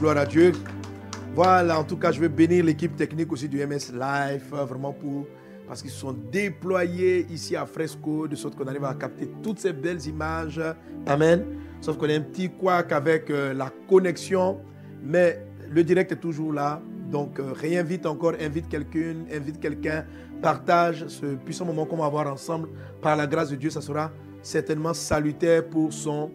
Gloire 0.00 0.16
à 0.16 0.24
Dieu. 0.24 0.52
Voilà, 1.34 1.78
en 1.78 1.84
tout 1.84 1.98
cas, 1.98 2.10
je 2.10 2.18
veux 2.18 2.28
bénir 2.28 2.64
l'équipe 2.64 2.96
technique 2.96 3.30
aussi 3.30 3.46
du 3.50 3.58
MS 3.58 3.92
Live, 3.92 4.44
euh, 4.54 4.64
vraiment 4.64 4.94
pour 4.94 5.26
parce 5.68 5.82
qu'ils 5.82 5.90
sont 5.90 6.16
déployés 6.32 7.26
ici 7.30 7.54
à 7.54 7.66
Fresco, 7.66 8.26
de 8.26 8.34
sorte 8.34 8.56
qu'on 8.56 8.66
arrive 8.66 8.86
à 8.86 8.94
capter 8.94 9.30
toutes 9.42 9.58
ces 9.58 9.74
belles 9.74 10.04
images. 10.06 10.58
Amen. 11.06 11.44
Sauf 11.82 11.98
qu'on 11.98 12.08
a 12.08 12.14
un 12.14 12.22
petit 12.22 12.48
couac 12.48 12.92
avec 12.92 13.28
euh, 13.28 13.52
la 13.52 13.70
connexion, 13.86 14.60
mais 15.04 15.44
le 15.70 15.84
direct 15.84 16.12
est 16.12 16.16
toujours 16.16 16.54
là. 16.54 16.80
Donc, 17.10 17.38
euh, 17.38 17.52
réinvite 17.52 18.06
encore, 18.06 18.32
invite 18.40 18.70
quelqu'un, 18.70 19.16
invite 19.30 19.60
quelqu'un, 19.60 20.06
partage 20.40 21.08
ce 21.08 21.26
puissant 21.26 21.66
moment 21.66 21.84
qu'on 21.84 21.98
va 21.98 22.06
avoir 22.06 22.26
ensemble. 22.26 22.70
Par 23.02 23.16
la 23.16 23.26
grâce 23.26 23.50
de 23.50 23.56
Dieu, 23.56 23.68
ça 23.68 23.82
sera 23.82 24.10
certainement 24.40 24.94
salutaire 24.94 25.68
pour 25.68 25.92
son 25.92 26.30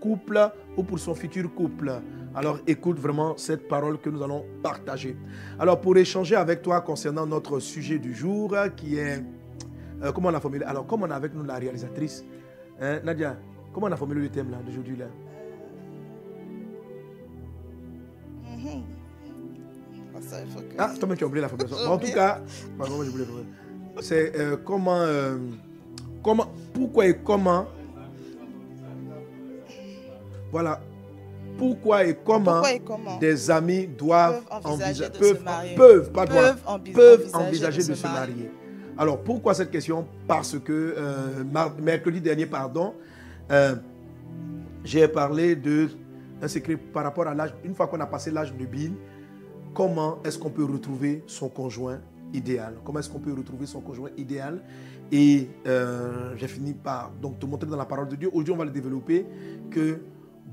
couple 0.00 0.38
ou 0.76 0.84
pour 0.84 1.00
son 1.00 1.16
futur 1.16 1.52
couple. 1.52 1.90
Alors 2.34 2.58
écoute 2.66 2.98
vraiment 2.98 3.36
cette 3.36 3.68
parole 3.68 3.98
que 3.98 4.10
nous 4.10 4.22
allons 4.22 4.44
partager. 4.62 5.16
Alors 5.58 5.80
pour 5.80 5.96
échanger 5.96 6.34
avec 6.34 6.62
toi 6.62 6.80
concernant 6.80 7.26
notre 7.26 7.60
sujet 7.60 7.98
du 7.98 8.14
jour 8.14 8.56
qui 8.76 8.98
est 8.98 9.22
euh, 10.02 10.12
comment 10.12 10.28
on 10.30 10.34
a 10.34 10.40
formulé. 10.40 10.64
Alors 10.64 10.86
comme 10.86 11.04
on 11.04 11.10
a 11.10 11.14
avec 11.14 11.32
nous 11.34 11.44
la 11.44 11.54
réalisatrice, 11.54 12.24
hein, 12.80 13.00
Nadia, 13.04 13.36
comment 13.72 13.86
on 13.86 13.92
a 13.92 13.96
formulé 13.96 14.22
le 14.22 14.28
thème 14.28 14.50
là 14.50 14.58
d'aujourd'hui 14.66 14.96
là? 14.96 15.06
Mhm. 18.42 18.82
Ah, 20.78 20.92
toi-même 20.98 21.16
tu 21.16 21.24
as 21.24 21.26
oublié 21.26 21.42
la 21.42 21.48
formulation. 21.48 21.90
En 21.90 21.98
tout 21.98 22.12
cas, 22.12 22.40
c'est 24.00 24.36
euh, 24.36 24.56
comment, 24.56 25.00
euh, 25.00 25.36
comment, 26.22 26.46
pourquoi 26.72 27.06
et 27.06 27.18
comment. 27.18 27.66
Voilà, 30.50 30.80
pourquoi 31.56 32.04
et 32.04 32.14
comment, 32.14 32.52
Pourquoi 32.52 32.72
et 32.72 32.80
comment 32.80 33.18
des 33.18 33.50
amis 33.50 33.86
doivent 33.86 34.42
peuvent 34.44 34.72
envisager 34.72 35.04
peuvent, 35.18 35.38
se 35.38 35.42
marier? 35.42 35.74
peuvent, 35.74 36.12
doivent, 36.12 36.80
Peuvent 36.92 37.30
envisager 37.34 37.84
de, 37.84 37.94
se 37.94 38.06
marier. 38.06 38.50
Alors 38.96 39.20
pourquoi 39.20 39.54
cette 39.54 39.70
question? 39.70 40.06
Parce 40.26 40.58
que 40.58 40.94
euh, 40.96 41.44
mercredi 41.80 42.20
dernier, 42.20 42.46
pardon, 42.46 42.94
euh, 43.50 43.74
j'ai 44.84 45.08
parlé 45.08 45.56
de 45.56 45.88
un 46.42 46.48
secret 46.48 46.76
par 46.76 47.04
rapport 47.04 47.26
à 47.26 47.34
l'âge. 47.34 47.54
Une 47.64 47.74
fois 47.74 47.86
qu'on 47.86 48.00
a 48.00 48.06
passé 48.06 48.30
l'âge 48.30 48.52
nubile, 48.54 48.94
comment 49.72 50.18
est-ce 50.24 50.38
qu'on 50.38 50.50
peut 50.50 50.64
retrouver 50.64 51.22
son 51.26 51.48
conjoint 51.48 52.00
idéal? 52.32 52.74
Comment 52.84 52.98
est-ce 53.00 53.10
qu'on 53.10 53.20
peut 53.20 53.32
retrouver 53.32 53.66
son 53.66 53.80
conjoint 53.80 54.10
idéal? 54.16 54.60
Et 55.12 55.48
euh, 55.66 56.34
j'ai 56.36 56.48
fini 56.48 56.72
par 56.74 57.12
donc 57.20 57.38
te 57.38 57.46
montrer 57.46 57.68
dans 57.68 57.76
la 57.76 57.84
parole 57.84 58.08
de 58.08 58.16
Dieu. 58.16 58.28
Aujourd'hui, 58.32 58.52
on 58.52 58.56
va 58.56 58.64
le 58.64 58.70
développer 58.70 59.26
que 59.70 60.00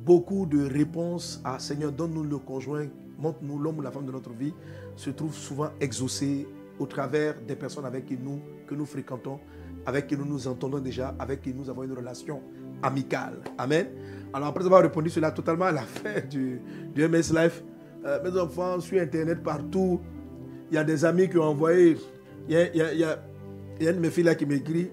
beaucoup 0.05 0.45
de 0.45 0.65
réponses 0.65 1.41
à 1.43 1.59
Seigneur, 1.59 1.91
donne-nous 1.91 2.23
le 2.23 2.37
conjoint, 2.37 2.87
montre-nous 3.19 3.59
l'homme 3.59 3.79
ou 3.79 3.81
la 3.81 3.91
femme 3.91 4.05
de 4.05 4.11
notre 4.11 4.31
vie, 4.31 4.53
se 4.95 5.09
trouvent 5.09 5.35
souvent 5.35 5.69
exaucées 5.79 6.47
au 6.79 6.85
travers 6.85 7.35
des 7.47 7.55
personnes 7.55 7.85
avec 7.85 8.05
qui 8.05 8.17
nous, 8.17 8.39
que 8.67 8.73
nous 8.73 8.85
fréquentons, 8.85 9.39
avec 9.85 10.07
qui 10.07 10.17
nous 10.17 10.25
nous 10.25 10.47
entendons 10.47 10.79
déjà, 10.79 11.15
avec 11.19 11.41
qui 11.41 11.53
nous 11.53 11.69
avons 11.69 11.83
une 11.83 11.93
relation 11.93 12.41
amicale. 12.81 13.39
Amen. 13.57 13.87
Alors 14.33 14.47
après 14.49 14.65
avoir 14.65 14.81
répondu 14.81 15.09
cela 15.09 15.31
totalement 15.31 15.65
à 15.65 15.71
la 15.71 15.81
fin 15.81 16.21
du, 16.29 16.59
du 16.95 17.07
MS 17.07 17.33
Life, 17.33 17.63
euh, 18.05 18.19
mes 18.23 18.39
enfants, 18.39 18.79
sur 18.79 18.99
Internet, 18.99 19.43
partout, 19.43 19.99
il 20.71 20.75
y 20.75 20.77
a 20.77 20.83
des 20.83 21.05
amis 21.05 21.29
qui 21.29 21.37
ont 21.37 21.43
envoyé, 21.43 21.97
il 22.47 22.55
y 22.55 22.81
a, 22.81 22.93
y 22.93 23.03
a 23.03 23.19
une 23.81 23.97
de 23.97 23.99
mes 23.99 24.09
filles 24.09 24.23
là 24.23 24.33
qui 24.33 24.45
m'écrit, 24.45 24.89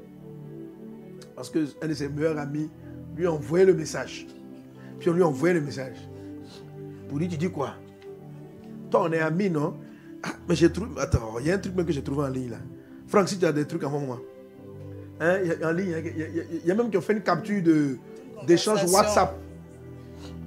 parce 1.35 1.51
qu'un 1.51 1.87
de 1.87 1.95
ses 1.95 2.09
meilleurs 2.09 2.37
amis 2.37 2.69
lui 3.17 3.27
a 3.27 3.33
envoyé 3.33 3.65
le 3.65 3.75
message. 3.75 4.27
Puis 4.99 5.11
on 5.11 5.13
lui 5.13 5.23
a 5.23 5.27
envoyé 5.27 5.55
le 5.55 5.61
message. 5.61 5.97
Pour 7.09 7.19
lui, 7.19 7.29
tu 7.29 7.37
dis 7.37 7.51
quoi? 7.51 7.75
Toi, 8.91 9.05
on 9.09 9.13
est 9.13 9.21
amis, 9.21 9.51
non? 9.51 9.77
Ah, 10.23 10.31
mais 10.49 10.55
j'ai 10.55 10.71
trouvé. 10.73 11.01
Attends, 11.01 11.39
il 11.41 11.47
y 11.47 11.51
a 11.51 11.55
un 11.55 11.59
truc 11.59 11.75
même 11.77 11.87
que 11.87 11.93
j'ai 11.93 12.03
trouvé 12.03 12.23
en 12.25 12.29
ligne 12.29 12.51
là. 12.51 12.57
Franck, 13.07 13.29
si 13.29 13.39
tu 13.39 13.47
as 13.47 13.53
des 13.53 13.65
trucs 13.67 13.85
avant 13.85 14.01
moi. 14.01 14.21
Hein, 15.21 15.39
il 15.43 15.49
y 15.49 15.63
a- 15.65 15.69
en 15.69 15.73
ligne, 15.73 15.87
il 15.89 15.93
y 15.93 15.95
a- 15.95 15.99
il 16.29 16.37
y, 16.37 16.41
a- 16.41 16.45
il 16.63 16.67
y 16.67 16.71
a 16.71 16.75
même 16.75 16.91
qui 16.91 16.97
ont 16.97 17.01
fait 17.01 17.13
une 17.13 17.23
capture 17.23 17.63
d'échange. 18.47 18.81
WhatsApp. 18.93 19.37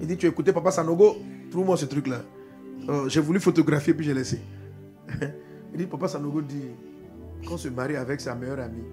Il 0.00 0.06
dit 0.06 0.16
Tu 0.16 0.26
as 0.26 0.28
écouté 0.28 0.52
Papa 0.52 0.70
Sanogo? 0.70 1.16
Trouve-moi 1.50 1.76
ce 1.76 1.86
truc 1.86 2.06
là. 2.06 2.20
Euh, 2.88 3.08
j'ai 3.08 3.20
voulu 3.20 3.38
photographier, 3.40 3.94
puis 3.94 4.04
j'ai 4.04 4.14
laissé. 4.14 4.40
il 5.72 5.78
dit 5.78 5.86
Papa 5.86 6.08
Sanogo 6.08 6.42
dit 6.42 6.66
Qu'on 7.46 7.56
se 7.56 7.68
marie 7.68 7.96
avec 7.96 8.20
sa 8.20 8.34
meilleure 8.34 8.60
amie. 8.60 8.84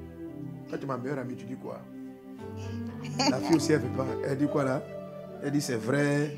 Quand 0.70 0.78
tu 0.78 0.84
es 0.84 0.88
ma 0.88 0.98
meilleure 0.98 1.20
amie, 1.20 1.36
tu 1.36 1.46
dis 1.46 1.56
quoi? 1.56 1.80
La 3.30 3.38
fille 3.40 3.56
aussi, 3.58 3.72
elle 3.74 3.82
ne 3.82 3.88
veut 3.88 3.96
pas. 3.98 4.06
Elle 4.28 4.38
dit 4.38 4.48
quoi 4.48 4.64
là? 4.64 4.84
Elle 5.44 5.52
dit 5.52 5.62
c'est 5.62 5.76
vrai. 5.76 6.36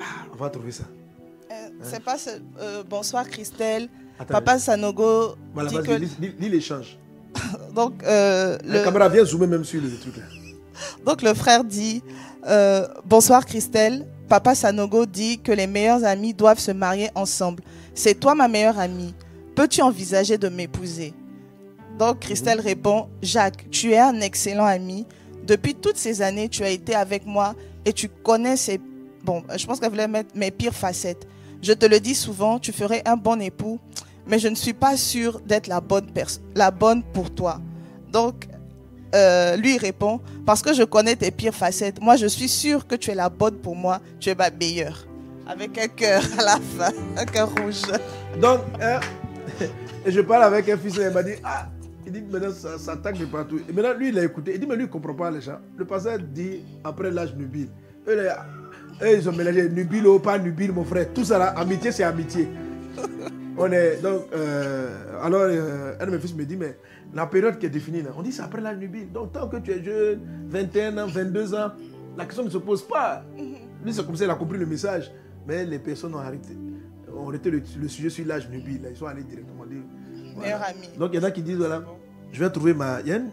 Ah, 0.00 0.26
on 0.32 0.36
va 0.36 0.50
trouver 0.50 0.72
ça. 0.72 0.84
Euh, 1.50 1.54
C'est 1.82 2.02
pas 2.02 2.18
ce- 2.18 2.30
euh, 2.60 2.82
bonsoir 2.88 3.28
Christelle. 3.28 3.88
Attends, 4.18 4.32
Papa 4.34 4.58
Sanogo 4.58 5.34
Voilà, 5.52 5.68
dit 5.70 5.76
que 5.76 5.92
lis, 5.92 6.10
lis- 6.20 6.34
lis 6.38 6.48
l'échange. 6.48 6.98
donc 7.74 8.02
euh, 8.04 8.56
La 8.64 8.78
le, 8.78 8.84
caméra 8.84 9.08
vient 9.08 9.24
zoomer 9.24 9.46
même 9.46 9.64
sur 9.64 9.80
le 9.82 9.90
truc 9.90 10.16
là. 10.16 10.22
donc 11.04 11.20
le 11.22 11.34
frère 11.34 11.64
dit 11.64 12.02
euh, 12.46 12.86
bonsoir 13.04 13.44
Christelle. 13.44 14.06
Papa 14.28 14.54
Sanogo 14.54 15.06
dit 15.06 15.38
que 15.38 15.52
les 15.52 15.66
meilleurs 15.68 16.02
amis 16.04 16.34
doivent 16.34 16.58
se 16.58 16.72
marier 16.72 17.10
ensemble. 17.14 17.62
C'est 17.94 18.14
toi 18.18 18.34
ma 18.34 18.48
meilleure 18.48 18.78
amie. 18.78 19.14
Peux-tu 19.54 19.82
envisager 19.82 20.36
de 20.38 20.48
m'épouser? 20.48 21.14
Donc 21.98 22.20
Christelle 22.20 22.60
répond 22.60 23.08
Jacques, 23.22 23.66
tu 23.70 23.92
es 23.92 23.98
un 23.98 24.20
excellent 24.20 24.64
ami. 24.66 25.06
Depuis 25.46 25.74
toutes 25.74 25.96
ces 25.96 26.22
années, 26.22 26.48
tu 26.48 26.64
as 26.64 26.70
été 26.70 26.94
avec 26.94 27.24
moi 27.24 27.54
et 27.86 27.92
tu 27.92 28.08
connais 28.08 28.56
ces 28.56 28.78
bon, 29.24 29.42
je 29.56 29.64
pense 29.64 29.80
qu'elle 29.80 29.90
voulait 29.90 30.08
mettre 30.08 30.36
mes 30.36 30.50
pires 30.50 30.74
facettes. 30.74 31.26
Je 31.62 31.72
te 31.72 31.86
le 31.86 32.00
dis 32.00 32.14
souvent, 32.14 32.58
tu 32.58 32.72
ferais 32.72 33.02
un 33.06 33.16
bon 33.16 33.40
époux, 33.40 33.80
mais 34.26 34.38
je 34.38 34.48
ne 34.48 34.54
suis 34.54 34.74
pas 34.74 34.96
sûre 34.96 35.40
d'être 35.40 35.68
la 35.68 35.80
bonne 35.80 36.10
personne, 36.12 36.42
la 36.54 36.70
bonne 36.70 37.02
pour 37.02 37.34
toi. 37.34 37.60
Donc 38.12 38.46
euh, 39.14 39.56
lui 39.56 39.78
répond 39.78 40.20
parce 40.44 40.62
que 40.62 40.74
je 40.74 40.82
connais 40.82 41.16
tes 41.16 41.30
pires 41.30 41.54
facettes. 41.54 42.00
Moi, 42.02 42.16
je 42.16 42.26
suis 42.26 42.48
sûre 42.48 42.86
que 42.86 42.96
tu 42.96 43.10
es 43.10 43.14
la 43.14 43.30
bonne 43.30 43.56
pour 43.56 43.76
moi. 43.76 44.00
Tu 44.20 44.28
es 44.28 44.34
ma 44.34 44.50
meilleure. 44.50 45.06
Avec 45.46 45.78
un 45.78 45.88
cœur 45.88 46.22
à 46.38 46.42
la 46.42 46.58
fin, 46.76 46.92
un 47.16 47.24
cœur 47.24 47.48
rouge. 47.60 47.82
Donc, 48.40 48.60
et 50.04 50.10
je 50.10 50.20
parle 50.20 50.42
avec 50.42 50.68
un 50.68 50.76
fils, 50.76 50.96
il 50.96 51.10
m'a 51.10 51.22
dit 51.22 51.34
Ah, 51.44 51.68
il 52.06 52.12
dit 52.12 52.22
maintenant 52.22 52.50
ça 52.52 52.78
s'attaque 52.78 53.18
de 53.18 53.26
partout. 53.26 53.58
Et 53.68 53.72
maintenant, 53.72 53.94
lui, 53.98 54.08
il 54.10 54.18
a 54.18 54.24
écouté. 54.24 54.52
Il 54.54 54.60
dit 54.60 54.66
Mais 54.66 54.76
lui, 54.76 54.84
il 54.84 54.86
ne 54.86 54.92
comprend 54.92 55.14
pas 55.14 55.30
les 55.30 55.40
gens. 55.40 55.58
Le 55.76 55.84
pasteur 55.84 56.18
dit 56.18 56.60
après 56.84 57.10
l'âge 57.10 57.34
nubile. 57.36 57.68
Eux, 58.08 58.28
ils 59.02 59.28
ont 59.28 59.32
mélangé 59.32 59.68
nubile 59.68 60.06
ou 60.06 60.18
pas 60.18 60.38
nubile, 60.38 60.72
mon 60.72 60.84
frère. 60.84 61.12
Tout 61.12 61.24
ça 61.24 61.38
là, 61.38 61.46
amitié, 61.58 61.90
c'est 61.92 62.04
amitié. 62.04 62.48
On 63.58 63.70
est 63.72 64.00
donc, 64.02 64.24
euh, 64.34 65.18
alors, 65.22 65.42
euh, 65.44 65.94
un 65.98 66.06
de 66.06 66.10
mes 66.10 66.18
fils 66.18 66.34
me 66.34 66.44
dit, 66.44 66.56
mais 66.56 66.76
la 67.14 67.26
période 67.26 67.58
qui 67.58 67.64
est 67.64 67.70
définie 67.70 68.02
là, 68.02 68.10
on 68.14 68.20
dit 68.22 68.30
c'est 68.30 68.42
après 68.42 68.60
l'âge 68.60 68.76
nubile. 68.76 69.10
Donc, 69.10 69.32
tant 69.32 69.48
que 69.48 69.56
tu 69.56 69.70
es 69.70 69.82
jeune, 69.82 70.20
21 70.48 70.98
ans, 70.98 71.06
22 71.06 71.54
ans, 71.54 71.70
la 72.18 72.24
question 72.26 72.44
ne 72.44 72.50
se 72.50 72.58
pose 72.58 72.86
pas. 72.86 73.24
Lui, 73.82 73.94
c'est 73.94 74.04
comme 74.04 74.14
ça, 74.16 74.24
il 74.24 74.30
a 74.30 74.34
compris 74.34 74.58
le 74.58 74.66
message. 74.66 75.10
Mais 75.46 75.64
les 75.64 75.78
personnes 75.78 76.14
ont 76.14 76.18
arrêté, 76.18 76.54
ont 77.16 77.28
arrêté 77.30 77.50
le, 77.50 77.62
le 77.80 77.88
sujet 77.88 78.10
sur 78.10 78.26
l'âge 78.26 78.48
nubile. 78.50 78.82
là. 78.82 78.90
Ils 78.90 78.96
sont 78.96 79.06
allés 79.06 79.22
directement 79.24 79.64
dire. 79.64 79.82
voilà. 80.34 80.58
Donc, 80.98 81.10
il 81.14 81.16
y 81.16 81.18
en 81.18 81.22
a 81.26 81.30
qui 81.30 81.42
disent, 81.42 81.56
voilà, 81.56 81.82
je 82.32 82.44
vais 82.44 82.50
trouver 82.50 82.74
ma. 82.74 83.00
Il 83.00 83.08
y 83.08 83.12
a 83.12 83.16
une, 83.16 83.30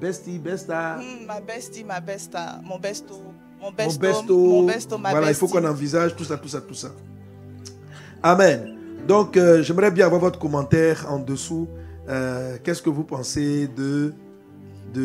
bestie, 0.00 0.38
besta. 0.38 0.98
Hmm, 0.98 1.26
ma 1.26 1.40
bestie, 1.40 1.84
ma 1.84 2.00
besta, 2.00 2.60
mon 2.62 2.78
besto, 2.78 3.14
mon 3.60 3.70
Mon 3.70 3.72
besto, 3.72 3.98
besto, 3.98 4.36
mon 4.36 4.66
besto, 4.66 4.98
ma 4.98 5.10
voilà, 5.10 5.28
il 5.30 5.34
faut 5.34 5.48
qu'on 5.48 5.64
envisage 5.64 6.14
tout 6.16 6.24
ça, 6.24 6.36
tout 6.36 6.48
ça, 6.48 6.60
tout 6.60 6.74
ça. 6.74 6.90
Amen. 8.22 8.76
Donc, 9.06 9.36
euh, 9.36 9.62
j'aimerais 9.62 9.90
bien 9.90 10.06
avoir 10.06 10.20
votre 10.20 10.38
commentaire 10.38 11.06
en 11.10 11.18
dessous. 11.18 11.68
Euh, 12.08 12.56
Qu'est-ce 12.62 12.82
que 12.82 12.90
vous 12.90 13.04
pensez 13.04 13.68
de, 13.68 14.12
de, 14.92 15.02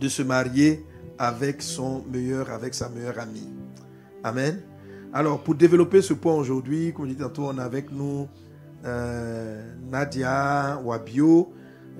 de 0.00 0.08
se 0.08 0.22
marier 0.22 0.84
avec 1.18 1.62
son 1.62 2.04
meilleur, 2.12 2.50
avec 2.50 2.74
sa 2.74 2.88
meilleure 2.88 3.18
amie? 3.18 3.48
Amen. 4.24 4.60
Alors, 5.12 5.40
pour 5.42 5.54
développer 5.54 6.02
ce 6.02 6.14
point 6.14 6.34
aujourd'hui, 6.34 6.92
comme 6.92 7.06
je 7.06 7.12
disais 7.12 7.22
tantôt, 7.24 7.46
on 7.46 7.58
a 7.58 7.62
avec 7.64 7.90
nous 7.92 8.28
euh, 8.84 9.62
Nadia 9.90 10.80
Wabio. 10.82 11.52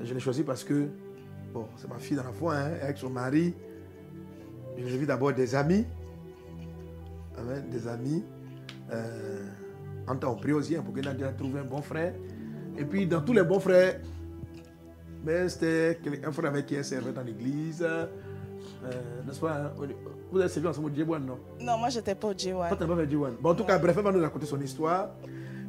Je 0.02 0.12
l'ai 0.12 0.20
choisi 0.20 0.42
parce 0.42 0.62
que 0.62 0.88
Bon, 1.56 1.66
c'est 1.76 1.88
ma 1.88 1.96
fille 1.96 2.18
dans 2.18 2.22
la 2.22 2.32
foi, 2.32 2.54
hein, 2.54 2.72
avec 2.82 2.98
son 2.98 3.08
mari. 3.08 3.54
J'ai 4.76 4.98
vu 4.98 5.06
d'abord 5.06 5.32
des 5.32 5.54
amis. 5.54 5.86
Amen, 7.38 7.64
des 7.70 7.88
amis. 7.88 8.22
Euh, 8.92 9.48
en 10.06 10.16
temps, 10.16 10.32
on 10.32 10.36
prie 10.36 10.52
aussi 10.52 10.76
hein, 10.76 10.82
pour 10.84 10.92
que 10.92 11.00
Nadia 11.00 11.32
trouve 11.32 11.56
un 11.56 11.64
bon 11.64 11.80
frère. 11.80 12.12
Et 12.76 12.84
puis, 12.84 13.06
dans 13.06 13.22
tous 13.22 13.32
les 13.32 13.42
bons 13.42 13.58
frères, 13.58 14.00
ben, 15.24 15.48
c'était 15.48 15.98
un 16.26 16.30
frère 16.30 16.50
avec 16.50 16.66
qui 16.66 16.74
elle 16.74 16.84
servait 16.84 17.12
dans 17.12 17.22
l'église. 17.22 17.82
Euh, 17.82 18.06
N'est-ce 19.26 19.40
pas 19.40 19.56
hein, 19.56 19.72
Vous 20.30 20.38
avez 20.38 20.50
servi 20.50 20.68
ensemble 20.68 20.90
au 20.90 20.94
Djebouane, 20.94 21.24
non? 21.24 21.38
Non, 21.58 21.78
moi, 21.78 21.88
j'étais 21.88 22.14
pas 22.14 22.28
au 22.28 22.34
J1. 22.34 22.68
Toi, 22.68 22.76
t'as 22.78 22.86
pas 22.86 22.96
fait. 22.96 23.06
Bon, 23.06 23.48
en 23.48 23.54
tout 23.54 23.64
cas, 23.64 23.78
bref, 23.78 23.96
elle 23.96 24.04
va 24.04 24.12
nous 24.12 24.20
raconter 24.20 24.44
son 24.44 24.60
histoire. 24.60 25.08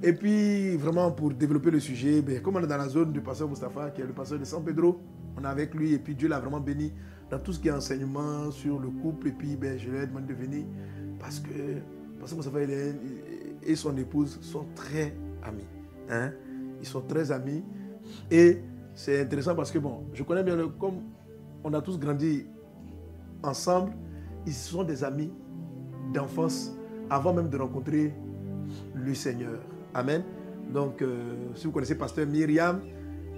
Et 0.04 0.14
puis, 0.14 0.76
vraiment, 0.78 1.12
pour 1.12 1.34
développer 1.34 1.72
le 1.72 1.80
sujet, 1.80 2.22
ben, 2.22 2.42
comme 2.42 2.58
on 2.58 2.64
est 2.64 2.68
dans 2.68 2.78
la 2.78 2.88
zone 2.88 3.12
du 3.12 3.22
pasteur 3.22 3.50
Mustapha, 3.50 3.90
qui 3.90 4.02
est 4.02 4.06
le 4.06 4.14
pasteur 4.14 4.38
de 4.38 4.46
San 4.46 4.64
Pedro, 4.64 5.00
on 5.36 5.44
est 5.44 5.48
avec 5.48 5.74
lui 5.74 5.94
et 5.94 6.00
puis 6.00 6.16
Dieu 6.16 6.28
l'a 6.28 6.40
vraiment 6.40 6.60
béni 6.60 6.94
dans 7.30 7.40
tout 7.40 7.52
ce 7.54 7.60
qui 7.60 7.68
est 7.68 7.72
enseignement 7.72 8.52
sur 8.52 8.80
le 8.80 8.90
couple. 8.90 9.30
Et 9.30 9.32
puis, 9.32 9.56
ben, 9.56 9.78
je 9.78 9.90
lui 9.90 9.98
ai 9.98 10.06
demandé 10.06 10.34
de 10.34 10.40
venir 10.40 10.66
parce 11.20 11.40
que, 11.40 11.80
parce 12.20 12.32
que 12.32 12.36
Moustapha 12.36 12.60
et 13.64 13.76
son 13.76 13.98
épouse 13.98 14.40
sont 14.42 14.66
très 14.76 15.16
amis. 15.44 15.66
Hein? 16.10 16.32
Ils 16.80 16.88
sont 16.88 17.02
très 17.02 17.32
amis. 17.32 17.64
Et 18.30 18.60
c'est 18.94 19.22
intéressant 19.22 19.56
parce 19.56 19.72
que, 19.72 19.80
bon, 19.80 20.06
je 20.14 20.22
connais 20.24 20.44
bien, 20.44 20.56
le, 20.56 20.68
comme 20.68 21.02
on 21.64 21.74
a 21.74 21.82
tous 21.82 22.00
grandi 22.00 22.46
ensemble, 23.44 23.94
ils 24.46 24.54
sont 24.54 24.84
des 24.84 25.04
amis 25.04 25.32
d'enfance 26.14 26.72
avant 27.10 27.34
même 27.34 27.50
de 27.50 27.58
rencontrer 27.58 28.14
le 28.94 29.14
Seigneur. 29.14 29.60
Amen. 29.98 30.22
Donc, 30.72 31.02
euh, 31.02 31.34
si 31.56 31.66
vous 31.66 31.72
connaissez 31.72 31.96
Pasteur 31.96 32.28
Myriam 32.28 32.82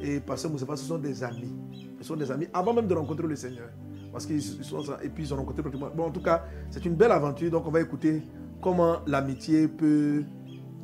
et 0.03 0.19
Pasteur 0.19 0.51
Moussa, 0.51 0.65
ce 0.75 0.83
sont 0.83 0.97
des 0.97 1.23
amis. 1.23 1.55
Ce 1.99 2.03
sont 2.03 2.17
des 2.17 2.29
amis 2.29 2.47
avant 2.53 2.73
même 2.73 2.85
de 2.85 2.93
rencontrer 2.93 3.27
le 3.27 3.35
Seigneur. 3.37 3.69
Parce 4.11 4.25
qu'ils 4.25 4.41
sont, 4.41 4.83
et 5.01 5.07
puis 5.07 5.23
ils 5.23 5.33
ont 5.33 5.37
rencontré 5.37 5.61
pratiquement. 5.61 5.89
Bon, 5.95 6.07
en 6.07 6.11
tout 6.11 6.21
cas, 6.21 6.43
c'est 6.69 6.83
une 6.83 6.95
belle 6.95 7.13
aventure. 7.13 7.49
Donc, 7.49 7.65
on 7.65 7.71
va 7.71 7.79
écouter 7.79 8.23
comment 8.61 8.97
l'amitié 9.07 9.69
peut. 9.69 10.25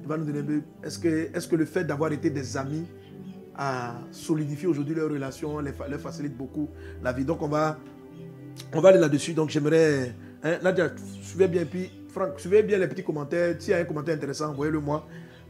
Va 0.06 0.18
nous 0.18 0.24
donner. 0.24 0.62
Est-ce 0.82 0.98
que, 0.98 1.36
est 1.36 1.50
que 1.50 1.56
le 1.58 1.66
fait 1.66 1.84
d'avoir 1.84 2.14
été 2.14 2.30
des 2.30 2.56
amis 2.56 2.86
a 3.58 3.96
solidifié 4.12 4.68
aujourd'hui 4.68 4.96
leurs 4.96 5.10
relations, 5.10 5.60
leur 5.60 6.00
facilite 6.00 6.38
beaucoup 6.38 6.70
la 7.04 7.12
vie. 7.12 7.26
Donc, 7.26 7.42
on 7.42 7.50
va, 7.50 7.80
on 8.74 8.80
va 8.80 8.90
aller 8.90 9.00
là-dessus. 9.00 9.34
Donc, 9.34 9.50
j'aimerais. 9.50 10.16
Hein, 10.42 10.58
Nadia, 10.64 10.92
suivez 11.22 11.50
bien. 11.50 11.66
Puis, 11.66 11.90
Franck, 12.08 12.40
suivez 12.40 12.64
bien 12.64 12.78
les 12.78 12.88
petits 12.88 13.04
commentaires. 13.04 13.56
S'il 13.60 13.72
y 13.72 13.74
a 13.74 13.80
un 13.80 13.84
commentaire 13.84 14.16
intéressant, 14.16 14.52
envoyez-le 14.52 14.80
moi 14.80 15.06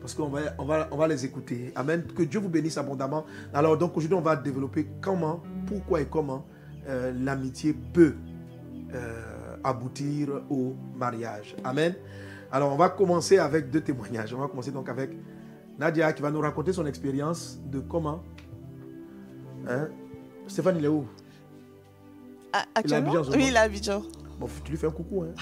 parce 0.06 0.14
qu'on 0.14 0.28
va, 0.28 0.42
on 0.60 0.66
va, 0.66 0.88
on 0.92 0.98
va 0.98 1.08
les 1.08 1.26
écouter. 1.26 1.72
Amen. 1.76 2.04
Que 2.04 2.22
Dieu 2.22 2.40
vous 2.40 2.48
bénisse 2.48 2.78
abondamment. 2.78 3.26
Alors, 3.52 3.76
donc 3.76 3.98
aujourd'hui, 3.98 4.16
on 4.16 4.22
va 4.22 4.36
développer 4.36 4.88
comment, 5.02 5.42
pourquoi 5.66 6.02
et 6.02 6.06
comment 6.06 6.46
euh, 6.88 7.12
l'amitié 7.12 7.74
peut 7.74 8.14
euh, 8.94 9.56
aboutir 9.64 10.44
au 10.48 10.76
mariage. 10.96 11.56
Amen. 11.64 11.96
Alors, 12.52 12.72
on 12.72 12.76
va 12.76 12.90
commencer 12.90 13.40
avec 13.40 13.72
deux 13.72 13.82
témoignages. 13.82 14.32
On 14.32 14.38
va 14.38 14.48
commencer 14.48 14.70
donc 14.70 14.90
avec 14.90 15.10
Nadia 15.80 16.14
qui 16.14 16.22
va 16.22 16.30
nous 16.30 16.40
raconter 16.40 16.72
son 16.72 16.86
expérience 16.86 17.60
de 17.66 17.80
comment. 17.80 18.22
Hein? 19.68 19.88
Stéphane, 20.46 20.78
il 20.78 20.86
est 20.86 20.88
où? 20.88 21.08
Actuellement, 22.76 23.24
il 23.24 23.38
Oui, 23.38 23.46
il 23.48 23.56
est 23.56 23.58
à 23.58 23.62
Abidjan. 23.62 24.04
Bon, 24.40 24.48
tu 24.64 24.70
lui 24.70 24.78
fais 24.78 24.86
un 24.86 24.92
coucou. 24.92 25.24
Hein? 25.24 25.34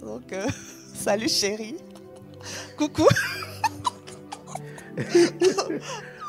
donc, 0.00 0.32
euh, 0.32 0.46
salut 0.94 1.28
chérie. 1.28 1.74
Coucou. 2.78 3.06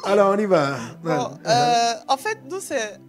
Alors, 0.04 0.34
on 0.34 0.38
y 0.38 0.46
va. 0.46 0.78
Euh, 1.06 1.94
en 2.08 2.18
fait, 2.18 2.40
nous, 2.50 2.60
c'est, 2.60 3.00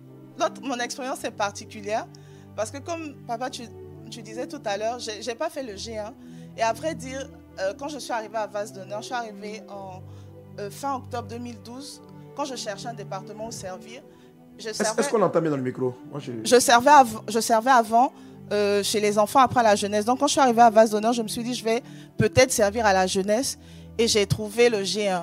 mon 0.63 0.79
expérience 0.79 1.25
est 1.25 1.31
particulière 1.31 2.07
parce 2.55 2.71
que 2.71 2.79
comme 2.79 3.15
papa, 3.27 3.49
tu, 3.49 3.63
tu 4.11 4.23
disais 4.23 4.47
tout 4.47 4.61
à 4.65 4.77
l'heure, 4.77 4.99
je 4.99 5.27
n'ai 5.27 5.35
pas 5.35 5.49
fait 5.49 5.63
le 5.63 5.73
G1. 5.73 6.13
Et 6.59 6.63
à 6.63 6.73
vrai 6.75 6.95
dire, 6.95 7.31
euh, 7.59 7.73
quand 7.79 7.89
je 7.89 7.99
suis 7.99 8.13
arrivée 8.13 8.37
à 8.37 8.47
Vase 8.47 8.73
d'honneur, 8.73 9.01
je 9.01 9.07
suis 9.07 9.15
arrivée 9.15 9.63
en 9.69 10.03
euh, 10.59 10.71
fin 10.71 10.97
octobre 10.97 11.29
2012, 11.29 12.03
quand 12.37 12.45
je 12.45 12.57
cherchais 12.57 12.89
un 12.89 12.95
département 12.95 13.47
où 13.47 13.51
servir. 13.51 14.03
Est-ce 14.59 15.09
qu'on 15.09 15.23
entend 15.23 15.41
bien 15.41 15.51
dans 15.51 15.57
le 15.57 15.63
micro? 15.63 15.95
Je... 16.45 16.59
servais 16.59 16.91
je 17.29 17.41
servais 17.41 17.71
avant 17.71 18.13
euh, 18.53 18.83
chez 18.83 19.01
les 19.01 19.19
enfants 19.19 19.41
après 19.41 19.63
la 19.63 19.77
jeunesse. 19.77 20.05
Donc 20.05 20.21
quand 20.21 20.27
je 20.27 20.33
suis 20.33 20.41
arrivée 20.41 20.63
à 20.63 20.71
Vase 20.71 20.91
d'honneur, 20.91 21.13
je 21.13 21.23
me 21.23 21.29
suis 21.29 21.43
dit, 21.43 21.55
je 21.55 21.65
vais 21.65 21.83
peut-être 22.19 22.53
servir 22.53 22.87
à 22.87 22.93
la 22.93 23.07
jeunesse. 23.07 23.59
Et 23.99 24.09
j'ai 24.09 24.27
trouvé 24.27 24.69
le 24.69 24.79
G1. 24.79 25.23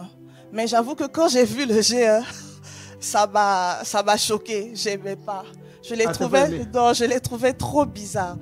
Mais 0.51 0.67
j'avoue 0.67 0.95
que 0.95 1.05
quand 1.05 1.27
j'ai 1.27 1.43
vu 1.43 1.65
le 1.65 1.79
G1, 1.81 2.23
ça 2.99 3.27
m'a, 3.27 3.79
ça 3.83 4.03
m'a 4.03 4.17
choqué. 4.17 4.71
J'aimais 4.73 5.15
pas. 5.15 5.43
Je 5.83 5.95
l'ai 5.95 6.05
ah, 6.07 6.11
trouvé, 6.11 6.65
non, 6.73 6.93
je 6.93 7.05
l'ai 7.05 7.19
trouvé 7.19 7.53
trop 7.53 7.85
bizarre. 7.85 8.37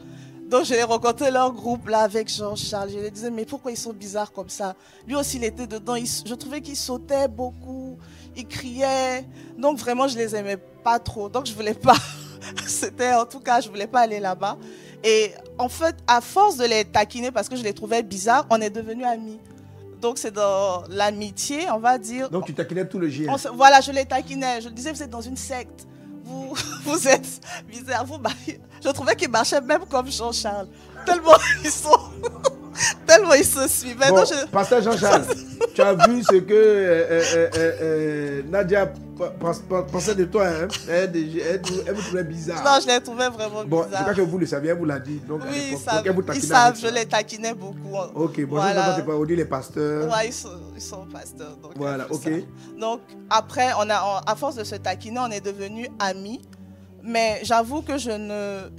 Donc 0.49 0.65
je 0.65 0.73
l'ai 0.73 0.83
rencontré 0.83 1.31
leur 1.31 1.51
groupe 1.51 1.87
là 1.87 1.99
avec 2.01 2.29
Jean-Charles. 2.29 2.91
Je 2.91 2.99
lui 2.99 3.11
disais 3.11 3.31
mais 3.31 3.45
pourquoi 3.45 3.71
ils 3.71 3.77
sont 3.77 3.93
bizarres 3.93 4.31
comme 4.31 4.49
ça? 4.49 4.75
Lui 5.07 5.15
aussi 5.15 5.37
il 5.37 5.43
était 5.43 5.65
dedans. 5.65 5.95
je 5.95 6.33
trouvais 6.35 6.61
qu'il 6.61 6.75
sautait 6.75 7.27
beaucoup, 7.27 7.97
il 8.35 8.47
criait. 8.47 9.25
Donc 9.57 9.79
vraiment 9.79 10.07
je 10.07 10.17
les 10.17 10.35
aimais 10.35 10.57
pas 10.83 10.99
trop. 10.99 11.29
Donc 11.29 11.47
je 11.47 11.53
voulais 11.53 11.73
pas. 11.73 11.95
C'était 12.67 13.13
en 13.13 13.25
tout 13.25 13.39
cas, 13.39 13.61
je 13.61 13.69
voulais 13.69 13.87
pas 13.87 14.01
aller 14.01 14.19
là-bas. 14.19 14.57
Et 15.03 15.31
en 15.57 15.69
fait, 15.69 15.95
à 16.07 16.21
force 16.21 16.57
de 16.57 16.65
les 16.65 16.85
taquiner 16.85 17.31
parce 17.31 17.47
que 17.47 17.55
je 17.55 17.63
les 17.63 17.73
trouvais 17.73 18.03
bizarres, 18.03 18.45
on 18.49 18.59
est 18.61 18.69
devenus 18.69 19.05
amis. 19.05 19.39
Donc 20.01 20.17
c'est 20.17 20.31
dans 20.31 20.83
l'amitié, 20.89 21.69
on 21.71 21.79
va 21.79 21.97
dire. 21.97 22.29
Donc 22.29 22.45
tu 22.45 22.53
taquinais 22.53 22.87
tout 22.87 22.99
le 22.99 23.07
GN. 23.07 23.35
Voilà, 23.53 23.81
je 23.81 23.91
les 23.91 24.05
taquinais. 24.05 24.61
Je 24.61 24.69
disais, 24.69 24.91
vous 24.91 25.01
êtes 25.01 25.09
dans 25.09 25.21
une 25.21 25.37
secte. 25.37 25.87
Vous, 26.23 26.53
vous 26.83 27.07
êtes 27.07 27.39
bizarre. 27.67 28.05
Vous, 28.05 28.17
je 28.83 28.89
trouvais 28.89 29.15
qu'ils 29.15 29.29
marchaient 29.29 29.61
même 29.61 29.85
comme 29.89 30.11
Jean-Charles. 30.11 30.67
Tellement 31.05 31.37
ils 31.63 31.71
sont. 31.71 31.99
Tellement 33.05 33.33
ils 33.33 33.45
se 33.45 33.67
suivaient. 33.67 34.09
Bon, 34.09 34.23
Pasteur 34.51 34.81
Jean-Charles, 34.81 35.25
tu 35.73 35.81
as 35.81 35.93
vu 35.93 36.23
ce 36.23 36.35
que 36.35 36.53
euh, 36.53 37.21
euh, 37.35 37.49
euh, 37.55 38.41
Nadia 38.49 38.91
pensait 39.91 40.15
de 40.15 40.25
toi. 40.25 40.47
Hein? 40.47 40.67
Elle, 40.89 41.15
elle, 41.15 41.61
elle, 41.87 41.93
vous 41.93 42.01
trouvait 42.01 42.23
bizarre. 42.23 42.63
Non, 42.63 42.79
je 42.81 42.87
l'ai 42.87 43.01
trouvé 43.01 43.29
vraiment 43.29 43.63
bon, 43.65 43.83
bizarre. 43.83 43.89
Bon, 43.89 43.97
c'est 43.97 44.05
pas 44.05 44.13
que 44.13 44.21
vous 44.21 44.37
le 44.37 44.45
saviez, 44.45 44.71
elle 44.71 44.77
vous 44.77 44.85
l'a 44.85 44.99
dit. 44.99 45.21
Donc, 45.27 45.41
oui, 45.49 45.71
ils 45.71 45.77
savent. 45.77 46.03
ils 46.33 46.43
savent 46.43 46.79
je 46.79 46.87
les 46.87 47.05
taquinais 47.05 47.53
beaucoup. 47.53 47.97
Hein. 47.97 48.09
Ok, 48.15 48.41
bon, 48.45 48.57
voilà. 48.57 48.93
pas 48.93 49.25
dit 49.25 49.35
les 49.35 49.45
pasteurs. 49.45 50.11
Ouais, 50.11 50.27
ils 50.27 50.33
sont, 50.33 50.49
ils 50.75 50.81
sont 50.81 51.05
pasteurs. 51.11 51.57
Donc 51.57 51.73
voilà, 51.75 52.07
ok. 52.11 52.29
Donc 52.79 53.01
après, 53.29 53.69
on 53.79 53.89
a, 53.89 54.21
à 54.25 54.35
force 54.35 54.55
de 54.55 54.63
se 54.63 54.75
taquiner, 54.75 55.19
on 55.19 55.31
est 55.31 55.41
devenus 55.41 55.87
amis. 55.99 56.41
Mais 57.03 57.39
j'avoue 57.43 57.81
que 57.81 57.97
je 57.97 58.11
ne. 58.11 58.69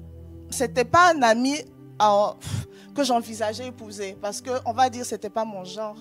C'était 0.51 0.85
pas 0.85 1.13
un 1.15 1.23
ami 1.23 1.57
que 2.97 3.05
j'envisageais 3.05 3.69
épouser. 3.69 4.17
Parce 4.21 4.41
que, 4.41 4.51
on 4.65 4.73
va 4.73 4.91
dire, 4.91 5.05
c'était 5.05 5.31
pas 5.31 5.45
mon 5.45 5.65
genre. 5.65 5.97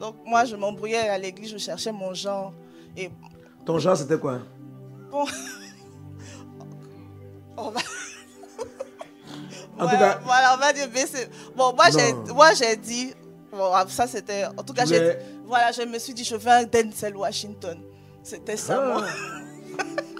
Donc 0.00 0.16
moi, 0.24 0.44
je 0.44 0.56
m'embrouillais 0.56 1.08
à 1.08 1.18
l'église, 1.18 1.52
je 1.52 1.58
cherchais 1.58 1.92
mon 1.92 2.12
genre. 2.14 2.52
Et... 2.96 3.10
Ton 3.64 3.78
genre, 3.78 3.96
c'était 3.96 4.18
quoi? 4.18 4.40
Bon. 5.10 5.24
on 7.56 7.70
va... 7.70 7.80
En 9.78 9.88
tout 9.88 9.96
cas... 9.96 10.20
Voilà, 10.24 10.54
on 10.54 10.58
va 10.58 10.72
dire, 10.72 10.88
bon, 11.56 11.72
moi, 11.74 11.86
j'ai, 11.90 12.12
moi, 12.32 12.54
j'ai 12.54 12.76
dit, 12.76 13.12
bon, 13.50 13.72
ah, 13.72 13.84
ça 13.88 14.06
c'était, 14.06 14.46
en 14.46 14.62
tout 14.62 14.72
cas, 14.72 14.84
j'ai, 14.84 15.18
voilà, 15.46 15.72
je 15.72 15.82
me 15.82 15.98
suis 15.98 16.14
dit, 16.14 16.24
je 16.24 16.36
veux 16.36 16.50
un 16.50 16.64
Denzel 16.64 17.16
Washington. 17.16 17.80
C'était 18.22 18.56
ça, 18.56 18.80
ah. 18.82 18.86
moi. 18.86 19.04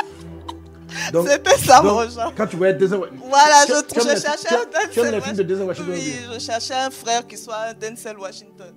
C'était 1.26 1.58
ça 1.58 1.82
mon 1.82 2.08
genre. 2.08 2.32
Quand 2.36 2.46
tu 2.46 2.56
voyais 2.56 2.74
Denzel 2.74 3.00
Voilà, 3.28 3.64
je, 3.66 3.74
je 3.94 4.00
cherchais 4.00 4.54
un 4.54 4.64
Denzel 4.64 4.90
Tu 4.92 5.00
aimes 5.00 5.12
les 5.12 5.20
films 5.20 5.36
de 5.36 5.42
Denzel 5.42 5.66
Washington 5.66 5.94
Oui, 5.94 6.16
je 6.34 6.38
cherchais 6.38 6.74
un 6.74 6.90
frère 6.90 7.26
qui 7.26 7.36
soit 7.36 7.56
un 7.70 7.74
Denzel 7.74 8.18
Washington. 8.18 8.74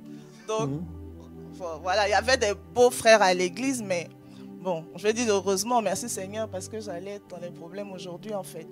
Donc, 0.48 0.70
mhm. 0.70 0.84
voilà, 1.82 2.08
il 2.08 2.12
y 2.12 2.14
avait 2.14 2.38
des 2.38 2.54
beaux 2.74 2.92
frères 2.92 3.22
à 3.22 3.34
l'église, 3.34 3.82
mais 3.82 4.08
bon, 4.62 4.86
je 4.96 5.04
vais 5.04 5.14
dire 5.14 5.26
heureusement, 5.30 5.82
merci 5.82 6.10
Seigneur, 6.10 6.48
parce 6.48 6.68
que 6.68 6.80
j'allais 6.80 7.16
être 7.16 7.28
dans 7.30 7.40
les 7.42 7.52
problèmes 7.52 7.92
aujourd'hui, 7.92 8.34
en 8.34 8.44
fait. 8.44 8.68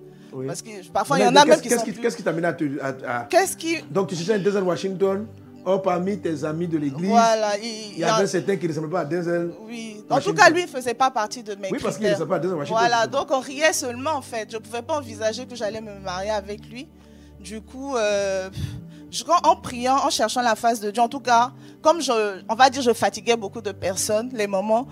Parce 0.48 0.62
que 0.62 0.88
parfois, 0.92 1.20
il 1.20 1.26
y 1.26 1.28
en 1.28 1.36
a 1.36 1.46
même 1.46 1.62
qui 1.62 1.70
sont. 1.70 1.84
Qu'est-ce 1.84 2.18
qui 2.18 2.24
t'a 2.24 2.32
amené 2.32 2.48
à. 2.48 2.88
à... 3.08 3.24
Qu'est-ce 3.26 3.56
qui. 3.56 3.82
Donc, 3.84 4.10
tu 4.10 4.16
cherchais 4.16 4.34
un 4.34 4.40
Denzel 4.40 4.64
Washington? 4.64 5.28
Or, 5.66 5.82
parmi 5.82 6.18
tes 6.20 6.44
amis 6.44 6.68
de 6.68 6.78
l'église, 6.78 7.10
voilà, 7.10 7.58
il, 7.58 7.98
y 7.98 8.04
avait 8.04 8.28
certains 8.28 8.58
qui 8.58 8.66
ne 8.66 8.70
ressemblaient 8.70 8.92
pas 8.92 9.00
à 9.02 9.06
Denzel. 9.06 9.52
Oui, 9.66 10.04
en 10.10 10.20
tout 10.20 10.34
cas, 10.34 10.50
lui, 10.50 10.62
il 10.62 10.66
ne 10.66 10.70
faisait 10.70 10.94
pas 10.94 11.10
partie 11.10 11.44
de 11.44 11.56
mes 11.56 11.70
Oui, 11.72 11.80
parce 11.82 11.98
qu'il 11.98 12.06
ne 12.06 12.12
ressemblait 12.12 12.30
pas 12.30 12.36
à 12.36 12.40
Denzel 12.40 12.58
Washington. 12.58 12.80
Voilà, 12.80 13.08
donc 13.08 13.32
on 13.32 13.40
riait 13.40 13.74
seulement 13.74 14.12
en 14.12 14.22
fait. 14.22 14.50
Je 14.52 14.58
ne 14.58 14.62
pouvais 14.62 14.82
pas 14.82 14.98
envisager 14.98 15.46
que 15.46 15.56
j'allais 15.56 15.82
me 15.82 16.00
marier 16.00 16.32
avec 16.32 16.70
lui. 16.70 16.88
Du 17.40 17.62
coup, 17.62 17.96
euh, 17.96 18.50
en 19.44 19.56
priant, 19.56 19.98
en 19.98 20.10
cherchant 20.10 20.42
la 20.42 20.56
face 20.56 20.80
de 20.80 20.92
Dieu, 20.92 21.02
en 21.02 21.10
tout 21.10 21.20
cas, 21.20 21.52
comme 21.82 22.02
je, 22.02 22.42
on 22.50 22.56
va 22.56 22.70
dire, 22.70 22.82
je 22.82 22.94
fatiguais 22.94 23.36
beaucoup 23.36 23.62
de 23.62 23.72
personnes, 23.72 24.30
les 24.34 24.48
moments, 24.48 24.88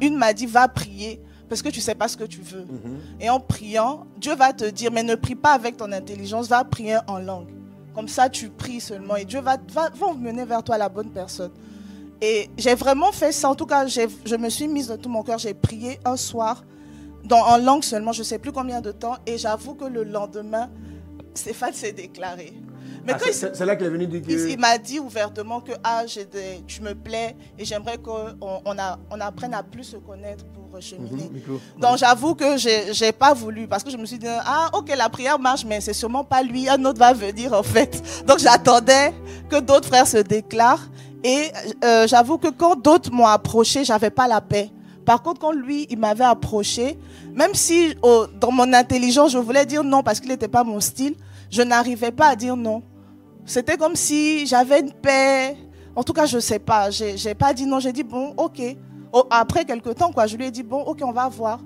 une 0.00 0.16
m'a 0.16 0.32
dit, 0.32 0.46
va 0.46 0.68
prier 0.68 1.20
parce 1.48 1.62
que 1.62 1.68
tu 1.68 1.78
ne 1.78 1.82
sais 1.82 1.94
pas 1.94 2.08
ce 2.08 2.16
que 2.16 2.24
tu 2.24 2.40
veux. 2.40 2.64
Mhm. 2.64 2.98
Et 3.20 3.30
en 3.30 3.40
priant, 3.40 4.06
Dieu 4.18 4.34
va 4.34 4.52
te 4.52 4.64
dire, 4.64 4.92
mais 4.92 5.02
ne 5.02 5.14
prie 5.14 5.34
pas 5.34 5.52
avec 5.52 5.76
ton 5.76 5.90
intelligence, 5.92 6.48
va 6.48 6.62
prier 6.64 6.98
en 7.06 7.18
langue. 7.18 7.48
Comme 7.98 8.06
ça, 8.06 8.28
tu 8.28 8.48
pries 8.48 8.80
seulement 8.80 9.16
et 9.16 9.24
Dieu 9.24 9.40
va, 9.40 9.56
va, 9.74 9.90
mener 10.16 10.44
vers 10.44 10.62
toi 10.62 10.78
la 10.78 10.88
bonne 10.88 11.10
personne. 11.10 11.50
Et 12.22 12.48
j'ai 12.56 12.76
vraiment 12.76 13.10
fait 13.10 13.32
ça. 13.32 13.50
En 13.50 13.56
tout 13.56 13.66
cas, 13.66 13.88
je 13.88 14.36
me 14.36 14.48
suis 14.50 14.68
mise 14.68 14.86
de 14.86 14.94
tout 14.94 15.08
mon 15.08 15.24
cœur. 15.24 15.36
J'ai 15.38 15.52
prié 15.52 15.98
un 16.04 16.16
soir, 16.16 16.62
dans, 17.24 17.40
en 17.40 17.56
langue 17.58 17.82
seulement, 17.82 18.12
je 18.12 18.20
ne 18.20 18.24
sais 18.24 18.38
plus 18.38 18.52
combien 18.52 18.80
de 18.80 18.92
temps. 18.92 19.16
Et 19.26 19.36
j'avoue 19.36 19.74
que 19.74 19.86
le 19.86 20.04
lendemain, 20.04 20.70
Stéphane 21.34 21.72
s'est 21.72 21.90
déclaré. 21.90 22.52
Mais 23.04 23.14
ah, 23.14 23.32
c'est 23.32 23.66
là 23.66 23.74
qu'il 23.74 23.86
est 23.86 23.90
venu 23.90 24.06
dire 24.06 24.22
que... 24.22 24.48
Il, 24.48 24.60
m'a 24.60 24.78
dit 24.78 25.00
ouvertement 25.00 25.60
que 25.60 25.72
ah, 25.82 26.04
des, 26.06 26.62
tu 26.68 26.82
me 26.82 26.94
plais 26.94 27.34
et 27.58 27.64
j'aimerais 27.64 27.98
qu'on 27.98 28.36
on, 28.40 28.62
on 28.64 29.20
apprenne 29.20 29.54
à 29.54 29.64
plus 29.64 29.82
se 29.82 29.96
connaître 29.96 30.44
pour 30.78 30.82
cheminer. 30.82 31.30
Mhm, 31.30 31.58
Donc 31.80 31.98
j'avoue 31.98 32.34
que 32.34 32.56
je 32.56 33.04
n'ai 33.04 33.12
pas 33.12 33.34
voulu 33.34 33.66
parce 33.66 33.82
que 33.82 33.90
je 33.90 33.96
me 33.96 34.06
suis 34.06 34.18
dit, 34.18 34.26
ah 34.28 34.70
ok, 34.72 34.92
la 34.96 35.08
prière 35.08 35.38
marche, 35.38 35.64
mais 35.64 35.80
c'est 35.80 35.92
sûrement 35.92 36.24
pas 36.24 36.42
lui, 36.42 36.68
un 36.68 36.82
autre 36.84 36.98
va 36.98 37.12
venir 37.12 37.52
en 37.52 37.62
fait. 37.62 38.02
Donc 38.26 38.38
j'attendais 38.38 39.12
que 39.48 39.60
d'autres 39.60 39.88
frères 39.88 40.06
se 40.06 40.18
déclarent 40.18 40.88
et 41.24 41.50
euh, 41.84 42.06
j'avoue 42.06 42.38
que 42.38 42.48
quand 42.48 42.76
d'autres 42.80 43.10
m'ont 43.12 43.26
approché, 43.26 43.84
j'avais 43.84 44.10
pas 44.10 44.28
la 44.28 44.40
paix 44.40 44.70
Par 45.04 45.22
contre, 45.22 45.40
quand 45.40 45.52
lui, 45.52 45.86
il 45.90 45.98
m'avait 45.98 46.24
approché, 46.24 46.96
même 47.34 47.54
si 47.54 47.94
oh, 48.02 48.26
dans 48.40 48.52
mon 48.52 48.72
intelligence, 48.72 49.32
je 49.32 49.38
voulais 49.38 49.66
dire 49.66 49.82
non 49.82 50.02
parce 50.02 50.20
qu'il 50.20 50.30
n'était 50.30 50.48
pas 50.48 50.62
mon 50.64 50.80
style, 50.80 51.14
je 51.50 51.62
n'arrivais 51.62 52.12
pas 52.12 52.28
à 52.28 52.36
dire 52.36 52.56
non. 52.56 52.82
C'était 53.44 53.76
comme 53.76 53.96
si 53.96 54.46
j'avais 54.46 54.80
une 54.80 54.92
paix. 54.92 55.56
En 55.96 56.04
tout 56.04 56.12
cas, 56.12 56.26
je 56.26 56.36
ne 56.36 56.40
sais 56.40 56.58
pas. 56.58 56.90
Je 56.90 57.26
n'ai 57.26 57.34
pas 57.34 57.54
dit 57.54 57.64
non. 57.64 57.80
J'ai 57.80 57.92
dit 57.92 58.02
bon, 58.02 58.34
ok. 58.36 58.60
Oh, 59.12 59.24
après 59.30 59.64
quelques 59.64 59.94
temps, 59.94 60.12
quoi, 60.12 60.26
je 60.26 60.36
lui 60.36 60.46
ai 60.46 60.50
dit 60.50 60.62
bon, 60.62 60.82
ok, 60.82 61.00
on 61.02 61.12
va 61.12 61.28
voir. 61.28 61.60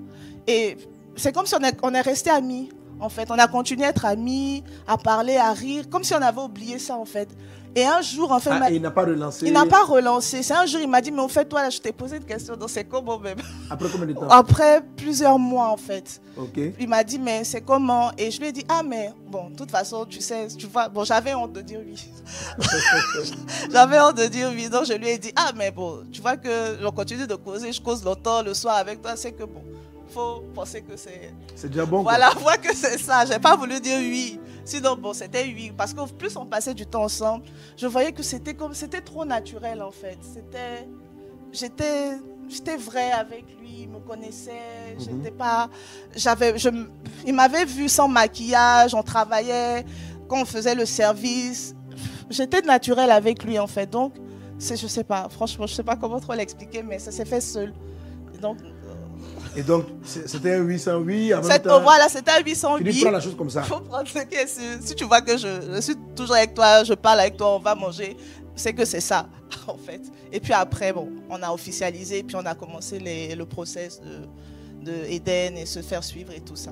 Et 0.47 0.77
c'est 1.15 1.31
comme 1.31 1.45
si 1.45 1.55
on 1.55 1.63
est, 1.63 1.77
on 1.83 1.93
est 1.93 2.01
resté 2.01 2.29
amis. 2.29 2.69
En 2.99 3.09
fait, 3.09 3.29
on 3.31 3.37
a 3.37 3.47
continué 3.47 3.85
à 3.85 3.89
être 3.89 4.05
amis, 4.05 4.63
à 4.87 4.97
parler, 4.97 5.35
à 5.35 5.51
rire, 5.51 5.89
comme 5.89 6.03
si 6.03 6.13
on 6.13 6.21
avait 6.21 6.41
oublié 6.41 6.79
ça, 6.79 6.95
en 6.95 7.05
fait. 7.05 7.27
Et 7.75 7.85
un 7.85 8.01
jour, 8.01 8.31
en 8.31 8.39
fait, 8.39 8.51
ah, 8.51 8.69
il 8.69 8.81
n'a 8.81 8.91
pas 8.91 9.03
relancé. 9.03 9.47
Il 9.47 9.53
n'a 9.53 9.65
pas 9.65 9.83
relancé. 9.83 10.43
C'est 10.43 10.53
un 10.53 10.65
jour, 10.65 10.79
il 10.79 10.87
m'a 10.87 11.01
dit, 11.01 11.11
mais 11.11 11.21
en 11.21 11.27
fait, 11.27 11.45
toi, 11.45 11.63
là, 11.63 11.69
je 11.69 11.79
t'ai 11.79 11.91
posé 11.91 12.17
une 12.17 12.23
question, 12.23 12.55
donc 12.55 12.69
c'est 12.69 12.83
comment 12.83 13.17
même 13.17 13.37
Après 13.69 13.89
combien 13.91 14.05
de 14.07 14.13
temps? 14.13 14.27
Après 14.29 14.81
plusieurs 14.95 15.39
mois, 15.39 15.69
en 15.69 15.77
fait. 15.77 16.21
Ok. 16.37 16.59
Il 16.79 16.87
m'a 16.87 17.03
dit, 17.03 17.17
mais 17.17 17.43
c'est 17.43 17.61
comment? 17.61 18.11
Et 18.17 18.29
je 18.29 18.39
lui 18.39 18.47
ai 18.47 18.51
dit, 18.51 18.65
ah, 18.69 18.81
mais 18.83 19.11
bon, 19.27 19.49
de 19.49 19.55
toute 19.55 19.71
façon, 19.71 20.05
tu 20.05 20.21
sais, 20.21 20.47
tu 20.55 20.67
vois, 20.67 20.87
bon, 20.87 21.03
j'avais 21.03 21.33
honte 21.33 21.53
de 21.53 21.61
dire 21.61 21.79
oui. 21.83 21.95
j'avais 23.71 23.99
honte 23.99 24.17
de 24.17 24.25
dire 24.25 24.51
oui, 24.53 24.69
donc 24.69 24.85
je 24.85 24.93
lui 24.93 25.09
ai 25.09 25.17
dit, 25.17 25.31
ah, 25.35 25.51
mais 25.55 25.71
bon, 25.71 26.03
tu 26.11 26.21
vois 26.21 26.37
que 26.37 26.77
je 26.79 26.87
continue 26.89 27.25
de 27.25 27.35
causer, 27.35 27.71
je 27.71 27.81
cause 27.81 28.03
longtemps 28.03 28.43
le 28.43 28.53
soir 28.53 28.75
avec 28.77 29.01
toi, 29.01 29.15
c'est 29.15 29.31
que 29.31 29.43
bon 29.43 29.63
faut 30.13 30.43
penser 30.53 30.81
que 30.81 30.95
c'est. 30.95 31.33
C'est 31.55 31.69
déjà 31.69 31.85
bon. 31.85 32.03
Voilà, 32.03 32.29
vois 32.39 32.57
que 32.57 32.73
c'est 32.75 32.97
ça. 32.97 33.25
J'ai 33.25 33.39
pas 33.39 33.55
voulu 33.55 33.79
dire 33.79 33.97
oui. 33.97 34.39
Sinon, 34.65 34.95
bon, 34.95 35.13
c'était 35.13 35.43
oui. 35.43 35.71
Parce 35.75 35.93
que 35.93 36.09
plus 36.13 36.35
on 36.37 36.45
passait 36.45 36.73
du 36.73 36.85
temps 36.85 37.03
ensemble, 37.03 37.45
je 37.77 37.87
voyais 37.87 38.11
que 38.11 38.23
c'était 38.23 38.53
comme. 38.53 38.73
C'était 38.73 39.01
trop 39.01 39.25
naturel, 39.25 39.81
en 39.81 39.91
fait. 39.91 40.17
C'était. 40.21 40.87
J'étais. 41.51 42.17
J'étais 42.49 42.75
vrai 42.75 43.11
avec 43.11 43.45
lui, 43.59 43.83
il 43.83 43.89
me 43.89 43.99
connaissait, 43.99 44.95
mhm. 44.97 44.99
j'étais 44.99 45.31
pas, 45.31 45.69
j'avais, 46.13 46.57
je, 46.57 46.67
il 47.25 47.33
m'avait 47.33 47.63
vu 47.63 47.87
sans 47.87 48.09
maquillage, 48.09 48.93
on 48.93 49.01
travaillait, 49.01 49.85
quand 50.27 50.41
on 50.41 50.45
faisait 50.45 50.75
le 50.75 50.85
service, 50.85 51.73
j'étais 52.29 52.61
naturel 52.61 53.11
avec 53.11 53.45
lui 53.45 53.57
en 53.57 53.65
fait, 53.65 53.89
donc 53.89 54.15
c'est, 54.59 54.75
je 54.75 54.87
sais 54.87 55.05
pas, 55.05 55.29
franchement, 55.29 55.65
je 55.67 55.73
sais 55.73 55.83
pas 55.83 55.95
comment 55.95 56.19
trop 56.19 56.33
l'expliquer, 56.33 56.83
mais 56.83 56.99
ça 56.99 57.11
s'est 57.11 57.25
fait 57.25 57.41
seul. 57.41 57.73
Donc 58.41 58.57
et 59.55 59.61
donc, 59.61 59.85
c'était 60.03 60.55
un 60.55 60.63
808 60.63 61.33
Voilà, 61.83 62.09
c'était 62.09 62.31
un 62.31 62.43
808. 62.43 62.91
Tu 62.91 63.01
prends 63.01 63.11
la 63.11 63.19
chose 63.19 63.35
comme 63.35 63.49
ça. 63.49 63.63
Faut 63.63 63.79
prendre 63.79 64.07
ce 64.07 64.19
qui 64.19 64.35
est 64.35 64.47
Si 64.47 64.95
tu 64.95 65.05
vois 65.05 65.21
que 65.21 65.37
je, 65.37 65.79
suis 65.81 65.95
toujours 66.15 66.35
avec 66.35 66.53
toi, 66.53 66.83
je 66.83 66.93
parle 66.93 67.19
avec 67.19 67.37
toi, 67.37 67.55
on 67.55 67.59
va 67.59 67.75
manger, 67.75 68.17
c'est 68.55 68.73
que 68.73 68.85
c'est 68.85 69.01
ça, 69.01 69.27
en 69.67 69.77
fait. 69.77 70.01
Et 70.31 70.39
puis 70.39 70.53
après, 70.53 70.93
bon, 70.93 71.09
on 71.29 71.41
a 71.41 71.51
officialisé, 71.51 72.23
puis 72.23 72.35
on 72.35 72.45
a 72.45 72.55
commencé 72.55 72.99
le 72.99 73.43
process 73.45 74.01
de, 74.01 74.91
de 74.91 75.05
Eden 75.09 75.57
et 75.57 75.65
se 75.65 75.81
faire 75.81 76.03
suivre 76.03 76.33
et 76.33 76.41
tout 76.41 76.55
ça. 76.55 76.71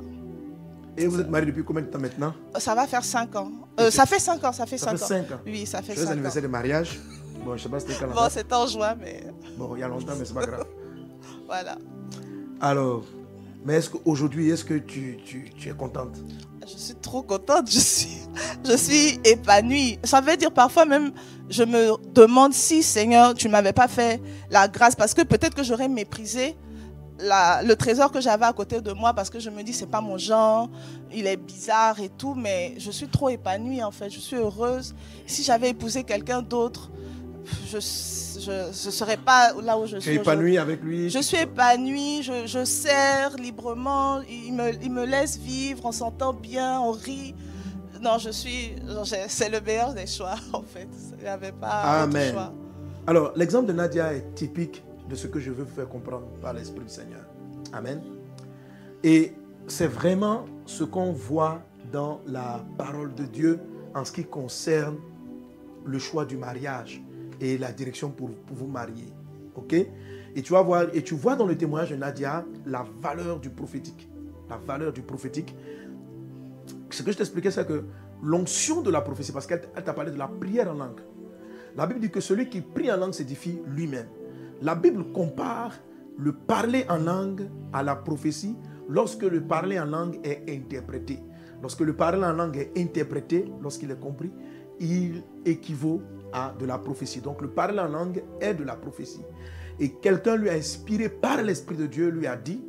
Et 0.98 1.08
vous 1.08 1.20
êtes 1.20 1.30
mariés 1.30 1.48
depuis 1.48 1.64
combien 1.64 1.84
de 1.84 1.88
temps 1.88 2.00
maintenant 2.00 2.34
Ça 2.58 2.76
va 2.76 2.86
faire 2.86 3.04
5 3.04 3.36
ans. 3.36 3.52
Euh, 3.80 3.90
ça 3.90 4.06
fait 4.06 4.20
5 4.20 4.44
ans, 4.44 4.52
ça 4.52 4.66
fait 4.66 4.78
5 4.78 4.94
ans. 4.94 4.98
5 4.98 5.32
ans. 5.32 5.40
Oui, 5.46 5.66
ça 5.66 5.82
fait 5.82 5.96
5 5.96 6.08
ans. 6.08 6.12
anniversaire 6.12 6.42
de 6.42 6.48
mariage. 6.48 7.00
Bon, 7.46 7.56
je 7.56 7.64
sais 7.64 7.70
pas 7.70 7.80
c'était 7.80 7.94
quand 7.94 8.14
Bon, 8.14 8.30
c'était 8.30 8.54
en 8.54 8.68
juin, 8.68 8.96
mais. 9.00 9.24
Bon, 9.58 9.76
il 9.76 9.80
y 9.80 9.84
a 9.84 9.88
longtemps, 9.88 10.14
mais 10.18 10.26
c'est 10.26 10.34
pas 10.34 10.46
grave. 10.46 10.66
voilà. 11.48 11.78
Alors, 12.62 13.04
mais 13.66 13.76
est-ce 13.76 13.90
qu'aujourd'hui, 13.90 14.52
est-ce 14.52 14.64
que 14.64 14.76
tu, 14.76 15.18
es 15.66 15.70
contente? 15.72 16.16
Je 16.62 16.78
suis 16.78 16.96
trop 16.96 17.24
contente, 17.24 17.72
je 17.72 17.80
suis, 17.80 18.20
je 18.64 18.78
suis 18.78 19.20
épanouie. 19.26 19.98
Ça 20.04 20.22
veut 20.22 20.38
dire 20.38 20.52
parfois 20.52 20.86
même, 20.86 21.12
je 21.50 21.64
me 21.64 21.98
demande 22.14 22.54
si, 22.54 22.84
Seigneur, 22.84 23.34
tu 23.34 23.48
ne 23.48 23.52
m'avais 23.52 23.74
pas 23.74 23.88
fait 23.88 24.22
la 24.52 24.68
grâce, 24.68 24.96
parce 24.96 25.16
que 25.16 25.24
peut-être 25.24 25.56
que 25.56 25.64
j'aurais 25.64 25.90
méprisé 25.90 26.56
le 27.20 27.74
trésor 27.74 28.12
que 28.12 28.22
j'avais 28.22 28.46
à 28.46 28.54
côté 28.54 28.80
de 28.80 28.92
moi, 28.94 29.14
parce 29.14 29.32
que 29.32 29.40
je 29.40 29.50
me 29.50 29.64
dis, 29.64 29.74
c'est 29.74 29.90
pas 29.90 30.02
mon 30.02 30.20
genre, 30.20 30.70
il 31.12 31.26
est 31.26 31.38
bizarre 31.38 32.00
et 32.00 32.10
tout, 32.10 32.36
mais 32.36 32.76
je 32.78 32.92
suis 32.92 33.08
trop 33.08 33.30
épanouie 33.30 33.84
en 33.84 33.92
fait, 33.92 34.12
je 34.12 34.20
suis 34.20 34.36
heureuse. 34.36 34.94
Si 35.26 35.44
j'avais 35.44 35.70
épousé 35.70 36.04
quelqu'un 36.04 36.44
d'autre, 36.44 36.92
je 37.68 37.78
ne 37.78 38.72
serais 38.92 39.18
pas 39.18 39.54
là 39.62 39.78
où 39.78 39.86
je 39.86 39.98
suis. 39.98 40.12
Tu 40.12 40.18
es 40.18 40.22
épanouie 40.22 40.58
avec 40.58 40.82
lui? 40.82 41.10
Je 41.10 41.20
suis 41.20 41.38
épanouie, 41.38 42.24
je, 42.24 42.46
je 42.46 42.64
sers 42.66 43.36
librement, 43.38 44.22
il 44.22 44.54
me, 44.54 44.72
il 44.82 44.92
me 44.92 45.06
laisse 45.06 45.38
vivre, 45.38 45.82
on 45.86 45.92
s'entend 45.92 46.34
bien, 46.34 46.80
on 46.80 46.92
rit. 46.92 47.36
Non, 48.02 48.18
je 48.18 48.32
suis. 48.32 48.76
C'est 49.28 49.50
le 49.50 49.62
meilleur 49.62 49.94
des 49.94 50.08
choix, 50.08 50.36
en 50.54 50.64
fait. 50.64 50.90
Il 51.18 51.24
n'y 51.24 51.30
avait 51.30 51.52
pas 51.52 52.08
de 52.08 52.32
choix. 52.32 52.54
Alors, 53.08 53.32
l'exemple 53.36 53.68
de 53.68 53.74
Nadia 53.74 54.14
est 54.14 54.34
typique 54.36 54.84
de 55.10 55.16
ce 55.16 55.28
que 55.28 55.40
je 55.40 55.52
veux 55.52 55.64
vous 55.64 55.76
faire 55.76 55.90
comprendre 55.90 56.28
par 56.42 56.54
l'Esprit 56.54 56.84
du 56.84 56.90
Seigneur. 56.90 57.26
Amen. 57.74 58.02
Et 59.04 59.34
c'est 59.68 59.88
vraiment 59.88 60.46
ce 60.66 60.84
qu'on 60.84 61.12
voit 61.12 61.62
dans 61.92 62.22
la 62.28 62.64
parole 62.78 63.14
de 63.16 63.24
Dieu 63.24 63.60
en 63.94 64.06
ce 64.06 64.12
qui 64.12 64.24
concerne 64.24 64.98
le 65.86 66.00
choix 66.00 66.26
du 66.26 66.38
mariage 66.38 67.02
et 67.42 67.58
la 67.58 67.72
direction 67.72 68.10
pour, 68.12 68.30
vous 68.52 68.68
marier. 68.68 69.12
OK? 69.56 69.74
Et 69.74 70.42
tu 70.42 70.54
vas 70.54 70.62
voir 70.62 70.86
et 70.94 71.04
tu 71.04 71.16
vois 71.16 71.36
dans 71.36 71.46
le 71.46 71.58
témoignage 71.58 71.90
de 71.90 71.98
Nadia 71.98 72.46
la 72.66 72.86
valeur 73.02 73.40
du 73.40 73.50
prophétique. 73.50 74.08
La 74.50 74.58
valeur 74.58 74.94
du 74.94 75.02
prophétique. 75.02 75.54
Ce 76.90 77.04
que 77.04 77.12
je 77.12 77.18
t'expliquais 77.18 77.52
c'est 77.52 77.68
que 77.68 77.84
l'onction 78.22 78.82
de 78.82 78.92
la 78.92 79.02
prophétie 79.02 79.32
parce 79.32 79.48
qu'elle 79.48 79.62
t'a 79.62 79.94
parlé 79.94 80.12
de 80.12 80.18
la 80.18 80.28
prière 80.28 80.72
en 80.72 80.76
langue. 80.76 81.02
La 81.76 81.88
Bible 81.88 82.00
dit 82.00 82.12
que 82.12 82.22
celui 82.22 82.50
qui 82.50 82.62
prie 82.62 82.92
en 82.92 82.98
langue 82.98 83.14
s'édifie 83.14 83.60
lui-même. 83.66 84.08
La 84.62 84.76
Bible 84.76 85.12
compare 85.12 85.74
le 86.18 86.34
parler 86.34 86.86
en 86.90 86.98
langue 86.98 87.50
à 87.74 87.82
la 87.82 87.96
prophétie 87.96 88.56
lorsque 88.88 89.24
le 89.24 89.42
parler 89.42 89.80
en 89.80 89.86
langue 89.86 90.20
est 90.24 90.44
interprété. 90.50 91.20
Lorsque 91.62 91.82
le 91.82 91.96
parler 91.96 92.24
en 92.24 92.34
langue 92.34 92.58
est 92.58 92.78
interprété, 92.78 93.46
lorsqu'il 93.62 93.92
est 93.92 94.00
compris, 94.00 94.32
il 94.80 95.24
équivaut 95.46 96.02
de 96.60 96.66
la 96.66 96.78
prophétie. 96.78 97.22
Donc 97.22 97.42
le 97.42 97.50
parler 97.50 97.80
en 97.80 97.88
langue 97.88 98.24
est 98.40 98.54
de 98.54 98.64
la 98.64 98.76
prophétie. 98.76 99.24
Et 99.80 99.90
quelqu'un 99.94 100.36
lui 100.36 100.50
a 100.50 100.54
inspiré 100.54 101.10
par 101.10 101.42
l'Esprit 101.42 101.76
de 101.76 101.88
Dieu, 101.88 102.10
lui 102.10 102.28
a 102.28 102.36
dit, 102.36 102.64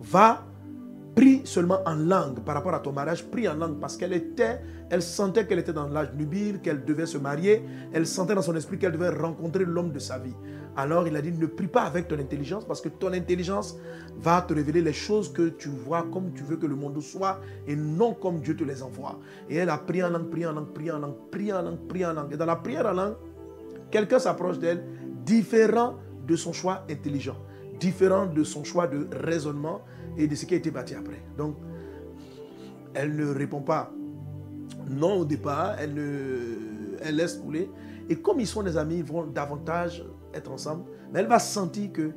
va, 0.00 0.46
seulement 1.44 1.80
en 1.86 1.94
langue 1.94 2.40
par 2.40 2.54
rapport 2.54 2.74
à 2.74 2.80
ton 2.80 2.92
mariage, 2.92 3.24
prie 3.26 3.48
en 3.48 3.54
langue 3.54 3.78
parce 3.80 3.96
qu'elle 3.96 4.12
était, 4.12 4.60
elle 4.90 5.02
sentait 5.02 5.46
qu'elle 5.46 5.58
était 5.58 5.72
dans 5.72 5.88
l'âge 5.88 6.12
nubile, 6.14 6.60
qu'elle 6.60 6.84
devait 6.84 7.06
se 7.06 7.18
marier, 7.18 7.62
elle 7.92 8.06
sentait 8.06 8.34
dans 8.34 8.42
son 8.42 8.56
esprit 8.56 8.78
qu'elle 8.78 8.92
devait 8.92 9.10
rencontrer 9.10 9.64
l'homme 9.64 9.92
de 9.92 9.98
sa 9.98 10.18
vie. 10.18 10.34
Alors 10.76 11.06
il 11.06 11.16
a 11.16 11.22
dit, 11.22 11.32
ne 11.32 11.46
prie 11.46 11.66
pas 11.66 11.82
avec 11.82 12.08
ton 12.08 12.18
intelligence 12.18 12.64
parce 12.64 12.80
que 12.80 12.88
ton 12.88 13.12
intelligence 13.12 13.76
va 14.16 14.42
te 14.42 14.54
révéler 14.54 14.82
les 14.82 14.92
choses 14.92 15.32
que 15.32 15.48
tu 15.48 15.68
vois 15.68 16.06
comme 16.12 16.32
tu 16.32 16.42
veux 16.42 16.56
que 16.56 16.66
le 16.66 16.76
monde 16.76 17.00
soit 17.00 17.40
et 17.66 17.76
non 17.76 18.14
comme 18.14 18.40
Dieu 18.40 18.56
te 18.56 18.64
les 18.64 18.82
envoie. 18.82 19.18
Et 19.48 19.56
elle 19.56 19.70
a 19.70 19.78
prié 19.78 20.04
en 20.04 20.10
langue, 20.10 20.30
prié 20.30 20.46
en 20.46 20.52
langue, 20.52 20.72
prié 20.72 20.92
en 20.92 20.98
langue, 20.98 21.16
prié 21.30 21.52
en 21.52 21.62
langue, 21.62 21.88
prié 21.88 22.06
en 22.06 22.12
langue. 22.12 22.32
Et 22.32 22.36
dans 22.36 22.46
la 22.46 22.56
prière 22.56 22.86
en 22.86 22.92
langue, 22.92 23.14
quelqu'un 23.90 24.18
s'approche 24.18 24.58
d'elle 24.58 24.84
différent 25.24 25.96
de 26.26 26.36
son 26.36 26.52
choix 26.52 26.84
intelligent, 26.88 27.36
différent 27.78 28.26
de 28.26 28.44
son 28.44 28.64
choix 28.64 28.86
de 28.86 29.08
raisonnement 29.12 29.82
et 30.16 30.26
de 30.26 30.34
ce 30.34 30.46
qui 30.46 30.54
a 30.54 30.56
été 30.56 30.70
bâti 30.70 30.94
après. 30.94 31.22
Donc, 31.36 31.56
elle 32.94 33.14
ne 33.14 33.26
répond 33.26 33.60
pas 33.60 33.92
non 34.88 35.18
au 35.20 35.24
départ, 35.24 35.76
elle, 35.78 35.94
ne, 35.94 36.96
elle 37.02 37.16
laisse 37.16 37.36
couler. 37.36 37.70
Et 38.08 38.16
comme 38.16 38.40
ils 38.40 38.46
sont 38.46 38.62
des 38.62 38.76
amis, 38.76 38.98
ils 38.98 39.04
vont 39.04 39.26
davantage 39.26 40.04
être 40.34 40.50
ensemble. 40.50 40.84
Mais 41.12 41.20
elle 41.20 41.26
va 41.26 41.38
sentir 41.38 41.92
que 41.92 42.10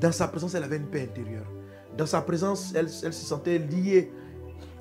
dans 0.00 0.12
sa 0.12 0.28
présence, 0.28 0.54
elle 0.54 0.64
avait 0.64 0.76
une 0.76 0.86
paix 0.86 1.02
intérieure. 1.02 1.46
Dans 1.96 2.06
sa 2.06 2.20
présence, 2.20 2.72
elle, 2.74 2.86
elle 2.86 3.12
se 3.12 3.24
sentait 3.26 3.58
liée 3.58 4.12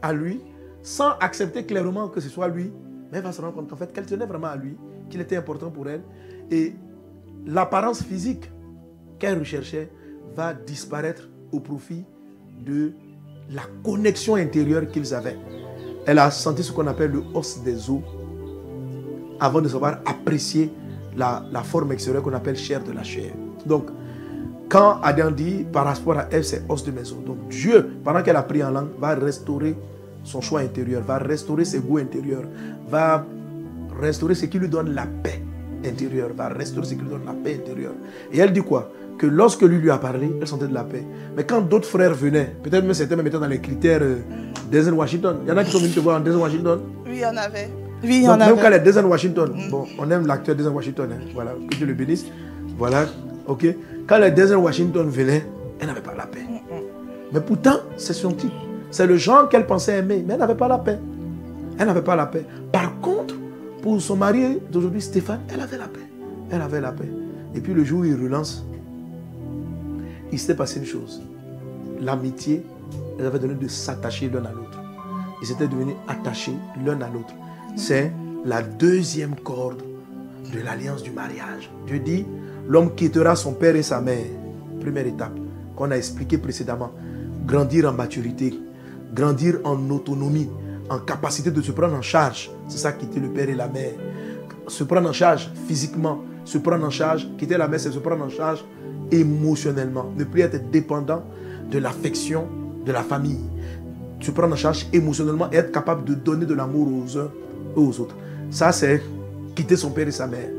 à 0.02 0.14
lui, 0.14 0.42
sans 0.82 1.12
accepter 1.20 1.66
clairement 1.66 2.10
que 2.10 2.20
ce 2.20 2.30
soit 2.30 2.48
lui. 2.48 2.72
Mais 3.12 3.20
elle 3.20 3.24
va 3.24 3.32
se 3.32 3.42
rendre 3.42 3.54
compte 3.54 3.70
qu'en 3.70 3.76
fait, 3.76 3.92
qu'elle 3.92 4.06
tenait 4.06 4.26
vraiment 4.26 4.48
à 4.48 4.56
lui, 4.56 4.78
qu'il 5.10 5.22
était 5.22 5.38
important 5.38 5.72
pour 5.72 5.88
elle. 5.90 6.04
Et 6.52 6.76
l'apparence 7.46 8.04
physique 8.04 8.52
qu'elle 9.20 9.40
recherchait 9.40 9.90
va 10.36 10.54
disparaître 10.54 11.30
au 11.52 11.60
profit 11.60 12.06
de 12.66 12.92
la 13.52 13.64
connexion 13.84 14.36
intérieure 14.36 14.88
qu'ils 14.88 15.14
avaient. 15.14 15.38
Elle 16.06 16.20
a 16.20 16.32
senti 16.32 16.64
ce 16.64 16.72
qu'on 16.72 16.88
appelle 16.88 17.12
le 17.12 17.24
os 17.34 17.62
des 17.64 17.90
os 17.90 18.02
avant 19.40 19.62
de 19.62 19.68
savoir 19.68 20.00
apprécier 20.06 20.72
la, 21.18 21.42
forme 21.64 21.92
extérieure 21.92 22.24
qu'on 22.24 22.34
appelle 22.34 22.56
chair 22.56 22.84
de 22.84 22.92
la 22.92 23.04
chair. 23.04 23.32
Donc, 23.66 23.88
quand 24.70 25.00
Adam 25.02 25.32
dit 25.32 25.66
par 25.72 25.86
rapport 25.86 26.18
à 26.18 26.28
elle, 26.32 26.44
c'est 26.44 26.64
os 26.70 26.84
de 26.84 26.92
maison. 26.92 27.18
Donc 27.26 27.48
Dieu, 27.50 27.98
pendant 28.04 28.22
qu'elle 28.24 28.36
a 28.36 28.44
pris 28.44 28.64
en 28.64 28.72
langue, 28.72 28.90
va 29.00 29.16
restaurer 29.16 29.76
son 30.24 30.42
choix 30.42 30.62
intérieur, 30.62 31.04
va 31.04 31.18
restaurer 31.18 31.66
ses 31.66 31.80
goûts 31.80 31.98
intérieurs, 32.00 32.46
va 32.90 33.26
restaurer 34.00 34.36
ce 34.36 34.46
qui 34.48 34.58
lui 34.58 34.68
donne 34.68 34.94
la 34.94 35.06
paix 35.06 35.42
intérieure, 35.86 36.32
va 36.36 36.50
restaurer 36.50 36.88
ce 36.88 36.96
qui 36.96 37.02
lui 37.02 37.10
donne 37.10 37.26
la 37.26 37.34
paix 37.34 37.56
intérieure. 37.62 37.94
Et 38.32 38.40
elle 38.40 38.52
dit 38.52 38.62
quoi? 38.62 38.92
Que 39.18 39.28
lorsque 39.28 39.62
lui 39.62 39.78
lui 39.78 39.90
a 39.92 39.98
parlé, 39.98 40.36
elle 40.42 40.48
sentait 40.48 40.68
de 40.68 40.74
la 40.74 40.84
paix. 40.84 41.06
Mais 41.36 41.44
quand 41.46 41.62
d'autres 41.62 41.88
frères 41.88 42.14
venaient, 42.14 42.54
peut-être 42.64 42.84
même 42.84 42.94
certains 42.94 43.16
même 43.16 43.28
étaient 43.28 43.40
dans 43.40 43.48
les 43.48 43.62
critères 43.62 44.02
euh, 44.02 44.92
Washington, 44.92 45.38
il 45.44 45.50
y 45.50 45.52
en 45.52 45.58
a 45.58 45.64
qui 45.64 45.72
sont 45.72 45.80
venus 45.80 45.96
te 45.96 46.00
voir 46.02 46.18
en 46.18 46.20
Denzel 46.20 46.42
Washington 46.42 46.80
Oui, 47.06 47.12
il 47.14 47.20
y 47.20 47.26
en 47.26 47.38
avait. 47.38 47.70
Oui, 48.04 48.18
il 48.18 48.24
y 48.24 48.28
en 48.28 48.34
avait. 48.34 48.54
Même 48.54 48.62
quand 48.62 48.70
les 48.70 48.80
Denzel 48.80 49.06
Washington, 49.06 49.52
mm. 49.56 49.70
bon, 49.70 49.86
on 49.98 50.12
aime 50.12 50.28
l'acteur 50.28 50.56
Denzel 50.56 50.74
Washington, 50.74 51.10
hein, 51.14 51.26
voilà, 51.34 51.52
que 51.70 51.76
Dieu 51.76 51.86
le 51.86 51.94
bénisse. 51.94 52.26
Voilà, 52.78 53.06
ok. 53.48 53.68
Quand 54.06 54.18
les 54.18 54.32
Denzel 54.32 54.58
Washington 54.58 55.10
venaient, 55.10 55.46
Elle 55.80 55.88
n'avait 55.88 56.02
pas 56.02 56.14
la 56.16 56.26
paix. 56.26 56.46
Mais 57.34 57.42
pourtant, 57.42 57.78
c'est 57.98 58.14
son 58.14 58.32
type. 58.32 58.54
C'est 58.92 59.08
le 59.08 59.18
genre 59.18 59.50
qu'elle 59.50 59.66
pensait 59.66 59.98
aimer, 59.98 60.24
mais 60.26 60.34
elle 60.34 60.40
n'avait 60.40 60.56
pas 60.56 60.68
la 60.68 60.78
paix. 60.78 60.98
Elle 61.78 61.88
n'avait 61.88 62.02
pas 62.02 62.16
la 62.16 62.26
paix. 62.28 62.46
Par 62.72 63.00
contre, 63.00 63.36
pour 63.82 64.02
son 64.02 64.16
mari 64.16 64.60
d'aujourd'hui, 64.72 65.02
Stéphane, 65.02 65.42
elle 65.54 65.60
avait 65.60 65.78
la 65.78 65.88
paix. 65.88 66.08
Elle 66.50 66.62
avait 66.62 66.82
la 66.82 66.92
paix. 66.92 67.10
Et 67.54 67.60
puis 67.60 67.74
le 67.74 67.84
jour 67.84 68.02
où 68.02 68.06
il 68.06 68.16
relance, 68.16 68.66
il 70.36 70.40
s'était 70.40 70.56
passé 70.56 70.80
une 70.80 70.86
chose. 70.86 71.22
L'amitié, 72.02 72.62
elle 73.18 73.26
avait 73.26 73.40
donné 73.40 73.54
de 73.54 73.70
s'attacher 73.70 74.30
l'un 74.30 74.44
à 74.44 74.52
l'autre. 74.52 74.82
Ils 75.42 75.50
étaient 75.50 75.68
devenus 75.68 75.96
attachés 76.10 76.56
l'un 76.86 77.00
à 77.00 77.10
l'autre. 77.10 77.34
C'est 77.78 78.12
la 78.44 78.62
deuxième 78.62 79.36
corde 79.36 79.82
de 80.54 80.60
l'alliance 80.60 81.04
du 81.04 81.12
mariage. 81.12 81.72
Dieu 81.88 82.00
dit, 82.00 82.26
l'homme 82.68 82.94
quittera 82.96 83.38
son 83.38 83.54
père 83.54 83.78
et 83.78 83.82
sa 83.82 84.02
mère. 84.02 84.26
Première 84.82 85.08
étape 85.08 85.38
qu'on 85.74 85.90
a 85.92 85.96
expliqué 85.96 86.38
précédemment. 86.38 86.92
Grandir 87.46 87.90
en 87.90 87.94
maturité, 87.94 88.54
grandir 89.14 89.60
en 89.64 89.90
autonomie, 89.90 90.50
en 90.90 91.00
capacité 91.00 91.50
de 91.50 91.62
se 91.62 91.72
prendre 91.72 91.96
en 91.96 92.02
charge. 92.02 92.52
C'est 92.68 92.80
ça 92.80 92.92
quitter 92.92 93.22
le 93.22 93.30
père 93.30 93.50
et 93.50 93.56
la 93.56 93.70
mère. 93.70 93.94
Se 94.68 94.84
prendre 94.84 95.10
en 95.10 95.14
charge 95.14 95.50
physiquement, 95.66 96.24
se 96.46 96.58
prendre 96.60 96.86
en 96.86 96.90
charge. 96.90 97.28
Quitter 97.38 97.58
la 97.58 97.68
mère, 97.68 97.80
c'est 97.80 97.92
se 97.92 98.00
prendre 98.00 98.24
en 98.24 98.30
charge 98.30 98.64
émotionnellement. 99.12 100.12
Ne 100.18 100.24
plus 100.24 100.42
être 100.42 100.72
dépendant 100.72 101.24
de 101.70 101.80
l'affection 101.80 102.46
de 102.86 102.92
la 102.92 103.02
famille. 103.02 103.42
Se 104.22 104.32
prendre 104.32 104.54
en 104.54 104.58
charge 104.58 104.88
émotionnellement 104.94 105.50
et 105.52 105.58
être 105.58 105.72
capable 105.72 106.06
de 106.06 106.14
donner 106.14 106.46
de 106.46 106.54
l'amour 106.54 106.88
aux 106.88 107.18
uns 107.18 107.30
et 107.76 107.80
aux 107.80 108.00
autres. 108.00 108.16
Ça, 108.50 108.72
c'est 108.72 109.02
quitter 109.56 109.76
son 109.76 109.90
père 109.90 110.08
et 110.08 110.12
sa 110.12 110.28
mère. 110.28 110.50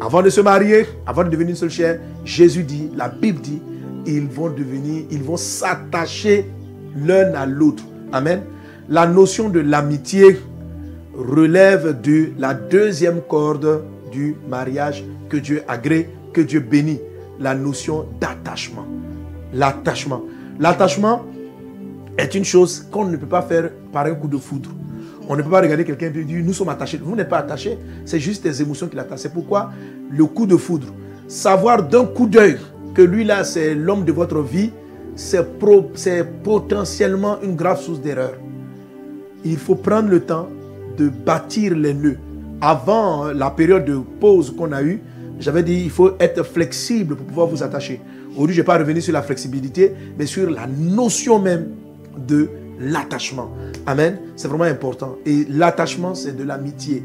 Avant 0.00 0.22
de 0.22 0.30
se 0.30 0.40
marier, 0.40 0.86
avant 1.06 1.24
de 1.24 1.28
devenir 1.28 1.50
une 1.50 1.56
seule 1.56 1.70
chair, 1.70 2.00
Jésus 2.24 2.62
dit, 2.62 2.90
la 2.96 3.08
Bible 3.08 3.40
dit, 3.40 3.60
ils 4.06 4.26
vont 4.26 4.48
devenir, 4.48 5.04
ils 5.10 5.22
vont 5.22 5.36
s'attacher 5.36 6.50
l'un 6.96 7.34
à 7.34 7.46
l'autre. 7.46 7.82
Amen. 8.12 8.42
La 8.88 9.06
notion 9.06 9.48
de 9.48 9.60
l'amitié 9.60 10.40
relève 11.16 12.00
de 12.00 12.30
la 12.38 12.54
deuxième 12.54 13.20
corde 13.20 13.82
du 14.10 14.36
mariage 14.48 15.04
que 15.28 15.36
Dieu 15.36 15.62
agrée, 15.68 16.10
que 16.32 16.40
Dieu 16.40 16.60
bénit. 16.60 17.00
La 17.38 17.54
notion 17.54 18.06
d'attachement. 18.20 18.84
L'attachement. 19.54 20.22
L'attachement 20.58 21.24
est 22.18 22.34
une 22.34 22.44
chose 22.44 22.86
qu'on 22.90 23.06
ne 23.06 23.16
peut 23.16 23.26
pas 23.26 23.40
faire 23.40 23.70
par 23.92 24.04
un 24.04 24.14
coup 24.14 24.28
de 24.28 24.36
foudre. 24.36 24.68
On 25.26 25.36
ne 25.36 25.42
peut 25.42 25.48
pas 25.48 25.60
regarder 25.62 25.84
quelqu'un 25.84 26.08
et 26.14 26.24
dire 26.24 26.44
nous 26.44 26.52
sommes 26.52 26.68
attachés. 26.68 27.00
Vous 27.02 27.16
n'êtes 27.16 27.30
pas 27.30 27.38
attachés, 27.38 27.78
c'est 28.04 28.20
juste 28.20 28.42
des 28.42 28.60
émotions 28.60 28.88
qui 28.88 28.96
l'attachent. 28.96 29.20
C'est 29.20 29.32
pourquoi 29.32 29.70
le 30.10 30.26
coup 30.26 30.44
de 30.44 30.56
foudre, 30.56 30.88
savoir 31.28 31.82
d'un 31.82 32.04
coup 32.04 32.26
d'œil 32.26 32.58
que 32.94 33.02
lui 33.02 33.24
là 33.24 33.44
c'est 33.44 33.74
l'homme 33.74 34.04
de 34.04 34.12
votre 34.12 34.40
vie, 34.42 34.70
c'est 35.14 35.46
potentiellement 36.42 37.40
une 37.42 37.56
grave 37.56 37.80
source 37.80 38.00
d'erreur. 38.00 38.32
Il 39.44 39.56
faut 39.56 39.76
prendre 39.76 40.08
le 40.08 40.20
temps 40.20 40.48
de 40.98 41.08
bâtir 41.08 41.74
les 41.74 41.94
nœuds. 41.94 42.18
Avant 42.60 43.24
hein, 43.24 43.32
la 43.32 43.50
période 43.50 43.86
de 43.86 43.98
pause 44.20 44.54
qu'on 44.54 44.72
a 44.72 44.82
eue, 44.82 45.00
j'avais 45.38 45.62
dit 45.62 45.80
il 45.84 45.90
faut 45.90 46.12
être 46.20 46.42
flexible 46.42 47.16
pour 47.16 47.26
pouvoir 47.26 47.46
vous 47.46 47.62
attacher. 47.62 48.02
Aujourd'hui, 48.32 48.54
je 48.54 48.60
ne 48.60 48.64
vais 48.64 48.66
pas 48.66 48.78
revenir 48.78 49.02
sur 49.02 49.14
la 49.14 49.22
flexibilité, 49.22 49.92
mais 50.18 50.26
sur 50.26 50.50
la 50.50 50.66
notion 50.66 51.38
même 51.38 51.70
de 52.18 52.50
l'attachement. 52.78 53.50
Amen. 53.86 54.18
C'est 54.36 54.48
vraiment 54.48 54.64
important. 54.64 55.16
Et 55.24 55.46
l'attachement, 55.48 56.14
c'est 56.14 56.36
de 56.36 56.44
l'amitié. 56.44 57.02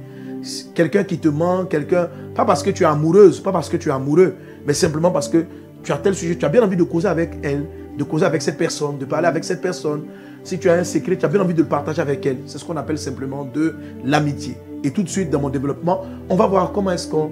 Quelqu'un 0.73 1.05
qui 1.05 1.19
te 1.19 1.29
manque, 1.29 1.69
quelqu'un, 1.69 2.09
pas 2.35 2.43
parce 2.43 2.61
que 2.61 2.69
tu 2.69 2.83
es 2.83 2.85
amoureuse, 2.85 3.39
pas 3.39 3.53
parce 3.53 3.69
que 3.69 3.77
tu 3.77 3.89
es 3.89 3.91
amoureux, 3.93 4.35
mais 4.67 4.73
simplement 4.73 5.09
parce 5.09 5.29
que 5.29 5.45
tu 5.83 5.93
as 5.93 5.97
tel 5.97 6.15
sujet, 6.15 6.35
tu 6.35 6.45
as 6.45 6.49
bien 6.49 6.63
envie 6.63 6.77
de 6.77 6.83
causer 6.83 7.07
avec 7.07 7.37
elle, 7.43 7.65
de 7.97 8.03
causer 8.03 8.25
avec 8.25 8.41
cette 8.41 8.57
personne, 8.57 8.97
de 8.97 9.05
parler 9.05 9.27
avec 9.27 9.45
cette 9.45 9.61
personne. 9.61 10.03
Si 10.43 10.59
tu 10.59 10.69
as 10.69 10.73
un 10.73 10.83
secret, 10.83 11.15
tu 11.15 11.25
as 11.25 11.29
bien 11.29 11.39
envie 11.39 11.53
de 11.53 11.61
le 11.61 11.67
partager 11.67 12.01
avec 12.01 12.25
elle. 12.25 12.39
C'est 12.45 12.57
ce 12.57 12.65
qu'on 12.65 12.77
appelle 12.77 12.97
simplement 12.97 13.45
de 13.45 13.75
l'amitié. 14.03 14.57
Et 14.85 14.91
tout 14.91 15.01
de 15.01 15.09
suite, 15.09 15.31
dans 15.31 15.41
mon 15.41 15.49
développement, 15.49 16.05
on 16.29 16.35
va 16.35 16.45
voir 16.45 16.71
comment 16.71 16.91
est-ce 16.91 17.07
qu'on 17.07 17.31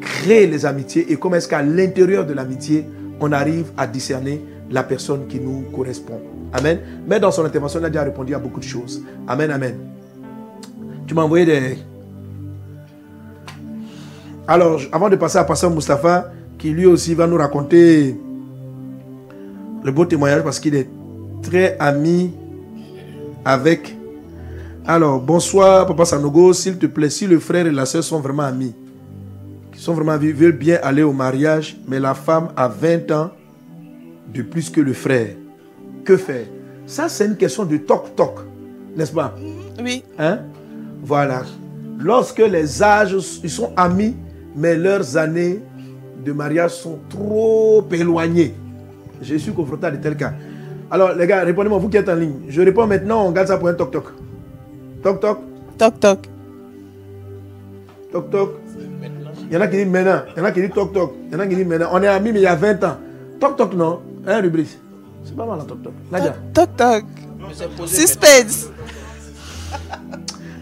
crée 0.00 0.46
les 0.46 0.64
amitiés 0.64 1.12
et 1.12 1.16
comment 1.16 1.34
est-ce 1.34 1.48
qu'à 1.48 1.60
l'intérieur 1.60 2.24
de 2.24 2.32
l'amitié, 2.32 2.86
on 3.18 3.32
arrive 3.32 3.72
à 3.76 3.88
discerner 3.88 4.40
la 4.70 4.84
personne 4.84 5.26
qui 5.26 5.40
nous 5.40 5.64
correspond. 5.74 6.20
Amen. 6.52 6.78
Mais 7.08 7.18
dans 7.18 7.32
son 7.32 7.44
intervention, 7.44 7.80
il 7.80 7.86
a 7.86 7.90
déjà 7.90 8.04
répondu 8.04 8.36
à 8.36 8.38
beaucoup 8.38 8.60
de 8.60 8.64
choses. 8.64 9.02
Amen, 9.26 9.50
amen. 9.50 9.74
Tu 11.08 11.14
m'as 11.14 11.22
envoyé 11.22 11.44
des... 11.44 11.78
Alors, 14.46 14.80
avant 14.92 15.08
de 15.08 15.16
passer 15.16 15.38
à 15.38 15.44
Pasteur 15.44 15.72
Mustapha, 15.72 16.30
qui 16.56 16.70
lui 16.70 16.86
aussi 16.86 17.14
va 17.14 17.26
nous 17.26 17.36
raconter 17.36 18.16
le 19.82 19.90
beau 19.90 20.04
témoignage 20.04 20.44
parce 20.44 20.60
qu'il 20.60 20.76
est 20.76 20.88
très 21.42 21.76
ami 21.80 22.30
avec... 23.44 23.96
Alors, 24.88 25.20
bonsoir, 25.20 25.84
Papa 25.84 26.04
Sanogo, 26.04 26.52
s'il 26.52 26.78
te 26.78 26.86
plaît, 26.86 27.10
si 27.10 27.26
le 27.26 27.40
frère 27.40 27.66
et 27.66 27.72
la 27.72 27.86
soeur 27.86 28.04
sont 28.04 28.20
vraiment 28.20 28.44
amis, 28.44 28.72
qui 29.72 29.80
sont 29.80 29.94
vraiment 29.94 30.12
amis, 30.12 30.30
veulent 30.30 30.52
bien 30.52 30.78
aller 30.80 31.02
au 31.02 31.12
mariage, 31.12 31.76
mais 31.88 31.98
la 31.98 32.14
femme 32.14 32.50
a 32.56 32.68
20 32.68 33.10
ans 33.10 33.30
de 34.32 34.42
plus 34.42 34.70
que 34.70 34.80
le 34.80 34.92
frère 34.92 35.30
que 36.04 36.16
faire? 36.16 36.46
Ça, 36.86 37.08
c'est 37.08 37.26
une 37.26 37.36
question 37.36 37.64
de 37.64 37.78
toc-toc, 37.78 38.38
n'est-ce 38.96 39.10
pas? 39.12 39.34
Oui. 39.82 40.04
Hein? 40.20 40.42
Voilà. 41.02 41.42
Lorsque 41.98 42.38
les 42.38 42.80
âges, 42.80 43.16
ils 43.42 43.50
sont 43.50 43.72
amis, 43.76 44.14
mais 44.54 44.76
leurs 44.76 45.16
années 45.16 45.62
de 46.24 46.30
mariage 46.30 46.74
sont 46.74 47.00
trop 47.08 47.84
éloignées. 47.90 48.54
Je 49.20 49.34
suis 49.34 49.52
confronté 49.52 49.86
à 49.86 49.90
de 49.90 49.96
tels 49.96 50.16
cas. 50.16 50.34
Alors, 50.92 51.12
les 51.12 51.26
gars, 51.26 51.42
répondez-moi, 51.42 51.78
vous 51.78 51.88
qui 51.88 51.96
êtes 51.96 52.08
en 52.08 52.14
ligne. 52.14 52.42
Je 52.48 52.62
réponds 52.62 52.86
maintenant, 52.86 53.26
on 53.26 53.32
garde 53.32 53.48
ça 53.48 53.56
pour 53.56 53.66
un 53.66 53.74
toc-toc. 53.74 54.04
Toc-toc. 55.06 55.38
Toc-toc. 55.78 56.18
Toc-toc. 58.10 58.50
Il 59.48 59.54
y 59.54 59.56
en 59.56 59.60
a 59.60 59.68
qui 59.68 59.76
disent 59.76 59.86
maintenant. 59.86 60.22
Il 60.34 60.38
y 60.40 60.42
en 60.42 60.44
a 60.46 60.50
qui 60.50 60.60
disent 60.62 60.72
toc-toc. 60.74 61.12
Il 61.28 61.32
y 61.32 61.36
en 61.36 61.38
a 61.38 61.46
qui 61.46 61.54
disent 61.54 61.64
maintenant. 61.66 61.90
On 61.92 62.02
est 62.02 62.08
amis, 62.08 62.32
mais 62.32 62.40
il 62.40 62.42
y 62.42 62.46
a 62.48 62.56
20 62.56 62.82
ans. 62.82 62.96
Toc-toc, 63.38 63.72
non 63.74 64.00
Hein, 64.26 64.40
rubrique 64.40 64.76
c'est 65.22 65.36
pas 65.36 65.46
mal 65.46 65.60
un 65.60 65.64
toc 65.64 65.80
toc. 65.82 65.92
Nadia. 66.10 66.34
Toc 66.52 66.76
toc. 66.76 67.04
Suspense. 67.86 68.68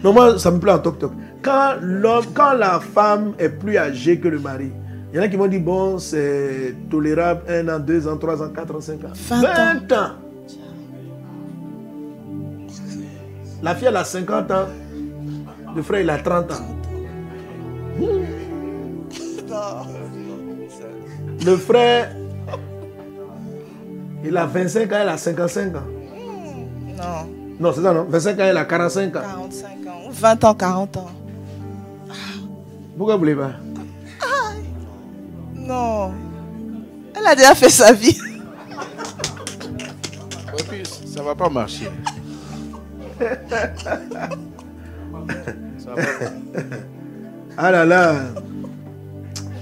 Non, 0.03 0.13
moi, 0.13 0.37
ça 0.37 0.51
me 0.51 0.59
plaît 0.59 0.73
un 0.73 0.77
toc 0.77 0.99
toc. 0.99 1.11
Quand, 1.41 1.77
l'homme, 1.81 2.25
quand 2.35 2.53
la 2.53 2.79
femme 2.79 3.33
est 3.39 3.49
plus 3.49 3.75
âgée 3.77 4.19
que 4.19 4.27
le 4.27 4.37
mari, 4.37 4.71
il 5.11 5.17
y 5.17 5.19
en 5.19 5.23
a 5.23 5.27
qui 5.27 5.35
vont 5.37 5.47
dire 5.47 5.61
bon, 5.61 5.97
c'est 5.97 6.75
tolérable, 6.91 7.41
un 7.49 7.67
an, 7.69 7.79
deux 7.79 8.07
ans, 8.07 8.17
trois 8.17 8.43
ans, 8.43 8.49
quatre 8.49 8.75
ans, 8.75 8.81
cinq 8.81 9.03
ans. 9.03 9.13
20 9.27 9.91
ans. 9.93 10.24
La 13.65 13.73
fille, 13.73 13.87
elle 13.87 13.97
a 13.97 14.03
50 14.03 14.51
ans. 14.51 14.67
Le 15.75 15.81
frère, 15.81 16.01
il 16.01 16.09
a 16.11 16.19
30 16.19 16.51
ans. 16.51 16.55
Le 21.43 21.57
frère, 21.57 22.15
il 24.23 24.37
a 24.37 24.45
25 24.45 24.91
ans, 24.91 24.97
elle 25.01 25.09
a 25.09 25.17
55 25.17 25.75
ans. 25.75 25.79
Non. 26.95 27.27
Non, 27.59 27.73
c'est 27.73 27.81
ça, 27.81 27.91
non? 27.91 28.05
25 28.07 28.39
ans, 28.39 28.43
elle 28.43 28.57
a 28.57 28.65
45 28.65 29.15
ans. 29.15 29.21
45 29.21 29.87
ans. 29.87 30.09
20 30.11 30.43
ans, 30.43 30.53
40 30.53 30.97
ans. 30.97 31.09
Pourquoi 32.95 33.15
vous 33.15 33.21
voulez 33.21 33.35
pas? 33.35 33.53
Non. 35.55 36.13
Elle 37.15 37.25
a 37.25 37.33
déjà 37.33 37.55
fait 37.55 37.69
sa 37.69 37.91
vie. 37.91 38.15
Ça 41.07 41.23
va 41.23 41.33
pas 41.33 41.49
marcher. 41.49 41.89
Ah 47.57 47.71
là 47.71 47.85
là. 47.85 48.15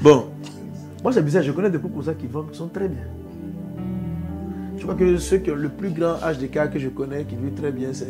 Bon. 0.01 0.29
Moi, 1.03 1.11
c'est 1.11 1.21
bizarre, 1.21 1.43
je 1.43 1.51
connais 1.51 1.69
des 1.69 1.77
couples 1.79 1.95
comme 1.95 2.03
ça 2.03 2.13
qui 2.13 2.27
vont, 2.27 2.43
qui 2.43 2.57
sont 2.57 2.69
très 2.69 2.87
bien. 2.87 3.03
Je 4.77 4.83
crois 4.83 4.95
que 4.95 5.17
ceux 5.17 5.37
qui 5.37 5.51
ont 5.51 5.55
le 5.55 5.69
plus 5.69 5.89
grand 5.91 6.21
âge 6.23 6.37
d'écart 6.37 6.69
que 6.71 6.79
je 6.79 6.89
connais, 6.89 7.25
qui 7.25 7.35
vit 7.35 7.51
très 7.51 7.71
bien, 7.71 7.89
c'est 7.93 8.07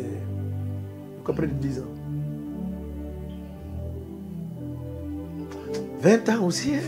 près 1.32 1.46
de 1.46 1.52
10 1.52 1.80
ans. 1.80 1.82
20 6.00 6.28
ans 6.28 6.44
aussi. 6.44 6.74
Hein? 6.74 6.80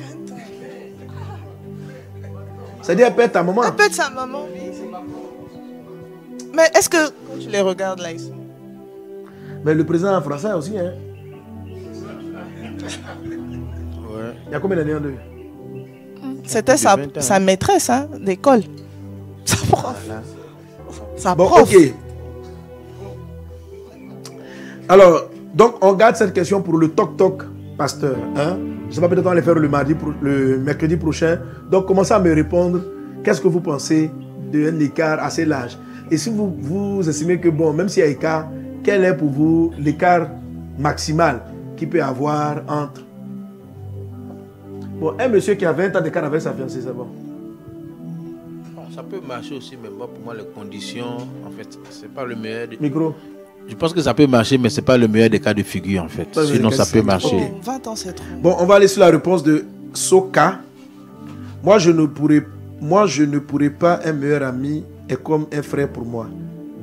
C'est-à-dire, 2.82 3.06
elle 3.08 3.14
pète 3.14 3.32
ta 3.32 3.42
maman. 3.42 3.62
Elle 3.64 3.92
sa 3.92 4.10
maman. 4.10 4.46
Mais 6.54 6.70
est-ce 6.74 6.88
que 6.88 7.10
tu 7.40 7.48
les 7.48 7.60
regardes 7.60 8.00
là, 8.00 8.12
ici? 8.12 8.32
Mais 9.66 9.74
le 9.74 9.82
président 9.82 10.22
français 10.22 10.52
aussi, 10.52 10.78
hein. 10.78 10.92
Ouais. 14.08 14.32
Il 14.46 14.52
y 14.52 14.54
a 14.54 14.60
combien 14.60 14.76
d'années 14.76 14.94
en 14.94 15.00
deux? 15.00 15.14
C'était 16.44 16.76
sa, 16.76 16.96
sa, 17.18 17.40
maîtresse 17.40 17.90
hein, 17.90 18.06
d'école. 18.24 18.60
Sa 19.44 19.56
prof. 19.66 20.08
Sa 21.16 21.34
bon, 21.34 21.46
prof. 21.46 21.62
ok. 21.62 21.94
Alors, 24.88 25.30
donc 25.52 25.84
on 25.84 25.94
garde 25.94 26.14
cette 26.14 26.32
question 26.32 26.62
pour 26.62 26.78
le 26.78 26.90
toc-toc, 26.90 27.42
pasteur. 27.76 28.14
Hein? 28.36 28.58
Je 28.84 28.86
ne 28.86 28.92
sais 28.92 29.00
pas, 29.00 29.08
peut-être 29.08 29.26
on 29.26 29.30
va 29.30 29.34
le 29.34 29.42
faire 29.42 29.56
le, 29.56 29.68
mardi, 29.68 29.96
le 30.22 30.58
mercredi 30.58 30.96
prochain. 30.96 31.40
Donc 31.72 31.86
commencez 31.86 32.14
à 32.14 32.20
me 32.20 32.32
répondre. 32.32 32.82
Qu'est-ce 33.24 33.40
que 33.40 33.48
vous 33.48 33.60
pensez 33.60 34.12
d'un 34.52 34.78
écart 34.78 35.18
assez 35.20 35.44
large? 35.44 35.76
Et 36.08 36.16
si 36.18 36.30
vous, 36.30 36.54
vous 36.56 37.08
estimez 37.08 37.40
que, 37.40 37.48
bon, 37.48 37.72
même 37.72 37.88
s'il 37.88 38.04
y 38.04 38.06
a 38.06 38.08
écart, 38.08 38.46
quel 38.86 39.04
est 39.04 39.16
pour 39.16 39.30
vous 39.30 39.72
l'écart 39.80 40.28
maximal 40.78 41.42
qu'il 41.76 41.88
peut 41.88 41.98
y 41.98 42.00
avoir 42.00 42.62
entre. 42.68 43.02
Bon, 45.00 45.12
un 45.18 45.28
monsieur 45.28 45.54
qui 45.54 45.66
a 45.66 45.72
20 45.72 45.96
ans 45.96 46.00
d'écart 46.00 46.24
avec 46.24 46.40
sa 46.40 46.52
fiancée, 46.52 46.80
c'est 46.82 46.94
bon. 46.94 47.08
Ça 48.94 49.02
peut 49.02 49.20
marcher 49.26 49.56
aussi, 49.56 49.76
mais 49.82 49.90
moi, 49.90 50.08
pour 50.08 50.24
moi, 50.24 50.34
les 50.34 50.46
conditions, 50.54 51.18
en 51.44 51.50
fait, 51.50 51.76
c'est 51.90 52.08
pas 52.14 52.24
le 52.24 52.36
meilleur. 52.36 52.68
Des... 52.68 52.78
Micro. 52.80 53.14
Je 53.68 53.74
pense 53.74 53.92
que 53.92 54.00
ça 54.00 54.14
peut 54.14 54.28
marcher, 54.28 54.56
mais 54.56 54.70
c'est 54.70 54.82
pas 54.82 54.96
le 54.96 55.08
meilleur 55.08 55.30
des 55.30 55.40
cas 55.40 55.52
de 55.52 55.64
figure, 55.64 56.04
en 56.04 56.08
fait. 56.08 56.26
Pas 56.26 56.46
Sinon, 56.46 56.70
ça 56.70 56.84
de 56.84 56.90
peut 56.92 57.02
marcher. 57.02 57.50
Ok. 57.56 57.64
20 57.64 57.86
ans, 57.88 57.96
c'est 57.96 58.12
trop. 58.12 58.24
Bon, 58.40 58.54
on 58.60 58.66
va 58.66 58.76
aller 58.76 58.88
sur 58.88 59.00
la 59.00 59.08
réponse 59.08 59.42
de 59.42 59.64
Soka. 59.92 60.60
Moi, 61.64 61.78
je 61.80 61.90
ne 61.90 62.06
pourrais, 62.06 62.46
moi, 62.80 63.06
je 63.06 63.24
ne 63.24 63.40
pourrais 63.40 63.70
pas. 63.70 63.98
Un 64.04 64.12
meilleur 64.12 64.44
ami 64.44 64.84
est 65.08 65.20
comme 65.20 65.46
un 65.52 65.62
frère 65.62 65.88
pour 65.88 66.04
moi. 66.04 66.28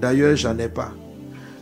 D'ailleurs, 0.01 0.35
j'en 0.35 0.57
ai 0.59 0.67
pas. 0.67 0.91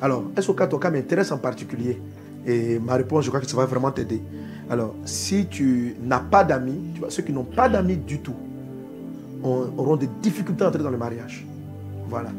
Alors, 0.01 0.23
Soka, 0.39 0.67
ton 0.67 0.77
cas 0.77 0.89
m'intéresse 0.89 1.31
en 1.31 1.37
particulier. 1.37 2.01
Et 2.45 2.79
ma 2.79 2.95
réponse, 2.95 3.23
je 3.25 3.29
crois 3.29 3.39
que 3.39 3.47
ça 3.47 3.55
va 3.55 3.65
vraiment 3.65 3.91
t'aider. 3.91 4.21
Alors, 4.69 4.95
si 5.05 5.45
tu 5.47 5.95
n'as 6.03 6.19
pas 6.19 6.43
d'amis, 6.43 6.79
ceux 7.09 7.21
qui 7.23 7.31
n'ont 7.33 7.43
pas 7.43 7.69
d'amis 7.69 7.97
du 7.97 8.19
tout 8.19 8.33
ont- 9.43 9.67
auront 9.77 9.95
des 9.97 10.09
difficultés 10.21 10.63
à 10.63 10.69
entrer 10.69 10.81
dans 10.81 10.89
le 10.89 10.97
mariage. 10.97 11.45
Voilà. 12.09 12.29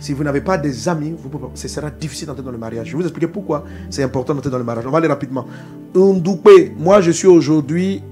Si 0.00 0.12
vous 0.12 0.24
n'avez 0.24 0.40
pas 0.40 0.58
des 0.58 0.88
amis, 0.88 1.14
ce 1.54 1.68
sera 1.68 1.88
difficile 1.90 2.26
d'entrer 2.26 2.42
dans 2.42 2.50
le 2.50 2.58
mariage. 2.58 2.88
Je 2.88 2.92
vais 2.92 2.98
vous 2.98 3.04
expliquer 3.08 3.28
pourquoi 3.28 3.64
c'est 3.90 4.02
important 4.02 4.34
d'entrer 4.34 4.50
dans 4.50 4.58
le 4.58 4.64
mariage. 4.64 4.84
On 4.86 4.90
va 4.90 4.98
aller 4.98 5.06
rapidement. 5.08 5.46
Ndoukpe, 5.94 6.72
moi 6.76 7.00
je 7.00 7.12
suis 7.12 7.28
aujourd'hui 7.28 8.02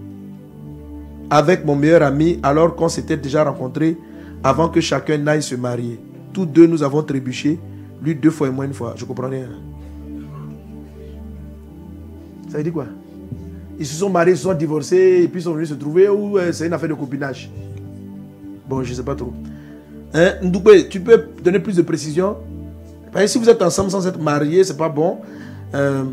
avec 1.29 1.65
mon 1.65 1.75
meilleur 1.75 2.03
ami 2.03 2.39
alors 2.43 2.77
qu'on 2.77 2.89
s'était 2.89 3.17
déjà 3.17 3.43
rencontrés 3.45 3.99
avant 4.45 4.69
que 4.69 4.81
chacun 4.81 5.19
n'aille 5.19 5.43
se 5.43 5.55
marier. 5.57 5.99
Tous 6.33 6.47
deux 6.47 6.67
nous 6.67 6.83
avons 6.83 7.03
trébuché, 7.03 7.59
lui 8.03 8.15
deux 8.15 8.31
fois 8.31 8.49
et 8.49 8.51
moi 8.51 8.65
une 8.65 8.75
fois. 8.75 8.95
Je 8.97 9.05
comprends 9.05 9.29
rien. 9.29 9.49
Ça 12.49 12.59
veut 12.59 12.65
dire 12.65 12.73
quoi? 12.73 12.87
Ils 13.79 13.87
se 13.87 13.95
sont 13.95 14.11
mariés, 14.11 14.35
ils 14.35 14.37
se 14.37 14.43
sont 14.43 14.55
divorcés 14.55 15.21
et 15.25 15.29
puis 15.29 15.41
ils 15.41 15.45
sont 15.45 15.55
venus 15.55 15.71
se 15.71 15.75
trouver 15.75 16.09
ou 16.09 16.39
euh, 16.39 16.53
c'est 16.53 16.67
une 16.67 16.73
affaire 16.73 16.89
de 16.89 16.95
copinage 16.95 17.51
Bon, 18.69 18.83
je 18.83 18.91
ne 18.91 18.95
sais 18.95 19.03
pas 19.03 19.15
trop. 19.15 19.33
Hein, 20.15 20.33
tu 20.91 21.01
peux 21.01 21.29
donner 21.43 21.59
plus 21.59 21.77
de 21.77 21.83
précision? 21.83 22.37
Parce 23.13 23.25
que 23.25 23.31
si 23.31 23.39
vous 23.39 23.49
êtes 23.49 23.63
ensemble 23.63 23.91
sans 23.91 24.07
être 24.07 24.21
mariés, 24.21 24.65
c'est 24.65 24.77
pas 24.77 24.89
bon. 24.89 25.19
Euh, 25.75 26.05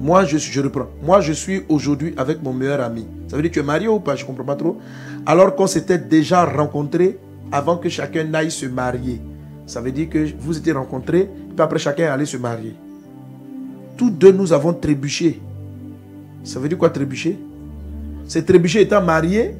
moi, 0.00 0.24
je, 0.24 0.38
je 0.38 0.60
reprends. 0.60 0.88
Moi, 1.02 1.20
je 1.20 1.32
suis 1.32 1.62
aujourd'hui 1.68 2.14
avec 2.16 2.42
mon 2.42 2.52
meilleur 2.52 2.80
ami. 2.80 3.06
Ça 3.28 3.36
veut 3.36 3.42
dire 3.42 3.50
que 3.50 3.54
tu 3.54 3.60
es 3.60 3.64
marié 3.64 3.88
ou 3.88 4.00
pas? 4.00 4.16
Je 4.16 4.22
ne 4.22 4.26
comprends 4.26 4.44
pas 4.44 4.56
trop. 4.56 4.78
Alors 5.24 5.54
qu'on 5.54 5.66
s'était 5.66 5.98
déjà 5.98 6.44
rencontrés 6.44 7.18
avant 7.50 7.76
que 7.76 7.88
chacun 7.88 8.24
n'aille 8.24 8.50
se 8.50 8.66
marier. 8.66 9.20
Ça 9.66 9.80
veut 9.80 9.92
dire 9.92 10.08
que 10.08 10.26
vous 10.38 10.58
étiez 10.58 10.72
rencontrés, 10.72 11.28
puis 11.48 11.60
après 11.60 11.78
chacun 11.78 12.12
allait 12.12 12.26
se 12.26 12.36
marier. 12.36 12.74
Tous 13.96 14.10
deux, 14.10 14.32
nous 14.32 14.52
avons 14.52 14.72
trébuché. 14.72 15.40
Ça 16.42 16.60
veut 16.60 16.68
dire 16.68 16.76
quoi 16.76 16.90
trébucher? 16.90 17.38
C'est 18.26 18.44
trébucher 18.44 18.82
étant 18.82 19.02
marié. 19.02 19.54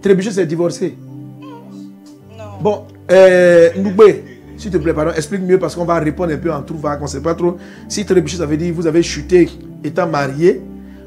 Trébucher, 0.00 0.32
c'est 0.32 0.46
divorcer. 0.46 0.96
Non. 1.40 2.44
Bon, 2.60 2.84
euh, 3.10 3.70
Ndoubé, 3.76 4.24
s'il 4.56 4.70
te 4.70 4.76
plaît, 4.78 4.92
pardon, 4.92 5.12
explique 5.12 5.42
mieux 5.42 5.58
parce 5.58 5.74
qu'on 5.74 5.84
va 5.84 5.98
répondre 5.98 6.32
un 6.32 6.38
peu 6.38 6.52
en 6.52 6.62
trou 6.62 6.78
vague, 6.78 7.00
on 7.00 7.04
ne 7.04 7.08
sait 7.08 7.22
pas 7.22 7.34
trop. 7.34 7.56
Si 7.88 8.04
trébucher, 8.04 8.38
ça 8.38 8.46
veut 8.46 8.56
dire 8.56 8.74
vous 8.74 8.86
avez 8.86 9.02
chuté 9.02 9.48
étant 9.82 10.08
marié, 10.08 10.60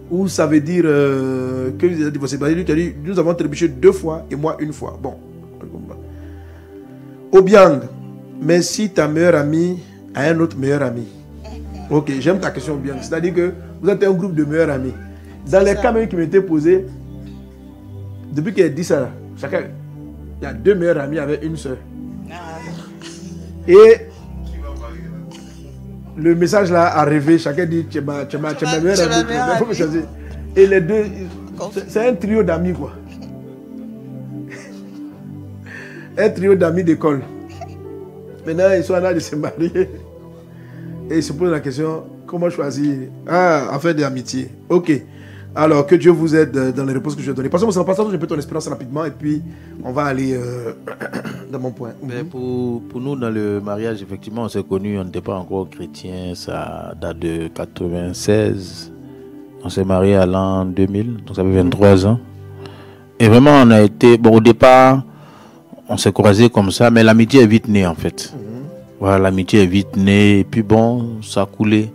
ou 0.10 0.28
ça 0.28 0.46
veut 0.48 0.62
dire 0.62 0.84
euh, 0.86 1.72
que 1.78 1.86
vous 1.86 2.02
êtes 2.02 2.14
divorcé. 2.14 2.38
Lui, 2.38 2.64
dit, 2.64 2.94
nous 3.04 3.20
avons 3.20 3.34
trébuché 3.34 3.68
deux 3.68 3.92
fois 3.92 4.26
et 4.32 4.36
moi 4.36 4.58
une 4.60 4.72
fois. 4.72 4.98
Bon, 5.02 5.16
Obiang, 7.32 7.82
mais 8.42 8.62
si 8.62 8.90
ta 8.90 9.08
meilleure 9.08 9.36
amie 9.36 9.80
a 10.14 10.24
un 10.24 10.40
autre 10.40 10.58
meilleur 10.58 10.82
ami. 10.84 11.08
Ok, 11.90 12.12
j'aime 12.20 12.40
ta 12.40 12.52
question, 12.52 12.74
Obiang. 12.76 12.98
C'est-à-dire 13.02 13.34
que 13.34 13.54
vous 13.82 13.90
êtes 13.90 14.04
un 14.04 14.12
groupe 14.12 14.36
de 14.36 14.44
meilleurs 14.44 14.70
amis. 14.70 14.94
Dans 15.50 15.64
les 15.64 15.76
cas 15.76 15.92
même 15.92 16.08
qui 16.08 16.16
m'étaient 16.16 16.42
posés, 16.42 16.86
depuis 18.32 18.54
qu'elle 18.54 18.74
dit 18.74 18.84
ça, 18.84 19.10
chacun, 19.40 19.62
il 20.42 20.44
y 20.44 20.48
a 20.48 20.54
deux 20.54 20.76
meilleurs 20.76 21.00
amis 21.00 21.20
avec 21.20 21.44
une 21.44 21.56
soeur. 21.56 21.78
Ah, 22.32 22.36
Et 23.68 23.98
le 26.18 26.36
message 26.36 26.72
là 26.72 26.98
a 26.98 27.04
rêvé, 27.06 27.38
chacun 27.38 27.66
dit 27.66 27.86
tu 27.90 28.00
es 28.00 28.02
ma, 28.02 28.26
meilleure 28.26 29.02
amie. 29.02 30.02
Et 30.56 30.66
les 30.66 30.82
deux, 30.82 31.06
c'est 31.88 32.10
un 32.10 32.14
trio 32.16 32.44
d'amis 32.44 32.74
quoi. 32.74 32.92
Un 36.18 36.30
trio 36.30 36.56
d'amis 36.56 36.84
d'école. 36.84 37.22
Maintenant, 38.46 38.72
ils 38.76 38.84
sont 38.84 38.96
en 38.96 39.02
train 39.02 39.14
de 39.14 39.20
se 39.20 39.36
marier. 39.36 39.90
Et 41.10 41.18
ils 41.18 41.24
se 41.24 41.32
posent 41.34 41.52
la 41.52 41.60
question 41.60 42.04
comment 42.26 42.50
choisir? 42.50 43.10
Ah, 43.28 43.74
affaire 43.74 43.94
d'amitié. 43.96 44.50
Ok. 44.70 44.92
Alors, 45.56 45.88
que 45.88 45.96
Dieu 45.96 46.12
vous 46.12 46.36
aide 46.36 46.74
dans 46.76 46.86
les 46.86 46.94
réponses 46.94 47.16
que 47.16 47.22
je 47.22 47.28
vais 47.32 47.36
donner. 47.36 47.50
Parce 47.50 47.64
que 47.66 47.72
ça 47.72 47.84
passe 47.84 48.00
un 48.00 48.18
peu 48.18 48.28
ton 48.28 48.36
expérience 48.36 48.68
rapidement 48.68 49.06
et 49.06 49.12
puis 49.12 49.42
on 49.84 49.92
va 49.92 50.04
aller 50.04 50.34
euh, 50.36 50.74
dans 51.52 51.60
mon 51.60 51.72
point. 51.72 51.94
Mais 52.04 52.24
pour, 52.24 52.82
pour 52.84 53.00
nous, 53.00 53.16
dans 53.16 53.30
le 53.30 53.60
mariage, 53.60 54.02
effectivement, 54.02 54.44
on 54.44 54.50
s'est 54.50 54.64
connus, 54.64 55.00
on 55.00 55.06
n'était 55.06 55.22
pas 55.22 55.36
encore 55.36 55.70
chrétiens, 55.70 56.34
ça 56.36 56.94
date 57.00 57.20
de 57.20 57.48
96. 57.48 58.92
On 59.64 59.70
s'est 59.70 59.86
mariés 59.86 60.16
à 60.16 60.26
l'an 60.26 60.66
2000, 60.66 61.24
donc 61.26 61.36
ça 61.36 61.44
fait 61.44 61.52
23 61.52 62.06
ans. 62.06 62.20
Et 63.20 63.28
vraiment, 63.28 63.52
on 63.64 63.72
a 63.72 63.82
été, 63.82 64.18
bon, 64.18 64.36
au 64.36 64.40
départ, 64.40 65.04
on 65.90 65.98
s'est 65.98 66.12
croisés 66.12 66.50
comme 66.50 66.72
ça, 66.72 66.90
mais 66.92 67.04
l'amitié 67.04 67.42
est 67.44 67.48
vite 67.48 67.68
née, 67.68 67.86
en 67.86 67.96
fait. 67.96 68.34
Voilà, 69.00 69.20
l'amitié 69.20 69.64
est 69.64 69.68
vite 69.68 69.96
née, 69.96 70.40
et 70.40 70.44
puis 70.44 70.64
bon, 70.64 71.18
ça 71.22 71.42
a 71.44 71.46
coulé. 71.46 71.90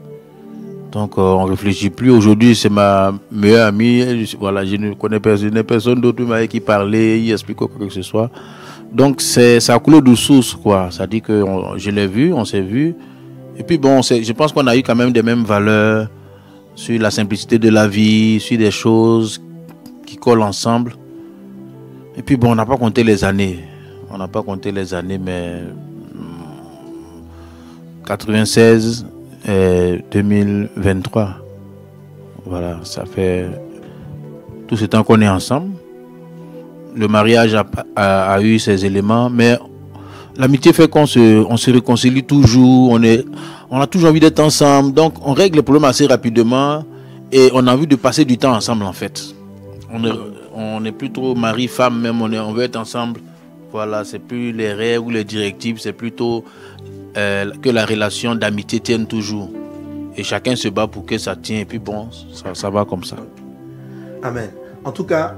Donc, 0.93 1.17
euh, 1.17 1.23
on 1.23 1.45
réfléchit 1.45 1.89
plus. 1.91 2.11
Aujourd'hui, 2.11 2.55
c'est 2.55 2.69
ma 2.69 3.15
meilleure 3.31 3.67
amie. 3.69 4.27
Voilà, 4.39 4.65
je 4.65 4.77
ne 4.77 4.93
connais 4.93 5.21
personne, 5.21 6.01
d'autre 6.01 6.31
avec 6.33 6.51
qui 6.51 6.61
parler, 6.61 7.19
y 7.19 7.33
expliquer 7.33 7.65
quoi 7.67 7.87
que 7.87 7.93
ce 7.93 8.03
soit. 8.03 8.31
Donc, 8.93 9.23
c'est, 9.23 9.59
ça 9.59 9.75
a 9.75 9.79
coulé 9.79 10.03
de 10.03 10.15
source, 10.15 10.55
quoi. 10.55 10.89
Ça 10.91 11.07
dit 11.07 11.23
que 11.23 11.43
on- 11.43 11.79
je 11.79 11.91
l'ai 11.91 12.07
vu, 12.07 12.33
on 12.35 12.45
s'est 12.45 12.61
vu. 12.61 12.95
Et 13.57 13.63
puis, 13.63 13.79
bon, 13.79 14.03
je 14.03 14.33
pense 14.33 14.53
qu'on 14.53 14.67
a 14.67 14.77
eu 14.77 14.83
quand 14.83 14.95
même 14.95 15.13
des 15.13 15.23
mêmes 15.23 15.45
valeurs 15.45 16.09
sur 16.75 17.01
la 17.01 17.11
simplicité 17.11 17.59
de 17.59 17.71
la 17.71 17.89
vie, 17.89 18.39
sur 18.39 18.59
des 18.59 18.71
choses 18.71 19.41
qui 20.07 20.17
collent 20.17 20.43
ensemble. 20.43 20.95
Et 22.19 22.23
puis, 22.23 22.37
bon, 22.37 22.53
on 22.53 22.55
n'a 22.55 22.67
pas 22.67 22.77
compté 22.77 23.03
les 23.03 23.25
années. 23.25 23.61
On 24.15 24.19
n'a 24.19 24.29
pas 24.29 24.43
compté 24.43 24.71
les 24.73 24.93
années, 24.93 25.17
mais 25.17 25.63
hum, 26.15 27.25
96 28.07 29.07
et 29.49 30.05
2023. 30.13 31.31
Voilà, 32.45 32.81
ça 32.83 33.07
fait 33.07 33.47
tout 34.69 34.77
ce 34.77 34.85
temps 34.85 35.03
qu'on 35.03 35.21
est 35.23 35.29
ensemble. 35.29 35.71
Le 36.95 37.09
mariage 37.09 37.57
a, 37.97 38.43
eu 38.43 38.59
ses 38.59 38.85
éléments, 38.85 39.31
mais 39.31 39.59
l'amitié 40.37 40.75
fait 40.75 40.91
qu'on 40.91 41.07
se, 41.07 41.43
on 41.49 41.57
se 41.57 41.71
réconcilie 41.71 42.23
toujours, 42.23 42.99
on, 43.71 43.81
a 43.81 43.87
toujours 43.87 44.11
envie 44.11 44.21
d'être 44.21 44.41
ensemble, 44.41 44.93
donc 44.93 45.15
on 45.27 45.33
règle 45.33 45.57
les 45.57 45.63
problèmes 45.63 45.85
assez 45.85 46.07
rapidement 46.07 46.85
et 47.31 47.49
on 47.55 47.67
a 47.67 47.73
envie 47.73 47.87
de 47.87 47.97
passer 47.97 48.27
du 48.27 48.37
temps 48.37 48.53
ensemble 48.53 48.85
en 48.85 48.93
fait. 48.93 49.35
On 49.91 50.05
est, 50.05 50.13
on 50.55 50.85
est 50.85 50.93
plus 50.93 51.11
trop 51.11 51.35
mari-femme, 51.35 51.99
même 51.99 52.21
on, 52.21 52.31
est, 52.31 52.39
on 52.39 52.53
veut 52.53 52.65
être 52.65 52.77
ensemble. 52.77 53.21
Voilà, 53.73 54.05
c'est 54.05 54.19
plus 54.19 54.53
les 54.53 54.73
règles 54.73 55.05
ou 55.07 55.11
les 55.11 55.25
directives, 55.25 55.79
c'est 55.79 55.95
plutôt 55.95 56.45
euh, 57.17 57.51
que 57.63 57.71
la 57.71 57.87
relation 57.87 58.35
d'amitié 58.35 58.81
tienne 58.81 59.07
toujours. 59.07 59.51
Et 60.17 60.23
chacun 60.23 60.55
se 60.57 60.69
bat 60.69 60.87
pour 60.87 61.07
que 61.07 61.17
ça 61.17 61.35
tienne, 61.37 61.61
et 61.61 61.65
puis 61.65 61.79
bon, 61.79 62.09
ça, 62.55 62.69
va 62.69 62.85
comme 62.85 63.03
ça. 63.03 63.17
Amen. 64.23 64.51
En 64.85 64.93
tout 64.93 65.05
cas, 65.05 65.35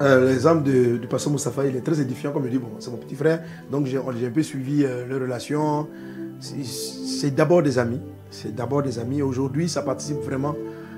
euh, 0.00 0.30
l'exemple 0.30 0.62
de- 0.62 0.96
du 0.96 1.06
pasteur 1.06 1.30
Moustapha, 1.32 1.66
il 1.66 1.76
est 1.76 1.80
très 1.82 2.00
édifiant. 2.00 2.32
Comme 2.32 2.44
je 2.46 2.50
dis, 2.50 2.58
bon, 2.58 2.70
c'est 2.78 2.90
mon 2.90 2.96
petit 2.96 3.14
frère. 3.14 3.42
Donc, 3.70 3.86
j'ai 3.86 3.98
un 3.98 4.30
peu 4.30 4.42
suivi 4.42 4.84
euh, 4.84 5.06
leur 5.06 5.20
relation. 5.20 5.86
C'est 6.40 7.34
d'abord 7.34 7.62
des 7.62 7.78
amis. 7.78 8.00
C'est 8.30 8.54
d'abord 8.54 8.82
des 8.82 8.98
amis. 8.98 9.20
Aujourd'hui, 9.20 9.68
ça 9.68 9.82
participe 9.82 10.20
vraiment, 10.22 10.54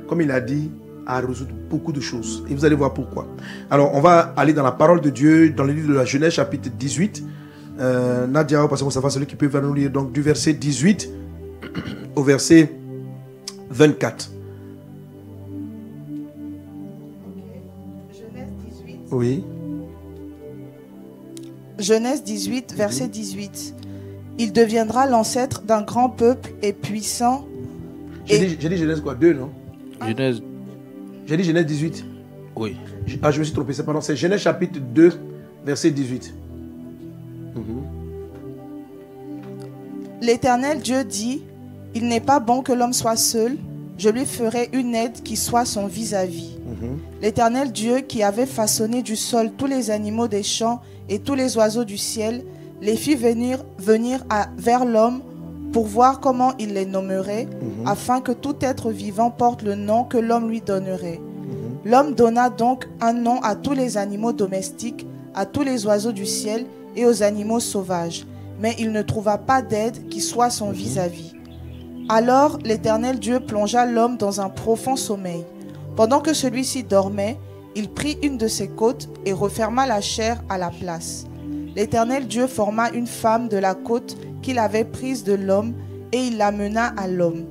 comme 0.07 0.21
il 0.21 0.31
a 0.31 0.41
dit, 0.41 0.71
à 1.07 1.21
résoudre 1.21 1.53
beaucoup 1.71 1.93
de 1.93 2.01
choses. 2.01 2.45
Et 2.49 2.55
vous 2.55 2.65
allez 2.65 2.75
voir 2.77 2.93
pourquoi. 2.95 3.27
Alors, 3.71 3.95
on 3.95 4.01
va 4.01 4.33
aller 4.37 4.53
dans 4.53 4.63
la 4.63 4.73
parole 4.73 5.01
de 5.01 5.11
Dieu, 5.11 5.51
dans 5.51 5.65
le 5.65 5.73
livre 5.73 5.89
de 5.89 5.95
la 5.95 6.05
Genèse, 6.05 6.33
chapitre 6.35 6.69
18. 6.79 7.25
Euh, 7.81 8.27
Nadia, 8.27 8.67
pasteur 8.69 8.87
Moustapha, 8.87 9.11
celui 9.11 9.27
qui 9.27 9.37
peut 9.37 9.47
venir 9.47 9.69
nous 9.69 9.75
lire. 9.75 9.91
Donc, 9.91 10.13
du 10.13 10.21
verset 10.23 10.53
18 10.53 11.11
au 12.17 12.23
verset 12.23 12.71
24. 13.71 14.31
Genèse 18.13 18.51
18. 18.85 18.99
Oui. 19.13 19.45
Genèse 21.79 22.23
18, 22.23 22.75
verset 22.75 23.09
18. 23.09 23.75
Il 24.39 24.53
deviendra 24.53 25.07
l'ancêtre 25.07 25.63
d'un 25.63 25.83
grand 25.83 26.09
peuple 26.09 26.51
et 26.63 26.73
puissant. 26.73 27.47
J'ai 28.27 28.53
Et- 28.53 28.57
dit 28.57 28.77
Genèse 28.77 29.01
quoi? 29.01 29.15
2, 29.15 29.33
non? 29.33 29.51
Genèse, 30.07 30.43
J'ai 31.27 31.37
dit 31.37 31.45
Genèse 31.45 31.67
18. 31.67 32.05
Oui. 32.57 32.77
Ah, 33.23 33.31
je 33.31 33.39
me 33.39 33.45
suis 33.45 33.53
trompé, 33.55 33.73
c'est 33.73 33.85
pardon, 33.85 34.01
c'est 34.01 34.17
Genèse 34.17 34.41
chapitre 34.41 34.79
2, 34.81 35.13
verset 35.65 35.91
18. 35.91 36.35
L'Éternel 40.21 40.81
Dieu 40.81 41.05
dit, 41.05 41.43
Il 41.95 42.07
n'est 42.09 42.21
pas 42.21 42.41
bon 42.41 42.63
que 42.63 42.73
l'homme 42.73 42.93
soit 42.93 43.17
seul, 43.17 43.57
je 43.99 44.09
lui 44.09 44.25
ferai 44.25 44.69
une 44.73 44.95
aide 44.95 45.23
qui 45.23 45.37
soit 45.37 45.65
son 45.65 45.87
vis-à-vis. 45.87 46.57
L'Éternel 47.21 47.71
Dieu 47.71 48.01
qui 48.01 48.23
avait 48.23 48.47
façonné 48.47 49.03
du 49.03 49.15
sol 49.17 49.51
tous 49.57 49.67
les 49.67 49.91
animaux 49.91 50.27
des 50.29 50.43
champs 50.43 50.81
et 51.09 51.19
tous 51.21 51.35
les 51.35 51.57
oiseaux 51.57 51.85
du 51.85 51.97
ciel, 51.99 52.43
les 52.81 52.97
fit 52.97 53.15
venir, 53.15 53.59
venir 53.79 54.25
à- 54.31 54.49
vers 54.57 54.85
l'homme 54.85 55.21
pour 55.73 55.87
voir 55.87 56.21
comment 56.21 56.53
il 56.59 56.75
les 56.75 56.87
nommerait, 56.87 57.49
afin 57.87 58.21
que 58.21 58.33
tout 58.33 58.57
être 58.61 58.91
vivant 58.91 59.31
porte 59.31 59.63
le 59.63 59.75
nom 59.75 60.05
que 60.05 60.19
l'homme 60.19 60.49
lui 60.49 60.61
donnerait. 60.61 61.21
L'homme 61.85 62.15
donna 62.15 62.51
donc 62.51 62.89
un 63.01 63.13
nom 63.13 63.41
à 63.43 63.57
tous 63.57 63.73
les 63.73 63.97
animaux 63.97 64.33
domestiques, 64.33 65.07
à 65.35 65.47
tous 65.47 65.63
les 65.63 65.87
oiseaux 65.87 66.13
du 66.13 66.27
ciel 66.27 66.67
et 66.95 67.07
aux 67.07 67.23
animaux 67.23 67.61
sauvages, 67.61 68.27
mais 68.61 68.77
il 68.79 68.93
ne 68.93 69.03
trouva 69.03 69.39
pas 69.39 69.63
d'aide 69.63 70.09
qui 70.09 70.21
soit 70.21 70.51
son 70.51 70.71
vis-à-vis. 70.71 71.33
Alors 72.09 72.59
l'Éternel 72.65 73.19
Dieu 73.19 73.41
plongea 73.41 73.87
l'homme 73.87 74.17
dans 74.17 74.41
un 74.41 74.49
profond 74.49 74.97
sommeil. 74.97 75.45
Pendant 75.97 76.21
que 76.21 76.35
celui-ci 76.35 76.85
dormait, 76.85 77.39
il 77.75 77.89
prit 77.89 78.19
une 78.23 78.37
de 78.37 78.49
ses 78.49 78.69
côtes 78.69 79.09
et 79.25 79.33
referma 79.33 79.87
la 79.87 80.01
chair 80.01 80.43
à 80.49 80.59
la 80.59 80.71
place. 80.71 81.25
L'Éternel 81.75 82.27
Dieu 82.27 82.47
forma 82.47 82.91
une 82.91 83.07
femme 83.07 83.49
de 83.49 83.57
la 83.57 83.75
côte 83.75 84.17
qu'il 84.43 84.59
avait 84.59 84.85
prise 84.85 85.25
de 85.25 85.35
l'homme 85.35 85.73
et 86.13 86.19
il 86.19 86.37
l'amena 86.37 86.93
à 86.97 87.09
l'homme. 87.09 87.45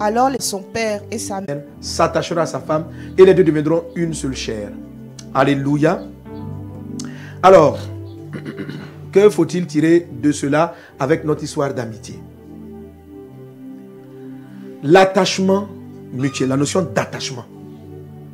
Alors 0.00 0.30
son 0.38 0.60
père 0.60 1.02
et 1.10 1.18
sa 1.18 1.40
mère 1.40 1.62
s'attachera 1.80 2.42
à 2.42 2.46
sa 2.46 2.60
femme 2.60 2.86
et 3.18 3.24
les 3.24 3.34
deux 3.34 3.44
deviendront 3.44 3.84
une 3.96 4.14
seule 4.14 4.34
chair. 4.36 4.70
Alléluia. 5.34 6.02
Alors, 7.42 7.78
que 9.12 9.28
faut-il 9.28 9.66
tirer 9.66 10.08
de 10.22 10.32
cela 10.32 10.74
avec 10.98 11.24
notre 11.24 11.42
histoire 11.42 11.74
d'amitié? 11.74 12.18
L'attachement 14.82 15.68
mutuel, 16.12 16.48
la 16.50 16.56
notion 16.56 16.82
d'attachement 16.82 17.44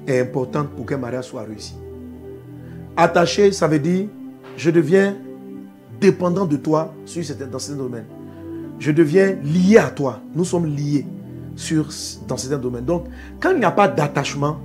est 0.07 0.21
importante 0.21 0.71
pour 0.71 0.85
qu'un 0.87 0.99
mariage 0.99 1.25
soit 1.27 1.43
réussi. 1.43 1.75
Attaché, 2.97 3.53
ça 3.53 3.69
veut 3.69 3.79
dire 3.79 4.09
je 4.57 4.71
deviens 4.71 5.17
dépendant 6.01 6.47
de 6.47 6.57
toi 6.57 6.93
sur 7.05 7.25
certains- 7.25 7.47
dans 7.47 7.59
certains 7.59 7.83
domaines. 7.83 8.07
Je 8.79 8.91
deviens 8.93 9.37
lié 9.45 9.77
à 9.79 9.91
toi. 9.91 10.21
Nous 10.35 10.45
sommes 10.45 10.67
liés 10.67 11.07
sur, 11.55 11.89
dans 12.27 12.37
certains 12.37 12.59
domaines. 12.59 12.85
Donc, 12.85 13.05
quand 13.41 13.51
il 13.51 13.59
n'y 13.59 13.65
a 13.65 13.71
pas 13.71 13.89
d'attachement, 13.89 14.57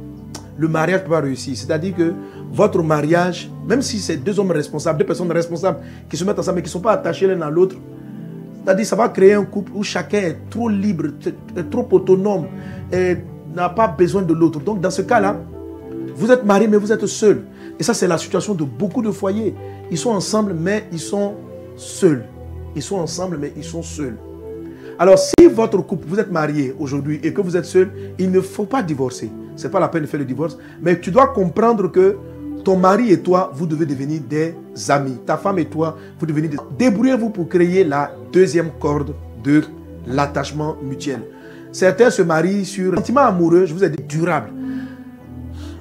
le 0.58 0.68
mariage 0.70 1.04
peut 1.04 1.10
pas 1.10 1.20
réussir. 1.20 1.56
C'est-à-dire 1.58 1.94
que 1.96 2.14
votre 2.52 2.82
mariage, 2.82 3.52
même 3.68 3.82
si 3.82 4.00
c'est 4.00 4.16
deux 4.16 4.40
hommes 4.40 4.52
responsables, 4.52 5.00
deux 5.00 5.06
personnes 5.06 5.32
responsables 5.32 5.80
qui 6.10 6.16
se 6.16 6.24
mettent 6.24 6.40
ensemble 6.40 6.58
mais 6.58 6.62
qui 6.62 6.70
ne 6.70 6.72
sont 6.72 6.80
pas 6.80 6.94
attachés 6.94 7.28
l'un 7.28 7.42
à 7.42 7.50
l'autre, 7.50 7.76
c'est-à-dire 8.64 8.86
ça 8.86 8.96
va 8.96 9.10
créer 9.10 9.34
un 9.34 9.44
couple 9.44 9.74
où 9.76 9.84
chacun 9.84 10.20
est 10.20 10.38
trop 10.50 10.70
libre, 10.70 11.08
trop 11.70 11.88
autonome 11.92 12.46
et 12.92 13.18
n'a 13.54 13.68
pas 13.70 13.88
besoin 13.90 14.22
de 14.22 14.34
l'autre. 14.34 14.62
Donc, 14.62 14.80
dans 14.80 14.90
ce 14.90 15.02
cas-là, 15.02 15.42
vous 16.16 16.32
êtes 16.32 16.46
marié, 16.46 16.68
mais 16.68 16.78
vous 16.78 16.92
êtes 16.92 17.06
seul. 17.06 17.44
Et 17.80 17.84
ça, 17.84 17.94
c'est 17.94 18.08
la 18.08 18.18
situation 18.18 18.54
de 18.54 18.64
beaucoup 18.64 19.02
de 19.02 19.12
foyers. 19.12 19.54
Ils 19.92 19.98
sont 19.98 20.12
ensemble, 20.12 20.54
mais 20.54 20.86
ils 20.92 21.00
sont 21.00 21.34
seuls. 21.76 22.24
Ils 22.76 22.82
sont 22.82 22.98
ensemble, 22.98 23.38
mais 23.38 23.52
ils 23.56 23.64
sont 23.64 23.84
seuls. 23.84 24.18
Alors, 24.98 25.20
si 25.20 25.48
votre 25.48 25.78
couple, 25.80 26.06
vous 26.08 26.20
êtes 26.20 26.32
marié 26.32 26.74
aujourd'hui 26.80 27.20
et 27.22 27.34
que 27.34 27.42
vous 27.42 27.58
êtes 27.58 27.66
seul, 27.66 27.92
il 28.18 28.32
ne 28.32 28.40
faut 28.40 28.66
pas 28.66 28.82
divorcer. 28.82 29.30
Ce 29.58 29.64
n'est 29.68 29.72
pas 29.72 29.80
la 29.80 29.90
peine 29.90 30.04
de 30.04 30.08
faire 30.08 30.20
le 30.20 30.26
divorce. 30.26 30.58
Mais 30.82 31.00
tu 31.00 31.12
dois 31.12 31.28
comprendre 31.28 31.92
que 31.92 32.16
ton 32.64 32.78
mari 32.78 33.12
et 33.12 33.20
toi, 33.20 33.52
vous 33.54 33.66
devez 33.66 33.86
devenir 33.86 34.22
des 34.22 34.56
amis. 34.90 35.18
Ta 35.26 35.38
femme 35.38 35.60
et 35.60 35.66
toi, 35.66 35.98
vous 36.18 36.26
devenez 36.26 36.48
des 36.48 36.58
Débrouillez-vous 36.78 37.30
pour 37.30 37.48
créer 37.50 37.84
la 37.84 38.12
deuxième 38.32 38.72
corde 38.80 39.14
de 39.44 39.64
l'attachement 40.08 40.78
mutuel. 40.82 41.22
Certains 41.72 42.10
se 42.10 42.22
marient 42.22 42.66
sur 42.66 42.94
un 42.94 42.98
sentiment 42.98 43.22
amoureux, 43.22 43.66
je 43.66 43.74
vous 43.74 43.84
ai 43.84 43.90
dit, 43.90 44.02
durable. 44.08 44.50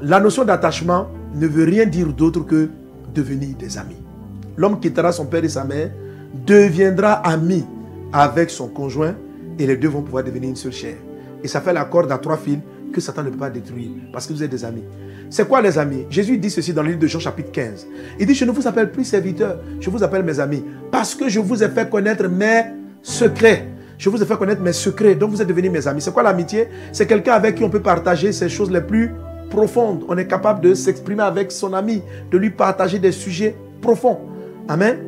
La 0.07 0.21
notion 0.21 0.45
d'attachement 0.45 1.09
ne 1.35 1.47
veut 1.47 1.65
rien 1.65 1.87
dire 1.87 2.13
d'autre 2.13 2.41
que 2.41 2.69
devenir 3.15 3.57
des 3.57 3.79
amis. 3.79 3.97
L'homme 4.55 4.79
quittera 4.79 5.13
son 5.13 5.25
père 5.25 5.43
et 5.43 5.49
sa 5.49 5.65
mère, 5.65 5.93
deviendra 6.47 7.13
ami 7.27 7.65
avec 8.13 8.51
son 8.51 8.69
conjoint 8.69 9.15
et 9.59 9.67
les 9.67 9.79
deux 9.79 9.89
vont 9.89 10.03
pouvoir 10.03 10.23
devenir 10.23 10.51
une 10.51 10.57
seule 10.57 10.73
chair. 10.73 10.97
Et 11.43 11.49
ça 11.49 11.63
fait 11.63 11.73
la 11.73 11.87
corde 11.87 12.13
à 12.13 12.19
trois 12.19 12.37
fils 12.37 12.59
que 12.93 13.01
Satan 13.01 13.23
ne 13.23 13.31
peut 13.31 13.39
pas 13.39 13.49
détruire 13.49 13.93
parce 14.13 14.27
que 14.27 14.35
vous 14.35 14.43
êtes 14.43 14.51
des 14.51 14.63
amis. 14.63 14.85
C'est 15.31 15.49
quoi 15.49 15.63
les 15.63 15.79
amis? 15.79 16.05
Jésus 16.11 16.37
dit 16.37 16.51
ceci 16.51 16.75
dans 16.75 16.83
le 16.83 16.89
livre 16.89 17.01
de 17.01 17.07
Jean 17.07 17.21
chapitre 17.21 17.51
15. 17.51 17.87
Il 18.21 18.27
dit, 18.27 18.35
je 18.35 18.45
ne 18.45 18.51
vous 18.51 18.69
appelle 18.69 18.93
plus 18.93 19.05
serviteurs, 19.05 19.59
je 19.81 19.89
vous 19.89 20.03
appelle 20.03 20.23
mes 20.23 20.39
amis 20.39 20.63
parce 20.93 21.15
que 21.15 21.31
je 21.31 21.41
vous 21.41 21.65
ai 21.65 21.69
fait 21.71 21.89
connaître 21.89 22.29
mes 22.29 22.65
secrets. 23.01 23.69
Je 23.97 24.11
vous 24.11 24.23
ai 24.23 24.27
fait 24.27 24.37
connaître 24.37 24.61
mes 24.61 24.75
secrets, 24.75 25.15
donc 25.15 25.31
vous 25.31 25.41
êtes 25.41 25.49
devenus 25.49 25.71
mes 25.71 25.89
amis. 25.89 26.03
C'est 26.03 26.13
quoi 26.13 26.23
l'amitié? 26.23 26.69
C'est 26.93 27.07
quelqu'un 27.07 27.33
avec 27.33 27.55
qui 27.55 27.65
on 27.65 27.71
peut 27.71 27.81
partager 27.81 28.33
ces 28.33 28.51
choses 28.51 28.71
les 28.71 28.83
plus 28.83 29.11
On 30.09 30.17
est 30.19 30.27
capable 30.27 30.61
de 30.61 30.75
s'exprimer 30.75 31.23
avec 31.23 31.53
son 31.53 31.73
ami, 31.73 32.03
de 32.31 32.39
lui 32.39 32.51
partager 32.51 32.99
des 32.99 33.13
sujets 33.13 33.55
profonds. 33.81 34.19
Amen. 34.69 34.99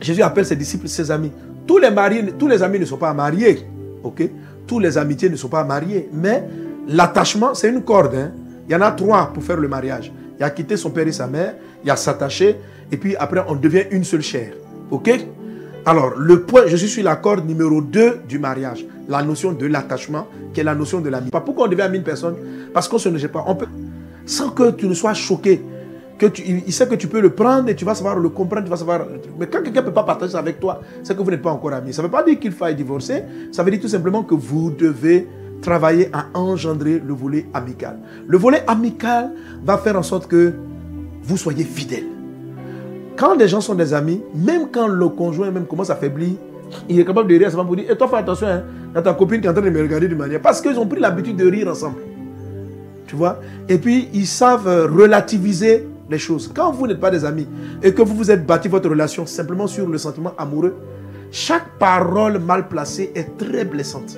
Jésus 0.00 0.22
appelle 0.22 0.46
ses 0.46 0.56
disciples 0.56 0.88
ses 0.88 1.10
amis. 1.10 1.32
Tous 1.66 1.78
les, 1.78 1.90
mariés, 1.90 2.24
tous 2.38 2.48
les 2.48 2.62
amis 2.62 2.78
ne 2.78 2.84
sont 2.84 2.96
pas 2.96 3.12
mariés. 3.12 3.66
ok? 4.02 4.22
Tous 4.66 4.78
les 4.78 4.96
amitiés 4.96 5.28
ne 5.28 5.36
sont 5.36 5.48
pas 5.48 5.64
mariés. 5.64 6.08
Mais 6.12 6.44
l'attachement, 6.86 7.54
c'est 7.54 7.68
une 7.68 7.82
corde. 7.82 8.14
hein. 8.14 8.30
Il 8.68 8.72
y 8.72 8.76
en 8.76 8.80
a 8.82 8.90
trois 8.92 9.32
pour 9.32 9.42
faire 9.42 9.56
le 9.56 9.68
mariage. 9.68 10.12
Il 10.38 10.42
y 10.42 10.44
a 10.44 10.50
quitter 10.50 10.76
son 10.76 10.90
père 10.90 11.06
et 11.08 11.12
sa 11.12 11.26
mère, 11.26 11.54
il 11.82 11.88
y 11.88 11.90
a 11.90 11.96
s'attacher, 11.96 12.56
et 12.92 12.96
puis 12.96 13.16
après 13.16 13.42
on 13.48 13.56
devient 13.56 13.84
une 13.90 14.04
seule 14.04 14.22
chair. 14.22 14.52
Ok? 14.90 15.10
Alors, 15.88 16.12
le 16.18 16.42
point, 16.42 16.66
je 16.66 16.76
suis 16.76 16.88
sur 16.88 17.02
la 17.02 17.16
corde 17.16 17.46
numéro 17.46 17.80
2 17.80 18.20
du 18.28 18.38
mariage. 18.38 18.84
La 19.08 19.22
notion 19.22 19.52
de 19.52 19.64
l'attachement, 19.64 20.26
qui 20.52 20.60
est 20.60 20.62
la 20.62 20.74
notion 20.74 21.00
de 21.00 21.08
l'amitié. 21.08 21.40
Pourquoi 21.42 21.64
on 21.64 21.70
devient 21.70 21.80
ami 21.80 21.96
une 21.96 22.04
personne 22.04 22.36
Parce 22.74 22.86
qu'on 22.86 22.98
se 22.98 23.08
ne 23.08 23.26
pas. 23.26 23.42
On 23.46 23.54
peut, 23.54 23.64
sans 24.26 24.50
que 24.50 24.72
tu 24.72 24.86
ne 24.86 24.92
sois 24.92 25.14
choqué, 25.14 25.64
que 26.18 26.26
tu, 26.26 26.42
il 26.42 26.70
sait 26.74 26.86
que 26.86 26.94
tu 26.94 27.06
peux 27.06 27.22
le 27.22 27.30
prendre 27.30 27.70
et 27.70 27.74
tu 27.74 27.86
vas 27.86 27.94
savoir 27.94 28.18
le 28.18 28.28
comprendre, 28.28 28.64
tu 28.64 28.70
vas 28.70 28.76
savoir. 28.76 29.06
Mais 29.40 29.46
quand 29.46 29.62
quelqu'un 29.62 29.80
ne 29.80 29.86
peut 29.86 29.94
pas 29.94 30.02
partager 30.02 30.32
ça 30.32 30.40
avec 30.40 30.60
toi, 30.60 30.82
c'est 31.02 31.16
que 31.16 31.22
vous 31.22 31.30
n'êtes 31.30 31.40
pas 31.40 31.52
encore 31.52 31.72
amis. 31.72 31.94
Ça 31.94 32.02
ne 32.02 32.08
veut 32.08 32.12
pas 32.12 32.22
dire 32.22 32.38
qu'il 32.38 32.52
faille 32.52 32.76
divorcer, 32.76 33.22
ça 33.50 33.62
veut 33.62 33.70
dire 33.70 33.80
tout 33.80 33.88
simplement 33.88 34.22
que 34.24 34.34
vous 34.34 34.70
devez 34.70 35.26
travailler 35.62 36.10
à 36.12 36.26
engendrer 36.34 36.98
le 37.02 37.14
volet 37.14 37.46
amical. 37.54 37.98
Le 38.26 38.36
volet 38.36 38.62
amical 38.66 39.32
va 39.64 39.78
faire 39.78 39.96
en 39.96 40.02
sorte 40.02 40.26
que 40.26 40.52
vous 41.22 41.38
soyez 41.38 41.64
fidèles. 41.64 42.17
Quand 43.18 43.34
des 43.34 43.48
gens 43.48 43.60
sont 43.60 43.74
des 43.74 43.92
amis, 43.92 44.22
même 44.32 44.68
quand 44.70 44.86
le 44.86 45.08
conjoint 45.08 45.50
même 45.50 45.66
commence 45.66 45.90
à 45.90 45.96
faiblir, 45.96 46.34
il 46.88 47.00
est 47.00 47.04
capable 47.04 47.28
de 47.28 47.36
rire 47.36 47.48
à 47.48 47.50
sa 47.50 47.56
femme 47.56 47.66
pour 47.66 47.74
dire 47.74 47.90
Et 47.90 47.96
toi, 47.96 48.06
fais 48.06 48.16
attention, 48.16 48.46
hein, 48.46 48.62
dans 48.94 49.02
ta 49.02 49.12
copine 49.12 49.40
qui 49.40 49.48
est 49.48 49.50
en 49.50 49.54
train 49.54 49.62
de 49.62 49.70
me 49.70 49.82
regarder 49.82 50.06
d'une 50.06 50.18
manière. 50.18 50.40
Parce 50.40 50.60
qu'ils 50.60 50.78
ont 50.78 50.86
pris 50.86 51.00
l'habitude 51.00 51.36
de 51.36 51.50
rire 51.50 51.66
ensemble. 51.68 51.96
Tu 53.08 53.16
vois? 53.16 53.40
Et 53.68 53.78
puis, 53.78 54.08
ils 54.14 54.26
savent 54.26 54.68
euh, 54.68 54.86
relativiser 54.86 55.88
les 56.08 56.18
choses. 56.18 56.52
Quand 56.54 56.70
vous 56.70 56.86
n'êtes 56.86 57.00
pas 57.00 57.10
des 57.10 57.24
amis 57.24 57.48
et 57.82 57.92
que 57.92 58.02
vous 58.02 58.14
vous 58.14 58.30
êtes 58.30 58.46
bâti 58.46 58.68
votre 58.68 58.88
relation 58.88 59.26
simplement 59.26 59.66
sur 59.66 59.88
le 59.88 59.98
sentiment 59.98 60.32
amoureux, 60.38 60.76
chaque 61.32 61.76
parole 61.78 62.38
mal 62.38 62.68
placée 62.68 63.10
est 63.16 63.36
très 63.36 63.64
blessante, 63.64 64.16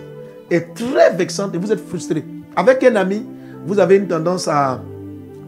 est 0.50 0.74
très 0.74 1.14
vexante 1.14 1.54
et 1.54 1.58
vous 1.58 1.72
êtes 1.72 1.80
frustré. 1.88 2.22
Avec 2.54 2.84
un 2.84 2.96
ami, 2.96 3.24
vous 3.66 3.78
avez 3.78 3.96
une 3.96 4.08
tendance 4.08 4.46
à 4.46 4.82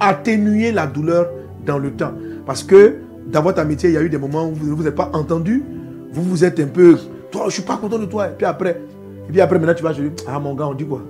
atténuer 0.01 0.73
la 0.73 0.87
douleur 0.87 1.29
dans 1.67 1.79
le 1.79 1.91
temps. 1.93 2.13
Parce 2.47 2.63
que 2.63 3.02
dans 3.33 3.43
votre 3.43 3.61
amitié, 3.61 3.89
il 3.89 3.95
y 3.95 3.97
a 3.97 4.03
eu 4.03 4.11
des 4.11 4.19
moments 4.19 4.47
où 4.47 4.55
vous 4.55 4.67
ne 4.69 4.75
vous 4.75 4.87
êtes 4.87 4.95
pas 4.95 5.11
entendu, 5.15 5.65
vous 6.13 6.23
vous 6.23 6.45
êtes 6.45 6.61
un 6.61 6.67
peu, 6.67 6.99
toi, 7.31 7.47
je 7.47 7.55
suis 7.55 7.63
pas 7.63 7.79
content 7.79 7.99
de 7.99 8.05
toi. 8.05 8.29
Et 8.29 8.33
puis 8.37 8.47
après, 8.47 8.81
puis 9.29 9.41
après 9.41 9.59
maintenant 9.59 9.75
tu 9.75 9.83
vas, 9.83 9.93
je 9.93 10.03
dis, 10.03 10.25
ah 10.29 10.39
mon 10.39 10.55
gars, 10.55 10.69
on 10.69 10.75
dit 10.75 10.87
quoi? 10.87 11.03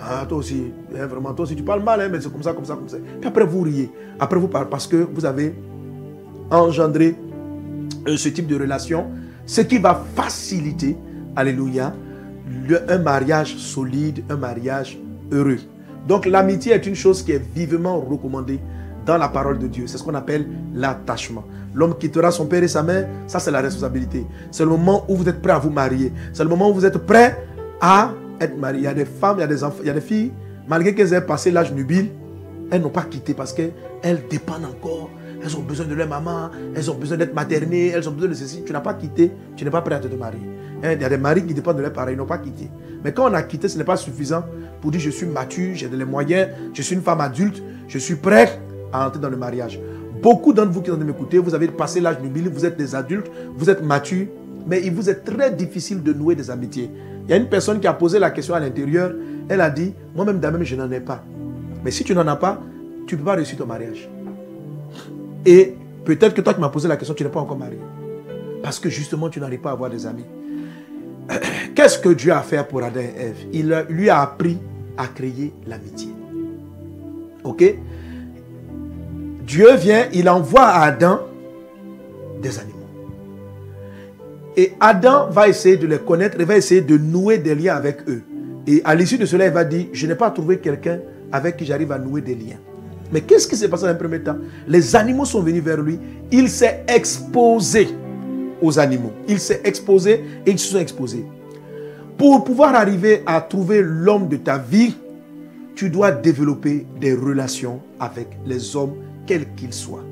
Ah, 0.00 0.26
toi 0.28 0.38
aussi, 0.38 0.72
hein, 0.96 1.06
vraiment, 1.06 1.32
toi 1.32 1.44
aussi, 1.44 1.56
tu 1.56 1.62
parles 1.62 1.82
mal, 1.82 2.00
hein, 2.00 2.08
mais 2.10 2.20
c'est 2.20 2.30
comme 2.30 2.42
ça, 2.42 2.52
comme 2.52 2.64
ça, 2.64 2.74
comme 2.74 2.88
ça. 2.88 2.98
Puis 3.20 3.28
après, 3.28 3.44
vous 3.44 3.62
riez. 3.62 3.90
Après, 4.18 4.38
vous 4.38 4.46
parlez 4.46 4.68
parce 4.70 4.86
que 4.86 4.96
vous 4.96 5.24
avez 5.24 5.54
engendré 6.50 7.16
euh, 8.06 8.16
ce 8.16 8.28
type 8.28 8.46
de 8.46 8.56
relation, 8.56 9.06
ce 9.44 9.60
qui 9.60 9.78
va 9.78 10.04
faciliter, 10.14 10.96
alléluia, 11.34 11.94
un 12.88 12.98
mariage 12.98 13.56
solide, 13.56 14.22
un 14.30 14.36
mariage 14.36 14.98
heureux. 15.32 15.58
Donc, 16.06 16.26
l'amitié 16.26 16.72
est 16.72 16.86
une 16.86 16.94
chose 16.94 17.22
qui 17.22 17.32
est 17.32 17.42
vivement 17.54 17.98
recommandée 18.00 18.60
dans 19.08 19.16
la 19.16 19.28
parole 19.28 19.58
de 19.58 19.66
Dieu. 19.66 19.86
C'est 19.86 19.96
ce 19.96 20.04
qu'on 20.04 20.14
appelle 20.14 20.46
l'attachement. 20.74 21.44
L'homme 21.74 21.96
quittera 21.96 22.30
son 22.30 22.46
père 22.46 22.62
et 22.62 22.68
sa 22.68 22.82
mère, 22.82 23.08
ça 23.26 23.40
c'est 23.40 23.50
la 23.50 23.62
responsabilité. 23.62 24.26
C'est 24.50 24.64
le 24.64 24.70
moment 24.70 25.06
où 25.08 25.16
vous 25.16 25.26
êtes 25.28 25.40
prêt 25.40 25.52
à 25.52 25.58
vous 25.58 25.70
marier. 25.70 26.12
C'est 26.34 26.42
le 26.42 26.50
moment 26.50 26.68
où 26.70 26.74
vous 26.74 26.84
êtes 26.84 26.98
prêt 26.98 27.42
à 27.80 28.12
être 28.38 28.58
marié. 28.58 28.80
Il 28.80 28.84
y 28.84 28.86
a 28.86 28.94
des 28.94 29.06
femmes, 29.06 29.38
il 29.38 29.40
y 29.40 29.44
a 29.44 29.46
des 29.46 29.64
enfants, 29.64 29.78
il 29.80 29.86
y 29.86 29.90
a 29.90 29.94
des 29.94 30.02
filles, 30.02 30.30
malgré 30.68 30.94
qu'elles 30.94 31.14
aient 31.14 31.22
passé 31.22 31.50
l'âge 31.50 31.72
nubile, 31.72 32.10
elles 32.70 32.82
n'ont 32.82 32.90
pas 32.90 33.04
quitté 33.04 33.32
parce 33.32 33.54
qu'elles 33.54 33.72
dépendent 34.28 34.66
encore 34.66 35.10
elles 35.40 35.56
ont 35.56 35.62
besoin 35.62 35.86
de 35.86 35.94
leur 35.94 36.08
maman, 36.08 36.50
elles 36.74 36.90
ont 36.90 36.94
besoin 36.94 37.16
d'être 37.16 37.32
maternées, 37.32 37.88
elles 37.88 38.08
ont 38.08 38.12
besoin 38.12 38.28
de 38.28 38.34
ceci. 38.34 38.64
Tu 38.66 38.72
n'as 38.72 38.80
pas 38.80 38.94
quitté, 38.94 39.30
tu 39.56 39.64
n'es 39.64 39.70
pas 39.70 39.82
prêt 39.82 39.94
à 39.94 40.00
te 40.00 40.12
marier. 40.12 40.40
Hein, 40.82 40.92
il 40.94 41.00
y 41.00 41.04
a 41.04 41.08
des 41.08 41.16
maris 41.16 41.44
qui 41.44 41.54
dépendent 41.54 41.76
de 41.76 41.82
leurs 41.82 41.92
parents, 41.92 42.10
ils 42.10 42.16
n'ont 42.16 42.26
pas 42.26 42.38
quitté. 42.38 42.68
Mais 43.04 43.12
quand 43.12 43.30
on 43.30 43.34
a 43.34 43.42
quitté, 43.42 43.68
ce 43.68 43.78
n'est 43.78 43.84
pas 43.84 43.96
suffisant 43.96 44.44
pour 44.80 44.90
dire 44.90 45.00
je 45.00 45.10
suis 45.10 45.26
mature, 45.26 45.76
j'ai 45.76 45.88
les 45.88 46.04
moyens, 46.04 46.48
je 46.74 46.82
suis 46.82 46.96
une 46.96 47.02
femme 47.02 47.20
adulte, 47.20 47.62
je 47.86 47.98
suis 47.98 48.16
prêt 48.16 48.60
à 48.92 49.06
entrer 49.06 49.20
dans 49.20 49.30
le 49.30 49.36
mariage. 49.36 49.80
Beaucoup 50.22 50.52
d'entre 50.52 50.70
vous 50.72 50.82
qui 50.82 50.90
sont 50.90 50.96
m'écouter, 50.96 51.38
vous 51.38 51.54
avez 51.54 51.68
passé 51.68 52.00
l'âge 52.00 52.20
nubile, 52.20 52.48
vous 52.48 52.66
êtes 52.66 52.76
des 52.76 52.94
adultes, 52.94 53.30
vous 53.56 53.70
êtes 53.70 53.82
matures, 53.82 54.26
mais 54.66 54.82
il 54.84 54.92
vous 54.92 55.08
est 55.08 55.24
très 55.24 55.50
difficile 55.52 56.02
de 56.02 56.12
nouer 56.12 56.34
des 56.34 56.50
amitiés. 56.50 56.90
Il 57.24 57.30
y 57.30 57.34
a 57.34 57.36
une 57.36 57.48
personne 57.48 57.78
qui 57.80 57.86
a 57.86 57.92
posé 57.92 58.18
la 58.18 58.30
question 58.30 58.54
à 58.54 58.60
l'intérieur, 58.60 59.12
elle 59.48 59.60
a 59.60 59.70
dit, 59.70 59.94
moi-même 60.14 60.40
d'elle-même, 60.40 60.64
je 60.64 60.76
n'en 60.76 60.90
ai 60.90 61.00
pas. 61.00 61.24
Mais 61.84 61.90
si 61.90 62.04
tu 62.04 62.14
n'en 62.14 62.26
as 62.26 62.36
pas, 62.36 62.60
tu 63.06 63.14
ne 63.14 63.20
peux 63.20 63.24
pas 63.26 63.34
réussir 63.34 63.56
ton 63.58 63.66
mariage. 63.66 64.08
Et 65.46 65.74
peut-être 66.04 66.34
que 66.34 66.40
toi 66.40 66.54
qui 66.54 66.60
m'as 66.60 66.68
posé 66.68 66.88
la 66.88 66.96
question, 66.96 67.14
tu 67.14 67.24
n'es 67.24 67.30
pas 67.30 67.40
encore 67.40 67.56
marié. 67.56 67.78
Parce 68.62 68.78
que 68.78 68.88
justement, 68.90 69.28
tu 69.28 69.40
n'arrives 69.40 69.60
pas 69.60 69.70
à 69.70 69.72
avoir 69.72 69.88
des 69.88 70.06
amis. 70.06 70.24
Qu'est-ce 71.74 71.98
que 71.98 72.10
Dieu 72.10 72.32
a 72.32 72.42
fait 72.42 72.66
pour 72.66 72.82
Adam 72.82 73.00
et 73.00 73.14
Ève? 73.18 73.36
Il 73.52 73.84
lui 73.88 74.10
a 74.10 74.20
appris 74.20 74.58
à 74.96 75.06
créer 75.06 75.52
l'amitié. 75.66 76.08
Ok? 77.44 77.62
Dieu 79.48 79.74
vient, 79.76 80.08
il 80.12 80.28
envoie 80.28 80.66
à 80.66 80.82
Adam 80.82 81.20
des 82.42 82.58
animaux. 82.58 82.74
Et 84.58 84.74
Adam 84.78 85.30
va 85.30 85.48
essayer 85.48 85.78
de 85.78 85.86
les 85.86 85.98
connaître, 85.98 86.36
il 86.38 86.44
va 86.44 86.58
essayer 86.58 86.82
de 86.82 86.98
nouer 86.98 87.38
des 87.38 87.54
liens 87.54 87.74
avec 87.74 88.06
eux. 88.08 88.22
Et 88.66 88.82
à 88.84 88.94
l'issue 88.94 89.16
de 89.16 89.24
cela, 89.24 89.46
il 89.46 89.52
va 89.52 89.64
dire, 89.64 89.86
je 89.90 90.06
n'ai 90.06 90.14
pas 90.14 90.30
trouvé 90.30 90.58
quelqu'un 90.58 90.98
avec 91.32 91.56
qui 91.56 91.64
j'arrive 91.64 91.92
à 91.92 91.98
nouer 91.98 92.20
des 92.20 92.34
liens. 92.34 92.58
Mais 93.10 93.22
qu'est-ce 93.22 93.48
qui 93.48 93.56
s'est 93.56 93.68
passé 93.68 93.84
dans 93.84 93.88
un 93.88 93.94
premier 93.94 94.20
temps? 94.20 94.36
Les 94.66 94.94
animaux 94.94 95.24
sont 95.24 95.40
venus 95.40 95.62
vers 95.62 95.80
lui. 95.80 95.98
Il 96.30 96.50
s'est 96.50 96.84
exposé 96.86 97.88
aux 98.60 98.78
animaux. 98.78 99.12
Il 99.28 99.40
s'est 99.40 99.62
exposé 99.64 100.24
et 100.44 100.50
ils 100.50 100.58
se 100.58 100.72
sont 100.72 100.78
exposés. 100.78 101.24
Pour 102.18 102.44
pouvoir 102.44 102.74
arriver 102.74 103.22
à 103.24 103.40
trouver 103.40 103.80
l'homme 103.82 104.28
de 104.28 104.36
ta 104.36 104.58
vie, 104.58 104.94
tu 105.74 105.88
dois 105.88 106.10
développer 106.10 106.84
des 107.00 107.14
relations 107.14 107.80
avec 107.98 108.36
les 108.44 108.76
hommes, 108.76 108.94
quels 109.28 109.54
qu'ils 109.54 109.74
soient. 109.74 110.04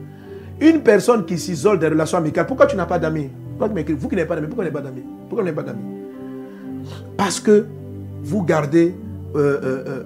Une 0.60 0.82
personne 0.82 1.24
qui 1.24 1.38
s'isole 1.38 1.78
des 1.78 1.88
relations 1.88 2.18
amicales, 2.18 2.46
pourquoi 2.46 2.66
tu 2.66 2.76
n'as 2.76 2.86
pas 2.86 2.98
d'amis? 2.98 3.30
Vous 3.58 4.08
qui 4.08 4.14
n'avez 4.14 4.28
pas 4.28 4.36
d'amis, 4.36 4.48
pourquoi 4.48 4.64
n'avez 4.64 4.74
pas 4.74 4.82
d'amis? 4.82 5.02
Pourquoi 5.28 5.42
vous 5.42 5.44
n'avez 5.50 5.56
pas 5.56 5.62
d'amis? 5.62 5.84
Parce 7.16 7.40
que 7.40 7.66
vous 8.22 8.42
gardez, 8.42 8.94
euh, 9.34 9.38
euh, 9.38 9.84
euh, 9.88 10.02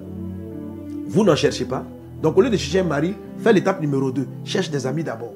vous 1.07 1.23
n'en 1.23 1.35
cherchez 1.35 1.65
pas. 1.65 1.85
Donc 2.23 2.37
au 2.37 2.41
lieu 2.41 2.49
de 2.49 2.57
chercher 2.57 2.79
un 2.79 2.85
mari, 2.85 3.13
fais 3.39 3.53
l'étape 3.53 3.81
numéro 3.81 4.11
2. 4.11 4.25
Cherche 4.45 4.71
des 4.71 4.87
amis 4.87 5.03
d'abord. 5.03 5.33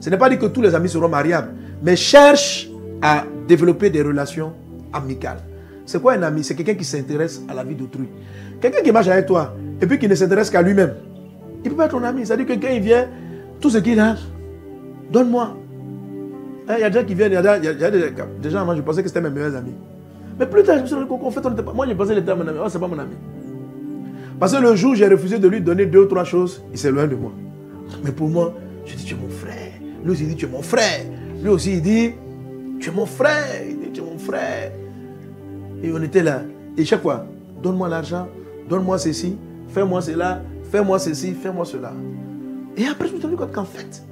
Ce 0.00 0.08
n'est 0.10 0.18
pas 0.18 0.28
dit 0.28 0.38
que 0.38 0.46
tous 0.46 0.62
les 0.62 0.74
amis 0.74 0.88
seront 0.88 1.08
mariables, 1.08 1.52
mais 1.82 1.96
cherche 1.96 2.70
à 3.02 3.24
développer 3.46 3.90
des 3.90 4.02
relations 4.02 4.52
amicales. 4.92 5.40
C'est 5.84 6.00
quoi 6.00 6.14
un 6.14 6.22
ami? 6.22 6.42
C'est 6.42 6.54
quelqu'un 6.54 6.74
qui 6.74 6.84
s'intéresse 6.84 7.42
à 7.48 7.54
la 7.54 7.64
vie 7.64 7.74
d'autrui. 7.74 8.08
Quelqu'un 8.60 8.82
qui 8.82 8.92
marche 8.92 9.08
avec 9.08 9.26
toi 9.26 9.54
et 9.80 9.86
puis 9.86 9.98
qui 9.98 10.08
ne 10.08 10.14
s'intéresse 10.14 10.50
qu'à 10.50 10.62
lui-même. 10.62 10.94
Il 11.66 11.70
peut 11.70 11.76
pas 11.76 11.86
être 11.86 11.98
ton 11.98 12.04
ami. 12.04 12.24
C'est-à-dire 12.24 12.46
que 12.46 12.52
quand 12.52 12.72
il 12.72 12.80
vient, 12.80 13.08
tout 13.60 13.70
ce 13.70 13.78
qu'il 13.78 13.98
a, 13.98 14.14
donne-moi. 15.10 15.56
Hein, 16.68 16.74
il 16.78 16.80
y 16.80 16.84
a 16.84 16.90
des 16.90 17.00
gens 17.00 17.04
qui 17.04 17.14
viennent, 17.14 17.32
il 17.32 17.34
y 17.34 17.38
a, 17.38 17.90
des, 17.90 18.50
gens, 18.50 18.64
moi 18.64 18.76
je 18.76 18.82
pensais 18.82 19.02
que 19.02 19.08
c'était 19.08 19.20
mes 19.20 19.30
meilleurs 19.30 19.56
amis. 19.56 19.74
Mais 20.38 20.46
plus 20.46 20.62
tard, 20.62 20.76
je 20.76 20.82
me 20.82 20.86
suis 20.86 21.08
compte 21.08 21.20
qu'en 21.20 21.30
fait, 21.32 21.44
on 21.44 21.50
pas. 21.50 21.72
Moi, 21.72 21.86
je 21.88 21.94
pensais 21.94 22.14
qu'il 22.14 22.22
était 22.22 22.36
mon 22.36 22.46
ami. 22.46 22.58
Oh, 22.64 22.68
c'est 22.68 22.78
pas 22.78 22.86
mon 22.86 22.98
ami. 23.00 23.16
Parce 24.38 24.54
que 24.54 24.62
le 24.62 24.76
jour 24.76 24.92
où 24.92 24.94
j'ai 24.94 25.08
refusé 25.08 25.40
de 25.40 25.48
lui 25.48 25.60
donner 25.60 25.86
deux 25.86 26.02
ou 26.02 26.06
trois 26.06 26.22
choses, 26.22 26.62
il 26.70 26.78
s'est 26.78 26.92
loin 26.92 27.08
de 27.08 27.16
moi. 27.16 27.32
Mais 28.04 28.12
pour 28.12 28.28
moi, 28.28 28.54
je 28.84 28.94
dis, 28.94 29.04
tu 29.04 29.14
es 29.14 29.16
mon 29.16 29.28
frère. 29.28 29.72
Lui 30.04 30.12
aussi, 30.12 30.22
il 30.22 30.28
dit, 30.28 30.36
tu 30.36 30.44
es 30.44 30.48
mon 30.48 30.62
frère. 30.62 31.00
Lui 31.42 31.48
aussi, 31.48 31.72
il 31.72 31.82
dit, 31.82 32.12
tu 32.78 32.90
es 32.90 32.92
mon 32.92 33.06
frère. 33.06 33.62
Il 33.68 33.78
dit, 33.78 33.90
tu 33.92 34.00
es 34.00 34.04
mon 34.04 34.18
frère. 34.18 34.70
Et 35.82 35.90
on 35.92 36.00
était 36.00 36.22
là. 36.22 36.42
Et 36.76 36.84
chaque 36.84 37.02
fois, 37.02 37.26
donne-moi 37.60 37.88
l'argent, 37.88 38.28
donne-moi 38.68 38.98
ceci, 38.98 39.36
fais-moi 39.68 40.00
cela, 40.00 40.42
fais-moi 40.70 40.98
ceci, 40.98 41.34
fais-moi 41.34 41.64
cela. 41.64 41.92
Et 42.76 42.86
après, 42.86 43.08
je 43.08 43.14
me 43.14 43.18
suis 43.18 43.26
rendu 43.26 43.36
compte 43.36 43.52
qu'en 43.52 43.64
fait, 43.64 44.02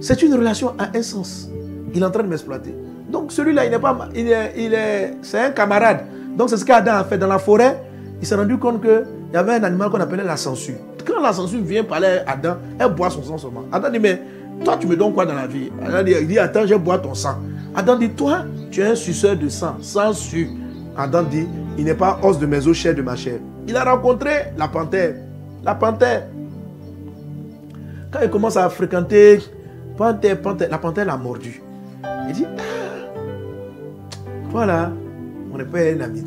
c'est 0.00 0.22
une 0.22 0.34
relation 0.34 0.74
à 0.78 0.96
un 0.96 1.02
sens. 1.02 1.48
Il 1.94 2.02
est 2.02 2.04
en 2.04 2.10
train 2.10 2.22
de 2.22 2.28
m'exploiter. 2.28 2.74
Donc 3.10 3.32
celui-là, 3.32 3.64
il 3.64 3.70
n'est 3.70 3.78
pas, 3.78 4.08
il 4.14 4.28
est, 4.28 4.54
il 4.56 4.74
est, 4.74 5.14
c'est 5.22 5.40
un 5.40 5.50
camarade. 5.50 6.04
Donc 6.36 6.50
c'est 6.50 6.56
ce 6.56 6.64
qu'Adam 6.64 6.94
a 6.94 7.04
fait 7.04 7.18
dans 7.18 7.26
la 7.26 7.38
forêt. 7.38 7.82
Il 8.20 8.26
s'est 8.26 8.36
rendu 8.36 8.56
compte 8.58 8.80
qu'il 8.80 9.04
y 9.32 9.36
avait 9.36 9.54
un 9.54 9.64
animal 9.64 9.90
qu'on 9.90 10.00
appelait 10.00 10.24
la 10.24 10.36
censure. 10.36 10.76
Quand 11.04 11.20
la 11.20 11.32
censure 11.32 11.60
vient 11.62 11.84
parler 11.84 12.18
à 12.26 12.32
Adam, 12.32 12.56
elle 12.78 12.92
boit 12.94 13.10
son 13.10 13.22
sang 13.22 13.38
seulement. 13.38 13.64
Adam 13.72 13.90
dit, 13.90 13.98
mais 13.98 14.20
toi, 14.64 14.76
tu 14.78 14.86
me 14.86 14.96
donnes 14.96 15.12
quoi 15.12 15.26
dans 15.26 15.34
la 15.34 15.46
vie? 15.46 15.70
Adam 15.84 16.04
il 16.06 16.26
dit, 16.26 16.38
attends, 16.38 16.66
je 16.66 16.74
bois 16.74 16.98
ton 16.98 17.14
sang. 17.14 17.36
Adam 17.74 17.96
dit, 17.96 18.10
toi, 18.10 18.44
tu 18.70 18.80
es 18.80 18.84
un 18.86 18.94
suceur 18.94 19.36
de 19.36 19.48
sang, 19.48 19.76
censure. 19.80 20.48
Adam 20.96 21.22
dit, 21.22 21.46
il 21.78 21.84
n'est 21.84 21.94
pas 21.94 22.18
os 22.22 22.38
de 22.38 22.46
mes 22.46 22.66
os, 22.66 22.76
chair 22.76 22.94
de 22.94 23.02
ma 23.02 23.16
chair. 23.16 23.40
Il 23.66 23.76
a 23.76 23.84
rencontré 23.84 24.52
la 24.56 24.68
panthère. 24.68 25.14
La 25.64 25.74
panthère. 25.74 26.26
Quand 28.10 28.20
il 28.22 28.30
commence 28.30 28.56
à 28.56 28.68
fréquenter 28.70 29.40
la 30.00 30.78
panthère 30.78 31.04
l'a 31.04 31.16
mordu. 31.16 31.62
Il 32.28 32.32
dit, 32.32 32.46
ah, 32.46 32.62
voilà, 34.50 34.92
on 35.52 35.58
n'est 35.58 35.64
pas 35.64 35.80
un 35.80 36.00
ami. 36.00 36.24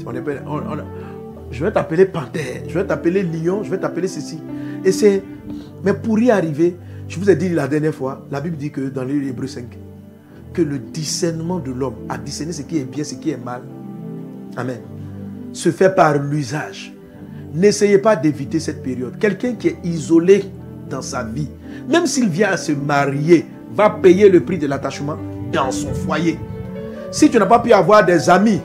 Je 1.52 1.64
vais 1.64 1.72
t'appeler 1.72 2.06
panthère, 2.06 2.64
je 2.68 2.74
vais 2.74 2.86
t'appeler 2.86 3.24
lion, 3.24 3.64
je 3.64 3.72
vais 3.72 3.80
t'appeler 3.80 4.08
ceci. 4.08 4.40
Et 4.84 4.92
c'est, 4.92 5.24
mais 5.84 5.94
pour 5.94 6.20
y 6.20 6.30
arriver, 6.30 6.78
je 7.08 7.20
vous 7.20 7.30
ai 7.30 7.36
dit 7.36 7.50
la 7.50 7.68
dernière 7.68 7.94
fois, 7.94 8.26
la 8.32 8.42
Bible 8.42 8.58
dit 8.58 8.72
que 8.72 8.90
dans 8.90 9.04
les 9.04 9.16
Hébreux 9.28 9.48
5, 9.48 9.66
que 10.54 10.62
le 10.62 10.78
discernement 10.78 11.60
de 11.60 11.72
l'homme, 11.72 11.96
à 12.10 12.18
discerner 12.18 12.54
ce 12.54 12.62
qui 12.62 12.78
est 12.78 12.86
bien, 12.86 13.04
ce 13.04 13.16
qui 13.16 13.32
est 13.32 13.44
mal, 13.44 13.64
Amen, 14.56 14.82
se 15.52 15.72
fait 15.72 15.90
par 15.90 16.20
l'usage. 16.20 16.93
N'essayez 17.54 18.00
pas 18.00 18.16
d'éviter 18.16 18.60
cette 18.60 18.82
période. 18.82 19.18
Quelqu'un 19.20 19.54
qui 19.54 19.68
est 19.68 19.78
isolé 19.84 20.46
dans 20.90 21.04
sa 21.04 21.24
vie, 21.24 21.48
même 21.88 22.08
s'il 22.08 22.28
vient 22.28 22.50
à 22.50 22.58
se 22.58 22.72
marier, 22.72 23.46
va 23.76 23.92
payer 23.92 24.28
le 24.28 24.40
prix 24.42 24.58
de 24.58 24.66
l'attachement 24.66 25.18
dans 25.52 25.72
son 25.72 25.94
foyer. 25.94 26.40
Si 27.12 27.30
tu 27.30 27.38
n'as 27.38 27.46
pas 27.46 27.60
pu 27.60 27.72
avoir 27.72 28.04
des 28.04 28.28
amis, 28.28 28.60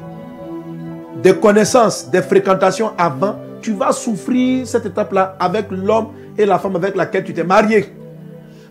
des 1.22 1.34
connaissances, 1.34 2.10
des 2.10 2.22
fréquentations 2.22 2.92
avant, 2.96 3.36
tu 3.60 3.72
vas 3.72 3.92
souffrir 3.92 4.66
cette 4.66 4.86
étape-là 4.86 5.36
avec 5.38 5.66
l'homme 5.70 6.08
et 6.38 6.46
la 6.46 6.58
femme 6.58 6.76
avec 6.76 6.96
laquelle 6.96 7.24
tu 7.24 7.34
t'es 7.34 7.44
marié. 7.44 7.92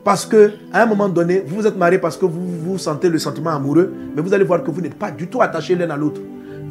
Parce 0.04 0.26
que 0.26 0.54
à 0.74 0.82
un 0.82 0.86
moment 0.88 1.10
donné, 1.10 1.44
vous 1.46 1.58
vous 1.58 1.68
êtes 1.68 1.78
marié 1.78 2.00
parce 2.00 2.18
que 2.18 2.26
vous, 2.26 2.48
vous 2.64 2.78
sentez 2.80 3.10
le 3.10 3.20
sentiment 3.20 3.52
amoureux, 3.52 3.94
mais 4.16 4.22
vous 4.22 4.34
allez 4.34 4.46
voir 4.46 4.64
que 4.64 4.72
vous 4.72 4.82
n'êtes 4.82 4.96
pas 4.96 5.12
du 5.12 5.28
tout 5.28 5.42
attachés 5.42 5.76
l'un 5.76 5.90
à 5.92 5.98
l'autre. 5.98 6.22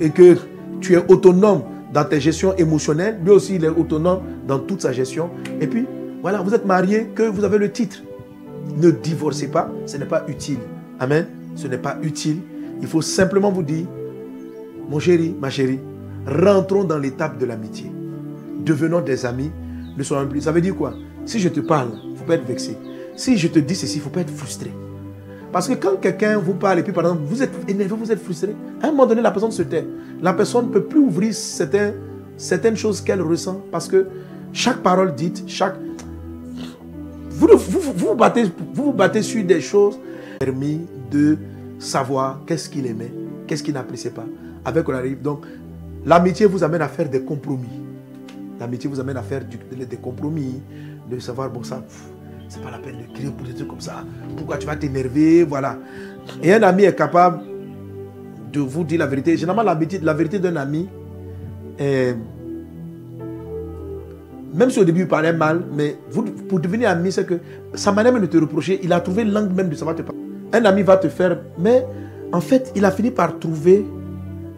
Et 0.00 0.10
que 0.10 0.36
tu 0.80 0.94
es 0.94 1.04
autonome 1.08 1.62
dans 1.92 2.04
tes 2.04 2.20
gestions 2.20 2.54
émotionnelles, 2.56 3.18
lui 3.22 3.30
aussi 3.30 3.56
il 3.56 3.64
est 3.64 3.68
autonome 3.68 4.20
dans 4.46 4.58
toute 4.58 4.82
sa 4.82 4.92
gestion. 4.92 5.30
Et 5.60 5.66
puis, 5.66 5.86
voilà, 6.22 6.40
vous 6.40 6.54
êtes 6.54 6.66
marié, 6.66 7.08
que 7.14 7.22
vous 7.22 7.44
avez 7.44 7.58
le 7.58 7.70
titre. 7.70 8.02
Ne 8.76 8.90
divorcez 8.90 9.48
pas, 9.48 9.70
ce 9.86 9.96
n'est 9.96 10.06
pas 10.06 10.24
utile. 10.28 10.58
Amen. 10.98 11.26
Ce 11.54 11.66
n'est 11.66 11.78
pas 11.78 11.98
utile. 12.02 12.38
Il 12.80 12.86
faut 12.86 13.00
simplement 13.00 13.50
vous 13.50 13.62
dire, 13.62 13.86
mon 14.90 14.98
chéri, 14.98 15.34
ma 15.40 15.50
chérie, 15.50 15.80
rentrons 16.26 16.84
dans 16.84 16.98
l'étape 16.98 17.38
de 17.38 17.46
l'amitié. 17.46 17.90
Devenons 18.64 19.00
des 19.00 19.24
amis, 19.24 19.50
ne 19.96 20.02
soyons 20.02 20.28
plus. 20.28 20.42
Ça 20.42 20.52
veut 20.52 20.60
dire 20.60 20.76
quoi? 20.76 20.94
Si 21.24 21.38
je 21.40 21.48
te 21.48 21.60
parle, 21.60 21.90
il 22.04 22.12
ne 22.12 22.16
faut 22.16 22.24
pas 22.24 22.34
être 22.34 22.46
vexé. 22.46 22.76
Si 23.16 23.38
je 23.38 23.48
te 23.48 23.58
dis 23.58 23.74
ceci, 23.74 23.94
il 23.94 23.98
ne 23.98 24.04
faut 24.04 24.10
pas 24.10 24.20
être 24.20 24.30
frustré. 24.30 24.70
Parce 25.56 25.68
que 25.68 25.72
quand 25.72 25.96
quelqu'un 25.96 26.36
vous 26.36 26.52
parle 26.52 26.80
et 26.80 26.82
puis 26.82 26.92
par 26.92 27.04
exemple, 27.04 27.22
vous 27.24 27.42
êtes 27.42 27.50
énervé, 27.66 27.94
vous 27.98 28.12
êtes 28.12 28.22
frustré, 28.22 28.54
à 28.82 28.88
un 28.88 28.90
moment 28.90 29.06
donné, 29.06 29.22
la 29.22 29.30
personne 29.30 29.50
se 29.50 29.62
tait. 29.62 29.86
La 30.20 30.34
personne 30.34 30.66
ne 30.66 30.70
peut 30.70 30.82
plus 30.82 31.00
ouvrir 31.00 31.32
certaines, 31.32 32.76
choses 32.76 33.00
qu'elle 33.00 33.22
ressent 33.22 33.62
parce 33.72 33.88
que 33.88 34.06
chaque 34.52 34.82
parole 34.82 35.14
dite, 35.14 35.44
chaque... 35.46 35.76
Vous 37.30 37.48
vous, 37.56 37.80
vous, 37.80 38.14
battez, 38.14 38.42
vous 38.74 38.84
vous 38.84 38.92
battez 38.92 39.22
sur 39.22 39.42
des 39.46 39.62
choses 39.62 39.98
permis 40.40 40.82
de 41.10 41.38
savoir 41.78 42.42
qu'est-ce 42.46 42.68
qu'il 42.68 42.86
aimait, 42.86 43.14
qu'est-ce 43.46 43.62
qu'il 43.62 43.72
n'appréciait 43.72 44.10
pas. 44.10 44.26
Avec 44.62 44.86
on 44.86 44.92
arrive. 44.92 45.22
Donc, 45.22 45.46
l'amitié 46.04 46.44
vous 46.44 46.64
amène 46.64 46.82
à 46.82 46.88
faire 46.88 47.08
des 47.08 47.22
compromis. 47.22 47.80
L'amitié 48.60 48.90
vous 48.90 49.00
amène 49.00 49.16
à 49.16 49.22
faire 49.22 49.40
des 49.42 49.96
compromis, 49.96 50.60
de 51.10 51.18
savoir, 51.18 51.48
bon, 51.48 51.62
ça, 51.62 51.82
c'est 52.48 52.62
pas 52.62 52.70
la 52.70 52.78
peine 52.78 52.96
de 52.98 53.12
crier 53.12 53.30
pour 53.30 53.46
des 53.46 53.54
trucs 53.54 53.68
comme 53.68 53.80
ça. 53.80 54.04
Pourquoi 54.36 54.56
tu 54.58 54.66
vas 54.66 54.76
t'énerver 54.76 55.44
Voilà. 55.44 55.78
Et 56.42 56.52
un 56.52 56.62
ami 56.62 56.84
est 56.84 56.94
capable 56.94 57.40
de 58.52 58.60
vous 58.60 58.84
dire 58.84 58.98
la 58.98 59.06
vérité. 59.06 59.36
Généralement, 59.36 59.62
la 59.62 60.14
vérité 60.14 60.38
d'un 60.38 60.56
ami, 60.56 60.88
même 64.56 64.70
si 64.70 64.80
au 64.80 64.84
début 64.84 65.02
il 65.02 65.08
parlait 65.08 65.32
mal, 65.32 65.62
mais 65.74 65.96
vous, 66.10 66.22
pour 66.22 66.60
devenir 66.60 66.88
ami, 66.90 67.12
c'est 67.12 67.26
que 67.26 67.38
sa 67.74 67.92
manière 67.92 68.12
même 68.12 68.22
de 68.22 68.26
te 68.26 68.38
reprocher, 68.38 68.80
il 68.82 68.92
a 68.92 69.00
trouvé 69.00 69.24
l'angle 69.24 69.54
même 69.54 69.68
de 69.68 69.74
savoir 69.74 69.94
te 69.96 70.02
parler. 70.02 70.20
Un 70.52 70.64
ami 70.64 70.82
va 70.82 70.96
te 70.96 71.08
faire, 71.08 71.38
mais 71.58 71.84
en 72.32 72.40
fait, 72.40 72.72
il 72.74 72.84
a 72.84 72.90
fini 72.90 73.10
par 73.10 73.38
trouver 73.38 73.84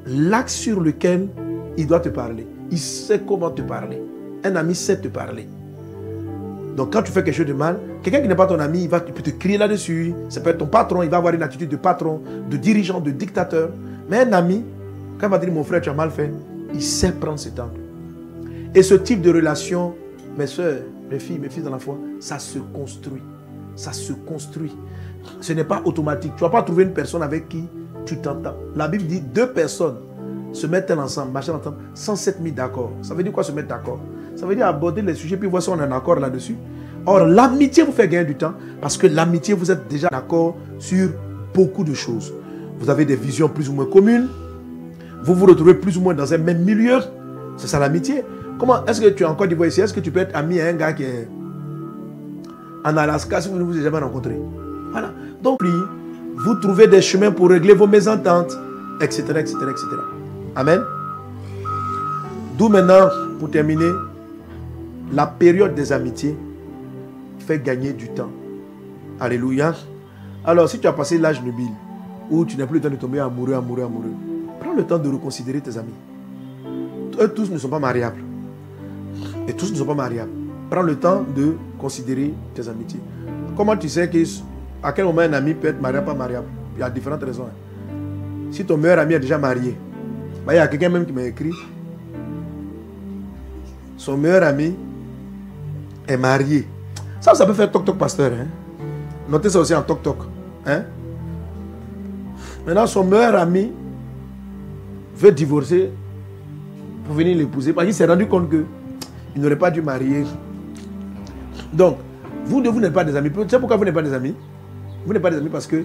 l'axe 0.07 0.55
sur 0.55 0.81
lequel 0.81 1.29
il 1.77 1.87
doit 1.87 2.01
te 2.01 2.09
parler. 2.09 2.47
Il 2.71 2.79
sait 2.79 3.21
comment 3.27 3.51
te 3.51 3.63
parler. 3.63 4.01
Un 4.45 4.55
ami 4.57 4.75
sait 4.75 5.01
te 5.01 5.09
parler. 5.09 5.49
Donc 6.79 6.93
quand 6.93 7.03
tu 7.03 7.11
fais 7.11 7.25
quelque 7.25 7.35
chose 7.35 7.45
de 7.45 7.53
mal, 7.53 7.77
quelqu'un 8.05 8.21
qui 8.21 8.29
n'est 8.29 8.37
pas 8.37 8.47
ton 8.47 8.61
ami, 8.61 8.85
il 8.85 8.89
va 8.89 9.01
peut 9.01 9.21
te 9.21 9.31
crier 9.31 9.59
là-dessus. 9.59 10.15
Ça 10.29 10.41
peut 10.41 10.51
être 10.51 10.59
ton 10.59 10.67
patron, 10.67 11.03
il 11.03 11.11
va 11.11 11.17
avoir 11.17 11.35
une 11.35 11.43
attitude 11.43 11.69
de 11.69 11.77
patron, 11.77 12.23
de 12.49 12.57
dirigeant, 12.57 13.01
de 13.01 13.11
dictateur. 13.11 13.71
Mais 14.09 14.21
un 14.21 14.33
ami, 14.33 14.65
quand 15.19 15.27
il 15.27 15.31
va 15.31 15.39
dire 15.39 15.53
mon 15.53 15.65
frère, 15.65 15.81
tu 15.81 15.91
as 15.91 15.93
mal 15.93 16.13
fait, 16.13 16.31
il 16.73 16.81
sait 16.81 17.11
prendre 17.11 17.41
cet 17.41 17.59
angle. 17.59 17.81
Et 18.77 18.85
ce 18.85 18.95
type 18.95 19.23
de 19.23 19.33
relation, 19.33 19.97
mes 20.39 20.47
soeurs, 20.47 20.83
mes 21.11 21.19
filles, 21.19 21.41
mes 21.41 21.49
filles 21.49 21.65
dans 21.65 21.73
la 21.73 21.81
foi, 21.81 21.99
ça 22.21 22.39
se 22.39 22.61
construit. 22.61 23.23
Ça 23.75 23.93
se 23.93 24.13
construit. 24.13 24.77
Ce 25.41 25.53
n'est 25.55 25.65
pas 25.65 25.83
automatique. 25.85 26.31
Tu 26.37 26.45
ne 26.45 26.49
vas 26.49 26.53
pas 26.59 26.63
trouver 26.63 26.85
une 26.85 26.93
personne 26.93 27.25
avec 27.25 27.49
qui 27.49 27.65
tu 28.07 28.19
t'entends. 28.19 28.55
La 28.77 28.87
Bible 28.87 29.03
dit 29.03 29.21
deux 29.21 29.53
personnes 29.53 29.97
se 30.53 30.69
mettent 30.69 30.93
ensemble, 30.93 31.33
marchent 31.33 31.49
ensemble, 31.49 31.79
sans 31.95 32.15
s'être 32.15 32.39
mis 32.39 32.53
d'accord. 32.53 32.93
Ça 33.03 33.15
veut 33.15 33.25
dire 33.25 33.33
quoi 33.33 33.43
se 33.43 33.51
mettre 33.51 33.67
d'accord? 33.67 33.99
Ça 34.39 34.47
veut 34.47 34.55
dire 34.55 34.69
aborder 34.69 35.03
les 35.03 35.15
sujets, 35.15 35.37
puis 35.37 35.49
voir 35.49 35.61
si 35.61 35.69
on 35.69 35.81
est 35.81 35.85
en 35.85 35.91
accord 35.91 36.21
là-dessus. 36.21 36.55
Or, 37.07 37.27
l'amitié 37.27 37.83
vous 37.83 37.91
fait 37.91 38.07
gagner 38.07 38.25
du 38.25 38.37
temps, 38.37 38.53
parce 38.81 38.97
que 38.97 39.09
l'amitié, 39.09 39.53
vous 39.53 39.69
êtes 39.73 39.89
déjà 39.89 40.07
d'accord 40.09 40.57
sur 40.79 41.09
beaucoup 41.53 41.83
de 41.83 41.93
choses. 41.93 42.33
Vous 42.79 42.89
avez 42.89 43.05
des 43.05 43.17
visions 43.17 43.49
plus 43.49 43.69
ou 43.69 43.73
moins 43.73 43.87
communes. 43.87 44.29
Vous 45.25 45.35
vous 45.35 45.47
retrouvez 45.47 45.75
plus 45.75 45.99
ou 45.99 46.03
moins 46.03 46.15
dans 46.15 46.33
un 46.33 46.39
même 46.39 46.63
milieu. 46.63 47.01
C'est 47.57 47.67
ça 47.67 47.81
l'amitié. 47.81 48.23
Comment 48.61 48.87
est-ce 48.87 49.01
que 49.01 49.09
tu 49.09 49.25
es 49.25 49.27
encore 49.27 49.49
d'Ivoire 49.49 49.69
ici 49.69 49.81
Est-ce 49.81 49.93
que 49.93 49.99
tu 49.99 50.13
peux 50.13 50.21
être 50.21 50.37
ami 50.37 50.61
à 50.61 50.69
un 50.69 50.75
gars 50.75 50.93
qui 50.93 51.03
est 51.03 51.29
en 52.85 52.97
Alaska 52.97 53.41
si 53.41 53.49
vous 53.49 53.59
ne 53.59 53.65
vous 53.65 53.73
avez 53.73 53.83
jamais 53.83 53.99
rencontré? 53.99 54.39
Voilà. 54.93 55.11
Donc, 55.43 55.61
vous 56.37 56.55
trouvez 56.55 56.87
des 56.87 57.03
chemins 57.03 57.33
pour 57.33 57.49
régler 57.49 57.75
vos 57.75 57.89
mésententes, 57.89 58.57
etc., 59.01 59.25
etc., 59.31 59.57
etc. 59.69 59.87
Amen. 60.55 60.81
D'où 62.57 62.69
maintenant, 62.69 63.09
pour 63.41 63.51
terminer, 63.51 63.91
la 65.13 65.27
période 65.27 65.75
des 65.75 65.93
amitiés 65.93 66.37
fait 67.39 67.63
gagner 67.63 67.93
du 67.93 68.09
temps. 68.09 68.31
Alléluia. 69.21 69.75
Alors, 70.45 70.69
si 70.69 70.79
tu 70.79 70.87
as 70.87 70.93
passé 70.93 71.19
l'âge 71.19 71.43
nubile, 71.43 71.73
où 72.31 72.45
tu 72.45 72.57
n'as 72.57 72.67
plus 72.67 72.77
le 72.77 72.83
temps 72.83 72.91
de 72.91 72.97
tomber 72.97 73.21
amoureux, 73.21 73.55
amoureux, 73.55 73.83
amoureux, 73.83 74.13
prends 74.61 74.75
le 74.75 74.85
temps 74.85 74.99
de 74.99 75.09
reconsidérer 75.09 75.61
tes 75.61 75.77
amis. 75.79 75.95
Eux 77.21 77.29
tous 77.29 77.51
ne 77.51 77.59
sont 77.59 77.69
pas 77.69 77.79
mariables. 77.79 78.21
Et 79.49 79.53
tous 79.53 79.73
ne 79.73 79.77
sont 79.77 79.87
pas 79.87 79.95
mariables. 79.95 80.31
Prends 80.71 80.83
le 80.83 80.97
temps 80.97 81.25
de 81.35 81.55
considérer 81.79 82.35
tes 82.55 82.69
amitiés. 82.69 83.01
Comment 83.57 83.77
tu 83.77 83.89
sais 83.89 84.09
que, 84.09 84.19
à 84.83 84.93
quel 84.93 85.07
moment 85.07 85.23
un 85.23 85.33
ami 85.33 85.55
peut 85.55 85.69
être 85.69 85.81
mariable, 85.81 86.07
pas 86.07 86.15
mariable? 86.15 86.47
Il 86.77 86.81
y 86.81 86.83
a 86.83 86.91
différentes 86.91 87.25
raisons. 87.25 87.45
hein. 87.45 88.53
Si 88.53 88.65
ton 88.65 88.77
meilleur 88.77 88.99
ami 88.99 89.15
est 89.15 89.21
déjà 89.21 89.39
marié, 89.39 89.77
bah, 90.47 90.55
il 90.55 90.57
y 90.57 90.61
a 90.61 90.69
quelqu'un 90.69 90.91
même 90.91 91.05
qui 91.05 91.13
m'a 91.13 91.25
écrit. 91.25 91.53
Son 93.97 94.17
meilleur 94.17 94.45
ami 94.45 94.75
est 96.09 96.17
marié. 96.17 96.67
Ça, 97.21 97.35
ça 97.35 97.47
peut 97.47 97.53
faire 97.53 97.71
toc-toc, 97.71 97.97
pasteur. 97.97 98.33
Hein? 98.33 98.47
Notez 99.29 99.51
ça 99.51 99.61
aussi 99.61 99.75
en 99.75 99.83
toc-toc. 99.83 100.17
Hein? 100.67 100.83
Maintenant, 102.67 102.87
son 102.87 103.05
meilleur 103.05 103.37
ami 103.37 103.73
veut 105.17 105.33
divorcer 105.33 105.91
pour 107.05 107.15
venir 107.15 107.37
l'épouser 107.37 107.73
parce 107.73 107.87
qu'il 107.87 107.95
s'est 107.95 108.07
rendu 108.07 108.27
compte 108.27 108.49
que 108.49 108.65
il 109.37 109.43
n'aurait 109.43 109.57
pas 109.57 109.71
dû 109.71 109.83
marier. 109.83 110.25
Donc, 111.73 111.99
vous, 112.45 112.63
deux, 112.63 112.71
vous 112.71 112.81
n'êtes 112.81 112.93
pas 112.93 113.05
des 113.05 113.15
amis. 113.15 113.31
Tu 113.31 113.59
pourquoi 113.59 113.77
vous 113.77 113.85
n'êtes 113.85 113.95
pas 113.95 114.03
des 114.03 114.13
amis 114.13 114.35
Vous 115.05 115.13
n'êtes 115.13 115.23
pas 115.23 115.31
des 115.31 115.37
amis 115.37 115.51
parce 115.51 115.67
que 115.67 115.85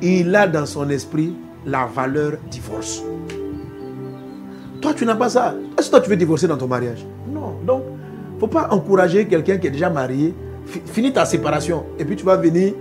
il 0.00 0.34
a 0.34 0.48
dans 0.48 0.66
son 0.66 0.90
esprit 0.90 1.36
la 1.64 1.86
valeur 1.86 2.32
divorce. 2.50 3.02
Toi, 4.80 4.94
tu 4.94 5.06
n'as 5.06 5.14
pas 5.14 5.28
ça. 5.28 5.54
Est-ce 5.78 5.86
que 5.86 5.90
toi, 5.92 6.00
tu 6.00 6.10
veux 6.10 6.16
divorcer 6.16 6.48
dans 6.48 6.56
ton 6.56 6.66
mariage? 6.66 7.06
Non. 7.32 7.54
Donc, 7.64 7.82
faut 8.42 8.48
pas 8.48 8.66
encourager 8.72 9.24
quelqu'un 9.26 9.56
qui 9.56 9.68
est 9.68 9.70
déjà 9.70 9.88
marié. 9.88 10.34
Fi- 10.66 10.82
Finis 10.84 11.12
ta 11.12 11.24
séparation. 11.24 11.84
Et 11.96 12.04
puis, 12.04 12.16
tu 12.16 12.24
vas 12.24 12.36
venir. 12.36 12.72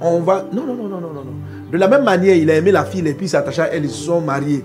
On 0.00 0.18
va. 0.20 0.44
Non, 0.52 0.64
non, 0.66 0.74
non, 0.74 0.88
non, 0.88 1.00
non, 1.00 1.12
non. 1.14 1.24
De 1.70 1.78
la 1.78 1.86
même 1.86 2.02
manière, 2.02 2.34
il 2.34 2.50
a 2.50 2.56
aimé 2.56 2.72
la 2.72 2.84
fille 2.84 3.06
et 3.06 3.14
puis 3.14 3.26
il 3.26 3.28
s'est 3.28 3.36
attaché 3.36 3.62
à 3.62 3.72
elle. 3.72 3.84
Ils 3.84 3.90
se 3.90 4.06
sont 4.06 4.20
mariés. 4.20 4.64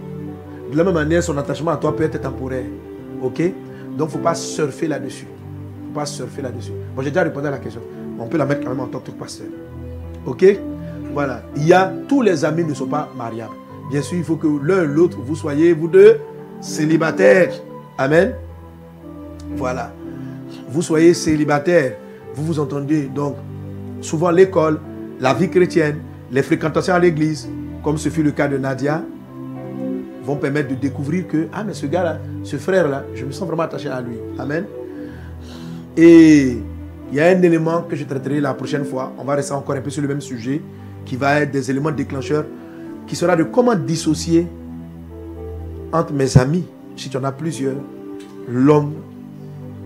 De 0.72 0.76
la 0.76 0.84
même 0.84 0.96
manière, 0.96 1.22
son 1.22 1.38
attachement 1.38 1.70
à 1.70 1.78
toi 1.78 1.96
peut 1.96 2.04
être 2.04 2.20
temporaire. 2.20 2.66
Ok? 3.22 3.44
Donc, 3.96 4.10
faut 4.10 4.18
pas 4.18 4.34
surfer 4.34 4.88
là-dessus. 4.88 5.28
Faut 5.28 6.00
pas 6.00 6.06
surfer 6.08 6.42
là-dessus. 6.42 6.72
Bon, 6.96 7.04
j'ai 7.04 7.12
déjà 7.12 7.22
répondu 7.24 7.46
à 7.48 7.52
la 7.52 7.60
question. 7.60 7.82
On 8.18 8.26
peut 8.26 8.38
la 8.40 8.46
mettre 8.48 8.62
quand 8.64 8.72
même 8.72 8.80
en 8.80 8.88
tant 8.88 9.00
que 9.00 9.12
pasteur. 9.12 9.48
Ok? 10.26 10.46
Voilà. 11.14 11.44
Il 11.56 11.68
y 11.68 11.74
a. 11.74 11.94
Tous 12.08 12.24
les 12.24 12.44
amis 12.44 12.64
ne 12.64 12.74
sont 12.74 12.88
pas 12.88 13.08
mariables. 13.16 13.54
Bien 13.92 14.02
sûr, 14.02 14.18
il 14.18 14.24
faut 14.24 14.38
que 14.38 14.48
l'un 14.64 14.84
l'autre, 14.84 15.20
vous 15.24 15.36
soyez, 15.36 15.74
vous 15.74 15.88
deux, 15.88 16.18
célibataires. 16.60 17.52
Amen? 18.00 18.34
Voilà. 19.58 19.92
Vous 20.74 20.82
soyez 20.82 21.14
célibataire. 21.14 21.98
Vous 22.34 22.44
vous 22.44 22.60
entendez. 22.60 23.04
Donc, 23.04 23.36
souvent 24.02 24.32
l'école, 24.32 24.80
la 25.20 25.32
vie 25.36 25.48
chrétienne, 25.48 26.00
les 26.32 26.42
fréquentations 26.42 26.96
à 26.96 27.00
l'église, 27.00 27.48
comme 27.84 28.00
ce 28.00 28.10
fut 28.10 28.24
le 28.24 28.32
cas 28.32 28.48
de 28.48 28.58
Nadia, 28.58 29.04
vont 30.24 30.36
permettre 30.38 30.70
de 30.70 30.76
découvrir 30.76 31.28
que, 31.28 31.48
ah, 31.54 31.64
mais 31.64 31.76
ce 31.76 31.86
gars-là, 31.86 32.18
ce 32.42 32.56
frère-là, 32.56 33.04
je 33.14 33.24
me 33.24 33.32
sens 33.32 33.48
vraiment 33.48 33.62
attaché 33.64 33.88
à 33.88 34.02
lui. 34.02 34.16
Amen. 34.40 34.66
Et 35.96 36.58
il 37.12 37.16
y 37.16 37.20
a 37.20 37.28
un 37.28 37.42
élément 37.44 37.84
que 37.84 37.96
je 37.96 38.06
traiterai 38.06 38.42
la 38.42 38.56
prochaine 38.56 38.84
fois. 38.84 39.14
On 39.20 39.24
va 39.24 39.36
rester 39.36 39.54
encore 39.54 39.76
un 39.76 39.82
peu 39.82 39.92
sur 39.92 40.02
le 40.02 40.08
même 40.08 40.22
sujet, 40.22 40.60
qui 41.06 41.18
va 41.18 41.42
être 41.42 41.52
des 41.52 41.70
éléments 41.70 41.92
déclencheurs, 41.92 42.46
qui 43.06 43.16
sera 43.16 43.36
de 43.36 43.44
comment 43.44 43.76
dissocier 43.76 44.48
entre 45.92 46.14
mes 46.14 46.36
amis, 46.36 46.66
si 46.96 47.10
tu 47.10 47.18
en 47.18 47.24
as 47.26 47.32
plusieurs, 47.32 47.76
l'homme 48.50 48.94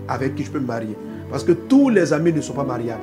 avec 0.08 0.34
qui 0.34 0.44
je 0.44 0.50
peux 0.50 0.60
me 0.60 0.66
marier. 0.66 0.96
Parce 1.30 1.44
que 1.44 1.52
tous 1.52 1.90
les 1.90 2.12
amis 2.12 2.32
ne 2.32 2.40
sont 2.40 2.54
pas 2.54 2.64
mariables. 2.64 3.02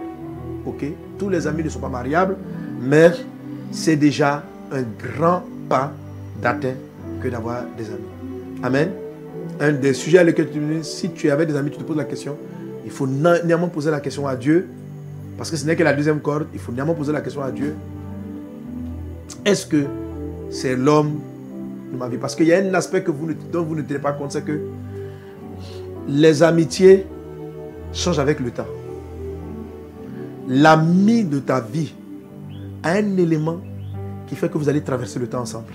Ok? 0.65 0.85
Tous 1.17 1.29
les 1.29 1.45
amis 1.47 1.63
ne 1.63 1.69
sont 1.69 1.79
pas 1.79 1.89
mariables, 1.89 2.35
mais 2.81 3.11
c'est 3.71 3.95
déjà 3.95 4.43
un 4.71 4.81
grand 4.81 5.43
pas 5.69 5.93
d'atteindre 6.41 6.77
que 7.21 7.27
d'avoir 7.29 7.63
des 7.77 7.85
amis. 7.85 8.63
Amen? 8.63 8.89
Un 9.59 9.73
des 9.73 9.93
sujets 9.93 10.17
à 10.17 10.23
lesquels 10.23 10.49
tu 10.49 10.59
si 10.81 11.11
tu 11.11 11.29
avais 11.29 11.45
des 11.45 11.55
amis, 11.55 11.69
tu 11.69 11.77
te 11.77 11.83
poses 11.83 11.97
la 11.97 12.05
question. 12.05 12.35
Il 12.83 12.91
faut 12.91 13.07
néanmoins 13.07 13.69
poser 13.69 13.91
la 13.91 13.99
question 13.99 14.27
à 14.27 14.35
Dieu. 14.35 14.67
Parce 15.37 15.51
que 15.51 15.57
ce 15.57 15.65
n'est 15.65 15.75
que 15.75 15.83
la 15.83 15.93
deuxième 15.93 16.19
corde. 16.19 16.47
Il 16.53 16.59
faut 16.59 16.71
néanmoins 16.71 16.95
poser 16.95 17.11
la 17.11 17.21
question 17.21 17.41
à 17.41 17.51
Dieu. 17.51 17.75
Est-ce 19.43 19.65
que 19.65 19.85
c'est 20.49 20.75
l'homme 20.75 21.19
de 21.91 21.97
ma 21.97 22.07
vie? 22.07 22.17
Parce 22.17 22.35
qu'il 22.35 22.47
y 22.47 22.53
a 22.53 22.57
un 22.57 22.73
aspect 22.73 23.03
que 23.03 23.11
vous 23.11 23.29
dont 23.51 23.63
vous 23.63 23.75
ne 23.75 23.81
tenez 23.81 23.99
pas 23.99 24.11
compte, 24.13 24.31
c'est 24.31 24.43
que 24.43 24.59
les 26.07 26.43
amitiés 26.43 27.05
changent 27.93 28.19
avec 28.19 28.39
le 28.39 28.51
temps. 28.51 28.67
L'ami 30.47 31.23
de 31.23 31.39
ta 31.39 31.59
vie 31.59 31.93
a 32.83 32.91
un 32.91 33.17
élément 33.17 33.61
qui 34.27 34.35
fait 34.35 34.49
que 34.49 34.57
vous 34.57 34.69
allez 34.69 34.81
traverser 34.81 35.19
le 35.19 35.27
temps 35.27 35.41
ensemble. 35.41 35.73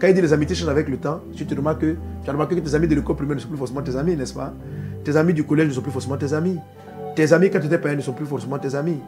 Quand 0.00 0.06
il 0.06 0.14
dit 0.14 0.20
les 0.20 0.32
amitiés 0.32 0.54
changent 0.54 0.68
avec 0.68 0.88
le 0.88 0.96
temps, 0.96 1.20
tu 1.34 1.46
te 1.46 1.54
remarques 1.54 1.80
que, 1.80 1.96
tu 2.22 2.30
as 2.30 2.32
remarqué 2.32 2.56
que 2.56 2.60
tes 2.60 2.74
amis 2.74 2.86
de 2.86 2.94
l'école 2.94 3.16
primaire 3.16 3.36
ne 3.36 3.40
sont 3.40 3.48
plus 3.48 3.58
forcément 3.58 3.82
tes 3.82 3.96
amis, 3.96 4.16
n'est-ce 4.16 4.34
pas? 4.34 4.52
Tes 5.02 5.16
amis 5.16 5.34
du 5.34 5.44
collège 5.44 5.68
ne 5.68 5.72
sont 5.72 5.82
plus 5.82 5.92
forcément 5.92 6.16
tes 6.16 6.32
amis. 6.32 6.58
Tes 7.16 7.32
amis 7.32 7.50
quand 7.50 7.60
tu 7.60 7.66
étais 7.66 7.78
payé 7.78 7.96
ne 7.96 8.00
sont 8.00 8.12
plus 8.12 8.26
forcément 8.26 8.58
tes 8.58 8.74
amis. 8.74 8.98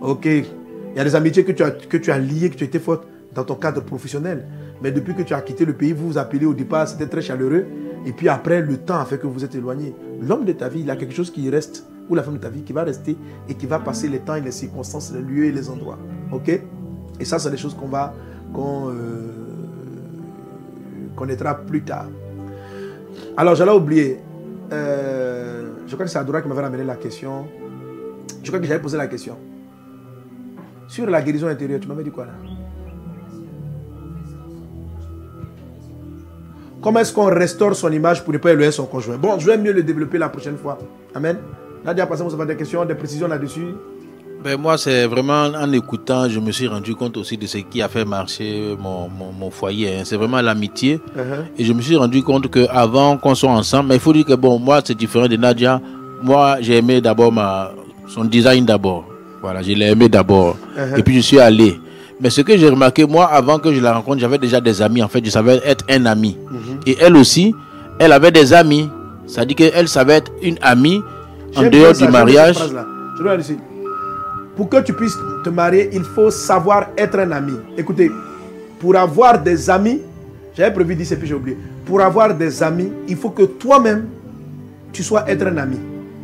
Ok. 0.00 0.26
Il 0.26 0.96
y 0.96 1.00
a 1.00 1.04
des 1.04 1.14
amitiés 1.14 1.44
que 1.44 1.52
tu 1.52 1.62
as, 1.62 1.70
que 1.70 1.96
tu 1.96 2.10
as 2.10 2.18
liées, 2.18 2.50
que 2.50 2.56
tu 2.56 2.64
étais 2.64 2.78
forte 2.78 3.06
dans 3.34 3.44
ton 3.44 3.54
cadre 3.54 3.82
professionnel. 3.82 4.46
Mais 4.82 4.90
depuis 4.90 5.14
que 5.14 5.22
tu 5.22 5.34
as 5.34 5.40
quitté 5.42 5.64
le 5.64 5.74
pays, 5.74 5.92
vous 5.92 6.08
vous 6.08 6.18
appelez 6.18 6.46
au 6.46 6.54
départ, 6.54 6.88
c'était 6.88 7.06
très 7.06 7.22
chaleureux. 7.22 7.66
Et 8.06 8.12
puis 8.12 8.28
après, 8.28 8.62
le 8.62 8.78
temps 8.78 8.98
a 8.98 9.04
fait 9.04 9.18
que 9.18 9.26
vous 9.26 9.44
êtes 9.44 9.54
éloignés. 9.54 9.94
L'homme 10.20 10.44
de 10.44 10.52
ta 10.52 10.68
vie, 10.68 10.80
il 10.80 10.90
a 10.90 10.96
quelque 10.96 11.14
chose 11.14 11.30
qui 11.30 11.48
reste, 11.50 11.86
ou 12.08 12.14
la 12.14 12.22
femme 12.22 12.34
de 12.34 12.40
ta 12.40 12.48
vie 12.48 12.62
qui 12.62 12.72
va 12.72 12.82
rester 12.82 13.16
et 13.48 13.54
qui 13.54 13.66
va 13.66 13.78
passer 13.78 14.08
les 14.08 14.20
temps 14.20 14.34
et 14.34 14.40
les 14.40 14.50
circonstances, 14.50 15.12
les 15.12 15.22
lieux 15.22 15.44
et 15.44 15.52
les 15.52 15.68
endroits. 15.68 15.98
Ok? 16.32 16.48
Et 17.20 17.24
ça, 17.24 17.38
c'est 17.38 17.50
des 17.50 17.56
choses 17.56 17.74
qu'on 17.74 17.88
va, 17.88 18.14
qu'on 18.52 18.90
euh, 18.90 19.28
connaîtra 21.14 21.54
plus 21.54 21.82
tard. 21.82 22.08
Alors, 23.36 23.54
j'allais 23.54 23.72
oublier. 23.72 24.18
Euh, 24.72 25.70
je 25.86 25.94
crois 25.94 26.06
que 26.06 26.10
c'est 26.10 26.18
Adora 26.18 26.40
qui 26.40 26.48
m'avait 26.48 26.62
ramené 26.62 26.84
la 26.84 26.96
question. 26.96 27.46
Je 28.42 28.48
crois 28.48 28.58
que 28.58 28.66
j'avais 28.66 28.80
posé 28.80 28.96
la 28.96 29.06
question. 29.06 29.36
Sur 30.88 31.08
la 31.08 31.20
guérison 31.22 31.48
intérieure, 31.48 31.80
tu 31.80 31.88
m'avais 31.88 32.02
dit 32.02 32.10
quoi 32.10 32.26
là? 32.26 32.32
Comment 36.82 37.00
est-ce 37.00 37.12
qu'on 37.12 37.26
restaure 37.26 37.76
son 37.76 37.92
image 37.92 38.24
pour 38.24 38.32
ne 38.32 38.38
pas 38.38 38.52
éloigner 38.52 38.72
son 38.72 38.86
conjoint? 38.86 39.16
Bon, 39.18 39.38
je 39.38 39.46
vais 39.46 39.58
mieux 39.58 39.72
le 39.72 39.82
développer 39.82 40.18
la 40.18 40.28
prochaine 40.28 40.56
fois. 40.56 40.78
Amen. 41.14 41.38
Nadia, 41.84 42.06
passez 42.06 42.22
vous 42.22 42.34
avez 42.34 42.46
des 42.46 42.56
questions, 42.56 42.84
des 42.84 42.94
précisions 42.94 43.28
là-dessus 43.28 43.74
Ben, 44.42 44.58
moi, 44.58 44.78
c'est 44.78 45.06
vraiment 45.06 45.44
en 45.54 45.72
écoutant, 45.72 46.28
je 46.28 46.40
me 46.40 46.50
suis 46.52 46.66
rendu 46.68 46.94
compte 46.94 47.16
aussi 47.18 47.36
de 47.36 47.46
ce 47.46 47.58
qui 47.58 47.82
a 47.82 47.88
fait 47.88 48.04
marcher 48.06 48.74
mon, 48.78 49.08
mon, 49.08 49.32
mon 49.32 49.50
foyer. 49.50 49.96
hein. 49.96 50.02
C'est 50.04 50.16
vraiment 50.16 50.40
l'amitié. 50.40 51.00
Uh-huh. 51.16 51.44
Et 51.58 51.64
je 51.64 51.72
me 51.74 51.82
suis 51.82 51.96
rendu 51.96 52.22
compte 52.22 52.50
qu'avant 52.50 53.16
qu'on 53.18 53.34
soit 53.34 53.50
ensemble, 53.50 53.90
mais 53.90 53.94
il 53.96 54.00
faut 54.00 54.12
dire 54.14 54.24
que 54.24 54.34
bon, 54.34 54.58
moi, 54.58 54.80
c'est 54.84 54.96
différent 54.96 55.28
de 55.28 55.36
Nadia. 55.36 55.80
Moi, 56.22 56.56
j'ai 56.60 56.76
aimé 56.78 57.00
d'abord 57.02 57.30
ma, 57.32 57.72
son 58.06 58.24
design 58.24 58.64
d'abord. 58.64 59.04
Voilà, 59.42 59.62
je 59.62 59.72
l'ai 59.72 59.86
aimé 59.90 60.08
d'abord. 60.08 60.56
Uh-huh. 60.78 60.98
Et 60.98 61.02
puis, 61.02 61.16
je 61.16 61.20
suis 61.20 61.40
allé. 61.40 61.78
Mais 62.20 62.28
ce 62.28 62.42
que 62.42 62.56
j'ai 62.56 62.68
remarqué, 62.68 63.06
moi, 63.06 63.26
avant 63.26 63.58
que 63.58 63.72
je 63.72 63.80
la 63.80 63.94
rencontre, 63.94 64.18
j'avais 64.18 64.38
déjà 64.38 64.60
des 64.60 64.82
amis. 64.82 65.02
En 65.02 65.08
fait, 65.08 65.24
je 65.24 65.30
savais 65.30 65.60
être 65.64 65.84
un 65.88 66.04
ami. 66.06 66.36
Et 66.86 66.96
elle 67.00 67.16
aussi, 67.16 67.54
elle 67.98 68.12
avait 68.12 68.30
des 68.30 68.52
amis. 68.52 68.90
Ça 69.26 69.44
dit 69.44 69.54
qu'elle 69.54 69.88
savait 69.88 70.14
être 70.14 70.32
une 70.42 70.58
amie 70.60 71.00
en 71.56 71.62
dehors 71.62 71.94
ça, 71.94 72.04
du 72.04 72.12
mariage. 72.12 72.56
Pour 74.56 74.68
que 74.68 74.82
tu 74.82 74.92
puisses 74.92 75.16
te 75.44 75.48
marier, 75.48 75.88
il 75.92 76.04
faut 76.04 76.30
savoir 76.30 76.88
être 76.98 77.18
un 77.18 77.30
ami. 77.30 77.54
Écoutez, 77.78 78.10
pour 78.78 78.96
avoir 78.96 79.40
des 79.40 79.70
amis, 79.70 80.00
j'avais 80.54 80.74
prévu 80.74 80.94
dire, 80.96 81.16
puis 81.18 81.28
j'ai 81.28 81.34
oublié. 81.34 81.56
Pour 81.86 82.02
avoir 82.02 82.34
des 82.34 82.62
amis, 82.62 82.92
il 83.08 83.16
faut 83.16 83.30
que 83.30 83.44
toi-même, 83.44 84.08
tu 84.92 85.02
sois 85.02 85.30
être 85.30 85.46
un 85.46 85.56
ami. 85.56 85.78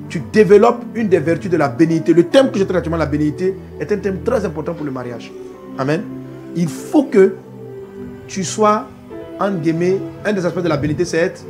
Tu 0.09 0.23
développes 0.33 0.83
une 0.95 1.09
des 1.09 1.21
vertus 1.21 1.51
de 1.51 1.57
la 1.57 1.69
bénité. 1.69 2.13
Le 2.13 2.25
thème 2.25 2.51
que 2.51 2.59
je 2.59 2.65
traite 2.65 2.77
actuellement, 2.77 2.99
la 2.99 3.07
bénité, 3.07 3.57
est 3.81 3.91
un 3.91 3.97
thème 3.97 4.19
très 4.25 4.45
important 4.45 4.75
pour 4.75 4.85
le 4.85 4.93
mariage. 4.93 5.33
Amen. 5.79 6.03
Il 6.55 6.69
faut 6.69 7.05
que 7.05 7.35
tu 8.27 8.45
sois, 8.45 8.87
un 9.39 9.51
des 9.51 10.47
aspects 10.47 10.63
de 10.63 10.69
la 10.69 10.77
bénité, 10.77 11.05
c'est 11.05 11.19
être, 11.19 11.45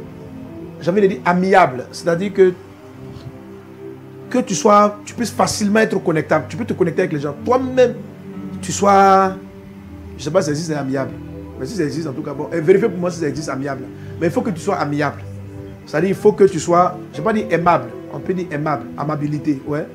j'ai 0.80 0.90
envie 0.90 1.02
de 1.02 1.06
dire, 1.06 1.20
amiable. 1.24 1.86
C'est-à-dire 1.92 2.32
que 2.32 2.52
que 4.28 4.38
tu 4.38 4.54
sois, 4.54 4.98
tu 5.04 5.14
puisses 5.14 5.30
facilement 5.30 5.80
être 5.80 6.02
connectable. 6.02 6.46
Tu 6.48 6.56
peux 6.56 6.64
te 6.64 6.72
connecter 6.72 7.02
avec 7.02 7.12
les 7.12 7.20
gens. 7.20 7.34
Toi-même, 7.44 7.94
tu 8.60 8.72
sois, 8.72 9.36
je 10.16 10.20
ne 10.20 10.24
sais 10.24 10.30
pas 10.30 10.40
si 10.40 10.46
ça 10.46 10.50
existe 10.50 10.72
amiable. 10.72 11.12
Mais 11.58 11.66
si 11.66 11.76
ça 11.76 11.84
existe, 11.84 12.08
en 12.08 12.12
tout 12.12 12.22
cas, 12.22 12.34
bon, 12.34 12.48
vérifiez 12.52 12.88
pour 12.88 12.98
moi 12.98 13.10
si 13.10 13.20
ça 13.20 13.28
existe 13.28 13.48
amiable. 13.48 13.84
Mais 14.20 14.26
il 14.26 14.32
faut 14.32 14.42
que 14.42 14.50
tu 14.50 14.60
sois 14.60 14.76
amiable. 14.76 15.22
C'est-à-dire, 15.86 16.10
il 16.10 16.16
faut 16.16 16.32
que 16.32 16.44
tu 16.44 16.58
sois, 16.58 16.98
je 17.12 17.20
ne 17.20 17.22
vais 17.22 17.24
pas 17.24 17.32
dire 17.32 17.46
aimable. 17.50 17.88
On 18.12 18.18
peut 18.18 18.34
dire 18.34 18.46
aimable, 18.50 18.86
amabilité, 18.98 19.62
ouais. 19.66 19.86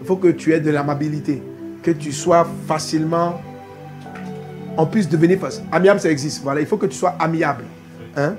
Il 0.00 0.06
faut 0.06 0.16
que 0.16 0.28
tu 0.28 0.52
aies 0.52 0.60
de 0.60 0.70
l'amabilité. 0.70 1.42
Que 1.84 1.90
tu 1.92 2.12
sois 2.12 2.46
facilement, 2.66 3.40
on 4.76 4.86
puisse 4.86 5.08
devenir 5.08 5.38
facile. 5.38 5.64
Amiable, 5.70 6.00
ça 6.00 6.10
existe. 6.10 6.42
Voilà, 6.42 6.60
il 6.60 6.66
faut 6.66 6.78
que 6.78 6.86
tu 6.86 6.96
sois 6.96 7.14
amiable. 7.20 7.64
Hein? 8.16 8.34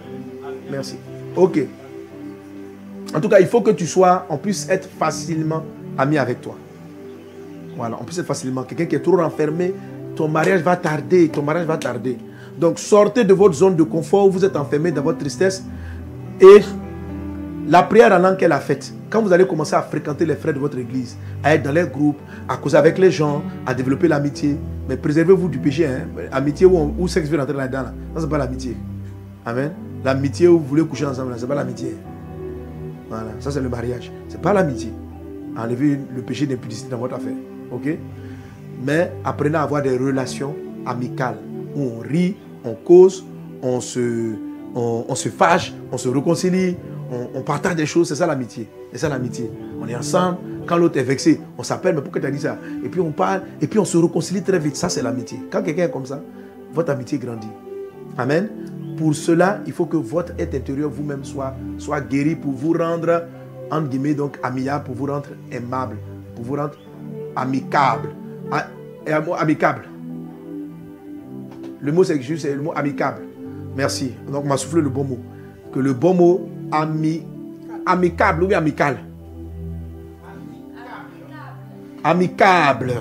Merci. 0.70 0.98
Ok. 1.36 1.60
En 3.14 3.22
tout 3.22 3.30
cas, 3.30 3.40
il 3.40 3.48
faut 3.48 3.62
que 3.62 3.72
tu 3.72 3.86
sois, 3.86 4.26
on 4.30 4.38
puisse 4.38 4.68
être 4.68 4.90
facilement 4.90 5.64
ami 5.98 6.18
avec 6.18 6.42
toi. 6.42 6.56
Voilà, 7.78 7.98
on 8.02 8.04
puisse 8.04 8.18
être 8.18 8.26
facilement. 8.26 8.64
Quelqu'un 8.64 8.86
qui 8.86 8.96
est 8.96 9.00
trop 9.00 9.18
renfermé, 9.18 9.74
ton 10.16 10.28
mariage 10.28 10.62
va 10.62 10.76
tarder, 10.76 11.30
ton 11.30 11.44
mariage 11.44 11.68
va 11.68 11.78
tarder. 11.78 12.18
Donc 12.58 12.80
sortez 12.80 13.24
de 13.24 13.34
votre 13.34 13.54
zone 13.54 13.76
de 13.76 13.84
confort 13.84 14.28
où 14.28 14.32
vous 14.32 14.44
êtes 14.44 14.56
enfermé 14.56 14.92
dans 14.92 15.02
votre 15.02 15.20
tristesse 15.20 15.64
et 16.42 16.62
la 17.68 17.84
prière 17.84 18.12
en 18.12 18.20
langue 18.20 18.38
qu'elle 18.38 18.52
a 18.52 18.60
faite. 18.60 18.94
Quand 19.10 19.22
vous 19.22 19.34
allez 19.34 19.48
commencer 19.48 19.76
à 19.76 19.82
fréquenter 19.82 20.26
les 20.26 20.36
frères 20.36 20.54
de 20.54 20.60
votre 20.60 20.78
église, 20.78 21.18
à 21.44 21.56
être 21.56 21.64
dans 21.64 21.72
les 21.72 21.86
groupes, 21.86 22.20
à 22.48 22.58
causer 22.58 22.78
avec 22.78 22.98
les 22.98 23.12
gens, 23.12 23.44
à 23.66 23.74
développer 23.74 24.08
l'amitié, 24.08 24.58
mais 24.88 24.98
préservez-vous 24.98 25.50
du 25.50 25.58
péché. 25.58 25.88
Hein? 25.88 26.08
Amitié 26.32 26.66
où, 26.66 26.94
où 26.98 27.08
sexe 27.08 27.30
veut 27.30 27.40
rentrer 27.40 27.56
là-dedans, 27.56 27.84
là. 27.84 27.94
ça 28.16 28.22
c'est 28.22 28.30
pas 28.30 28.38
l'amitié. 28.38 28.76
Amen. 29.46 29.72
L'amitié 30.04 30.48
où 30.48 30.60
vous 30.60 30.66
voulez 30.66 30.86
coucher 30.86 31.06
ensemble, 31.06 31.34
ce 31.36 31.42
n'est 31.42 31.48
pas 31.48 31.56
l'amitié. 31.56 31.96
Voilà, 33.10 33.32
ça 33.40 33.52
c'est 33.52 33.62
le 33.62 33.70
mariage. 33.70 34.12
Ce 34.28 34.36
n'est 34.36 34.42
pas 34.42 34.54
l'amitié. 34.54 34.92
Enlevez 35.58 36.00
le 36.16 36.22
péché 36.22 36.46
d'impudicité 36.46 36.90
dans 36.92 36.98
votre 36.98 37.16
affaire. 37.16 37.36
Ok? 37.72 37.98
Mais 38.84 39.12
apprenez 39.24 39.56
à 39.56 39.64
avoir 39.64 39.82
des 39.82 39.98
relations 39.98 40.56
amicales 40.86 41.38
où 41.76 41.82
on 41.82 42.00
rit, 42.00 42.36
on 42.64 42.74
cause, 42.74 43.26
on 43.62 43.80
se, 43.80 44.36
on, 44.76 45.16
se 45.16 45.30
fâche, 45.30 45.74
on 45.92 45.98
se 45.98 46.10
réconcilie, 46.10 46.76
on, 47.12 47.42
partage 47.42 47.76
des 47.76 47.86
choses. 47.86 48.08
C'est 48.10 48.16
ça 48.16 48.28
l'amitié. 48.28 48.68
C'est 48.92 49.00
ça 49.00 49.10
l'amitié. 49.10 49.52
On 49.82 49.88
est 49.88 49.96
ensemble. 49.96 50.38
Quand 50.66 50.78
l'autre 50.78 50.98
est 50.98 51.04
vexé, 51.04 51.40
on 51.58 51.64
s'appelle, 51.64 51.96
mais 51.96 52.02
pourquoi 52.02 52.22
tu 52.22 52.28
as 52.28 52.32
dit 52.32 52.40
ça? 52.40 52.58
Et 52.84 52.90
puis 52.90 53.00
on 53.00 53.12
parle, 53.12 53.44
et 53.62 53.68
puis 53.68 53.78
on 53.78 53.86
se 53.86 53.98
réconcilie 53.98 54.42
très 54.42 54.60
vite. 54.60 54.76
Ça 54.76 54.90
c'est 54.90 55.04
l'amitié. 55.04 55.40
Quand 55.52 55.62
quelqu'un 55.62 55.84
est 55.84 55.92
comme 55.92 56.06
ça, 56.06 56.22
votre 56.74 56.92
amitié 56.92 57.18
grandit. 57.18 57.48
Amen. 58.18 58.50
Pour 58.98 59.14
cela, 59.14 59.60
il 59.68 59.74
faut 59.74 59.86
que 59.86 59.98
votre 59.98 60.34
être 60.40 60.56
intérieur 60.56 60.90
vous-même 60.90 61.24
soit, 61.26 61.54
guéri 62.10 62.36
pour 62.36 62.54
vous 62.54 62.74
rendre, 62.74 63.24
entre 63.70 63.90
guillemets, 63.90 64.14
donc 64.14 64.40
amiable, 64.42 64.86
pour 64.86 64.96
vous 64.96 65.06
rendre 65.06 65.30
aimable, 65.52 65.98
pour 66.36 66.46
vous 66.46 66.56
rendre 66.56 66.76
amicable. 67.36 68.10
Mot 69.26 69.34
amicable. 69.38 69.84
Le 71.80 71.92
mot 71.92 72.04
c'est 72.04 72.20
juste 72.22 72.46
le 72.46 72.62
mot 72.62 72.74
amicable. 72.76 73.22
Merci. 73.76 74.14
Donc 74.32 74.46
on 74.46 74.48
m'a 74.48 74.58
soufflé 74.58 74.82
le 74.82 74.90
bon 74.90 75.04
mot. 75.04 75.20
Que 75.72 75.80
le 75.80 75.94
bon 75.94 76.14
mot 76.16 76.50
ami, 76.72 77.24
amicable 77.86 78.44
ou 78.44 78.54
amical? 78.54 78.98
Amicable. 82.04 82.94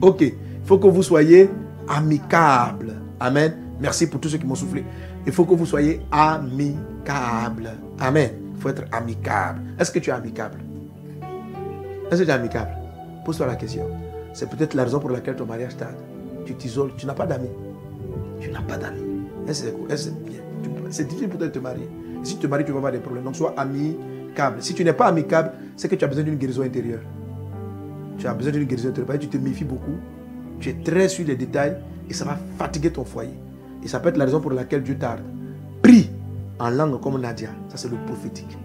Ok. 0.00 0.22
Il 0.22 0.34
faut 0.64 0.78
que 0.78 0.88
vous 0.88 1.02
soyez 1.02 1.50
amicable. 1.88 2.94
Amen. 3.20 3.54
Merci 3.80 4.08
pour 4.08 4.20
tous 4.20 4.28
ceux 4.28 4.38
qui 4.38 4.46
m'ont 4.46 4.54
soufflé. 4.54 4.84
Il 5.26 5.32
faut 5.32 5.44
que 5.44 5.54
vous 5.54 5.66
soyez 5.66 6.00
amicable. 6.10 7.70
Amen. 7.98 8.30
Il 8.54 8.60
faut 8.60 8.68
être 8.68 8.84
amicable. 8.92 9.60
Est-ce 9.78 9.90
que 9.90 9.98
tu 9.98 10.10
es 10.10 10.12
amicable? 10.12 10.58
Est-ce 12.10 12.20
que 12.20 12.24
tu 12.24 12.30
es 12.30 12.34
amicable? 12.34 12.70
Pose-toi 13.24 13.46
la 13.46 13.56
question. 13.56 13.86
C'est 14.32 14.48
peut-être 14.48 14.74
la 14.74 14.84
raison 14.84 15.00
pour 15.00 15.10
laquelle 15.10 15.36
ton 15.36 15.46
mariage 15.46 15.76
tarde. 15.76 15.94
Tu 16.44 16.54
t'isoles, 16.54 16.92
tu 16.96 17.06
n'as 17.06 17.14
pas 17.14 17.26
d'amis. 17.26 17.50
Tu 18.40 18.50
n'as 18.50 18.62
pas 18.62 18.76
d'amis. 18.76 19.02
C'est 19.46 19.74
C'est 20.90 21.04
difficile 21.04 21.28
pour 21.28 21.38
toi 21.38 21.48
de 21.48 21.52
te 21.52 21.58
marier. 21.58 21.88
Si 22.22 22.34
tu 22.34 22.40
te 22.40 22.46
maries, 22.46 22.64
tu 22.64 22.72
vas 22.72 22.78
avoir 22.78 22.92
des 22.92 22.98
problèmes. 22.98 23.24
Donc 23.24 23.36
sois 23.36 23.54
amicable. 23.56 24.56
Si 24.60 24.74
tu 24.74 24.84
n'es 24.84 24.92
pas 24.92 25.06
amicable, 25.06 25.52
c'est 25.76 25.88
que 25.88 25.94
tu 25.94 26.04
as 26.04 26.08
besoin 26.08 26.24
d'une 26.24 26.36
guérison 26.36 26.62
intérieure. 26.62 27.00
Tu 28.18 28.26
as 28.26 28.34
besoin 28.34 28.52
d'une 28.52 28.64
guérison 28.64 28.88
intérieure. 28.88 29.18
Tu 29.18 29.28
te 29.28 29.36
méfies 29.38 29.64
beaucoup. 29.64 29.96
Tu 30.58 30.68
es 30.70 30.74
très 30.74 31.08
sur 31.08 31.26
les 31.26 31.36
détails 31.36 31.76
et 32.08 32.12
ça 32.12 32.24
va 32.24 32.38
fatiguer 32.58 32.90
ton 32.90 33.04
foyer. 33.04 33.34
Et 33.82 33.88
ça 33.88 34.00
peut 34.00 34.10
être 34.10 34.18
la 34.18 34.26
raison 34.26 34.40
pour 34.40 34.52
laquelle 34.52 34.82
Dieu 34.82 34.96
tarde. 34.96 35.20
Prie 35.82 36.10
en 36.58 36.70
langue 36.70 37.00
comme 37.00 37.20
Nadia. 37.20 37.48
Ça, 37.70 37.78
c'est 37.78 37.88
le 37.88 37.96
prophétique. 38.06 38.58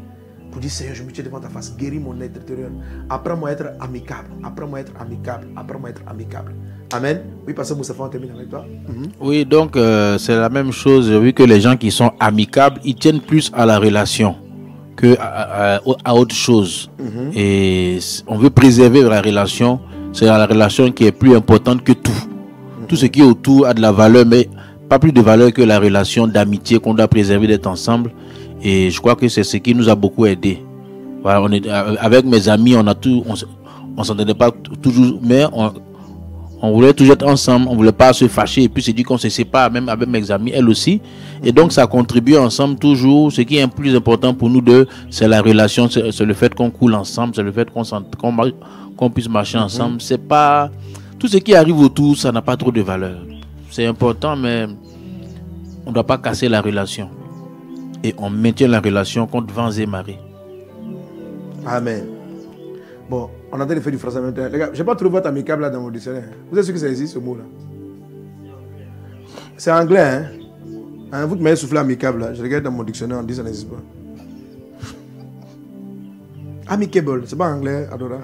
Pour 0.51 0.61
dire, 0.61 0.71
Seigneur, 0.71 0.95
je 0.95 1.03
me 1.03 1.11
tiens 1.11 1.23
devant 1.23 1.39
ta 1.39 1.49
face. 1.49 1.75
Guéris 1.77 1.99
mon 1.99 2.19
être 2.19 2.37
intérieur. 2.37 2.71
Apprends-moi 3.09 3.49
à 3.49 3.51
être 3.53 3.67
amicable. 3.79 4.29
Apprends-moi 4.43 4.79
à 4.79 4.81
être 4.81 4.93
amicable. 4.99 5.47
Apprends-moi 5.55 5.89
à 5.89 5.91
être 5.91 6.01
amicable. 6.07 6.53
Amen. 6.93 7.21
Oui, 7.47 7.53
Pasteur 7.53 7.77
Moussafa, 7.77 8.03
on 8.03 8.09
termine 8.09 8.31
avec 8.35 8.49
toi. 8.49 8.65
Mhm. 8.87 9.07
Oui, 9.19 9.45
donc 9.45 9.75
euh, 9.75 10.17
c'est 10.17 10.35
la 10.35 10.49
même 10.49 10.71
chose. 10.71 11.09
Vu 11.09 11.33
que 11.33 11.43
les 11.43 11.59
gens 11.61 11.75
qui 11.75 11.91
sont 11.91 12.11
amicables, 12.19 12.79
ils 12.83 12.95
tiennent 12.95 13.21
plus 13.21 13.51
à 13.53 13.65
la 13.65 13.79
relation 13.79 14.35
que 14.95 15.17
à, 15.19 15.81
autre 16.15 16.35
chose. 16.35 16.89
Mhm. 16.99 17.31
Et 17.35 17.99
on 18.27 18.37
veut 18.37 18.49
préserver 18.49 19.01
la 19.03 19.21
relation. 19.21 19.79
C'est 20.13 20.25
la 20.25 20.45
relation 20.45 20.91
qui 20.91 21.05
est 21.05 21.11
plus 21.11 21.35
importante 21.35 21.83
que 21.83 21.91
tout. 21.91 22.11
Mhm. 22.11 22.87
Tout 22.87 22.95
ce 22.95 23.07
qui 23.07 23.19
est 23.21 23.25
autour 23.25 23.65
a 23.65 23.73
de 23.73 23.81
la 23.81 23.91
valeur, 23.91 24.25
mais 24.25 24.47
pas 24.87 24.99
plus 24.99 25.11
de 25.11 25.21
valeur 25.21 25.51
que 25.51 25.61
la 25.63 25.79
relation 25.79 26.27
d'amitié 26.27 26.79
qu'on 26.79 26.93
doit 26.93 27.07
préserver 27.07 27.47
d'être 27.47 27.67
ensemble. 27.67 28.11
Et 28.63 28.89
je 28.89 28.99
crois 29.01 29.15
que 29.15 29.27
c'est 29.27 29.43
ce 29.43 29.57
qui 29.57 29.75
nous 29.75 29.89
a 29.89 29.95
beaucoup 29.95 30.25
aidé. 30.25 30.63
Voilà, 31.21 31.41
on 31.41 31.51
est, 31.51 31.67
euh, 31.67 31.95
avec 31.99 32.25
mes 32.25 32.47
amis, 32.47 32.75
on 32.77 32.85
a 32.85 32.93
tout, 32.93 33.23
on, 33.97 34.03
s'entendait 34.03 34.35
pas 34.35 34.51
toujours, 34.81 35.19
mais 35.23 35.43
on, 35.51 35.71
on, 36.61 36.71
voulait 36.71 36.93
toujours 36.93 37.13
être 37.13 37.27
ensemble, 37.27 37.67
on 37.69 37.75
voulait 37.75 37.91
pas 37.91 38.13
se 38.13 38.27
fâcher. 38.27 38.63
Et 38.63 38.69
puis 38.69 38.83
c'est 38.83 38.93
dit 38.93 39.03
qu'on 39.03 39.17
se 39.17 39.29
sépare, 39.29 39.71
même 39.71 39.89
avec 39.89 40.07
mes 40.09 40.29
amis, 40.31 40.51
elle 40.53 40.69
aussi. 40.69 41.01
Et 41.43 41.51
donc 41.51 41.71
ça 41.71 41.87
contribue 41.87 42.37
ensemble 42.37 42.77
toujours. 42.77 43.31
Ce 43.31 43.41
qui 43.41 43.57
est 43.57 43.67
plus 43.67 43.95
important 43.95 44.33
pour 44.33 44.49
nous 44.49 44.61
deux, 44.61 44.87
c'est 45.09 45.27
la 45.27 45.41
relation, 45.41 45.89
c'est 45.89 46.25
le 46.25 46.33
fait 46.33 46.53
qu'on 46.53 46.71
coule 46.71 46.95
ensemble, 46.95 47.35
c'est 47.35 47.43
le 47.43 47.51
fait 47.51 47.69
qu'on 47.69 47.83
qu'on 48.97 49.09
puisse 49.09 49.29
marcher 49.29 49.57
ensemble. 49.57 50.01
C'est 50.01 50.17
pas 50.27 50.69
tout 51.19 51.27
ce 51.27 51.37
qui 51.37 51.55
arrive 51.55 51.79
autour, 51.79 52.17
ça 52.17 52.31
n'a 52.31 52.41
pas 52.41 52.55
trop 52.55 52.71
de 52.71 52.81
valeur 52.81 53.17
c'est 53.75 53.85
important, 53.85 54.37
mais 54.37 54.67
on 55.85 55.89
ne 55.89 55.93
doit 55.93 56.05
pas 56.05 56.17
casser 56.17 56.47
la 56.47 56.61
relation. 56.61 57.09
Et 58.05 58.15
on 58.17 58.29
maintient 58.29 58.69
la 58.69 58.79
relation 58.79 59.27
contre 59.27 59.53
vents 59.53 59.71
et 59.71 59.85
marées. 59.85 60.19
Amen. 61.65 62.05
Bon, 63.09 63.29
on 63.55 63.59
a 63.61 63.63
en 63.63 63.67
de 63.67 63.79
faire 63.79 63.91
du 63.91 63.97
français 63.97 64.21
maintenant. 64.21 64.47
Les 64.51 64.57
gars, 64.57 64.69
je 64.73 64.79
n'ai 64.79 64.85
pas 64.85 64.95
trouvé 64.95 65.11
votre 65.11 65.27
amicable 65.27 65.61
là 65.61 65.69
dans 65.69 65.81
mon 65.81 65.89
dictionnaire. 65.89 66.29
Vous 66.51 66.57
êtes 66.57 66.65
sûr 66.65 66.73
que 66.73 66.79
ça 66.79 66.89
existe 66.89 67.13
ce 67.13 67.19
mot 67.19 67.35
là 67.35 67.43
C'est 69.57 69.71
anglais, 69.71 69.99
hein? 70.01 70.25
hein 71.11 71.25
Vous 71.25 71.35
m'avez 71.35 71.55
soufflé 71.55 71.79
amicable 71.79 72.19
là, 72.19 72.33
je 72.33 72.41
regarde 72.41 72.63
dans 72.63 72.71
mon 72.71 72.83
dictionnaire, 72.83 73.17
on 73.19 73.23
dit 73.23 73.29
que 73.29 73.35
ça 73.35 73.43
n'existe 73.43 73.69
pas. 73.69 73.81
Amicable, 76.67 77.23
c'est 77.27 77.37
pas 77.37 77.51
anglais, 77.51 77.87
Adora. 77.91 78.19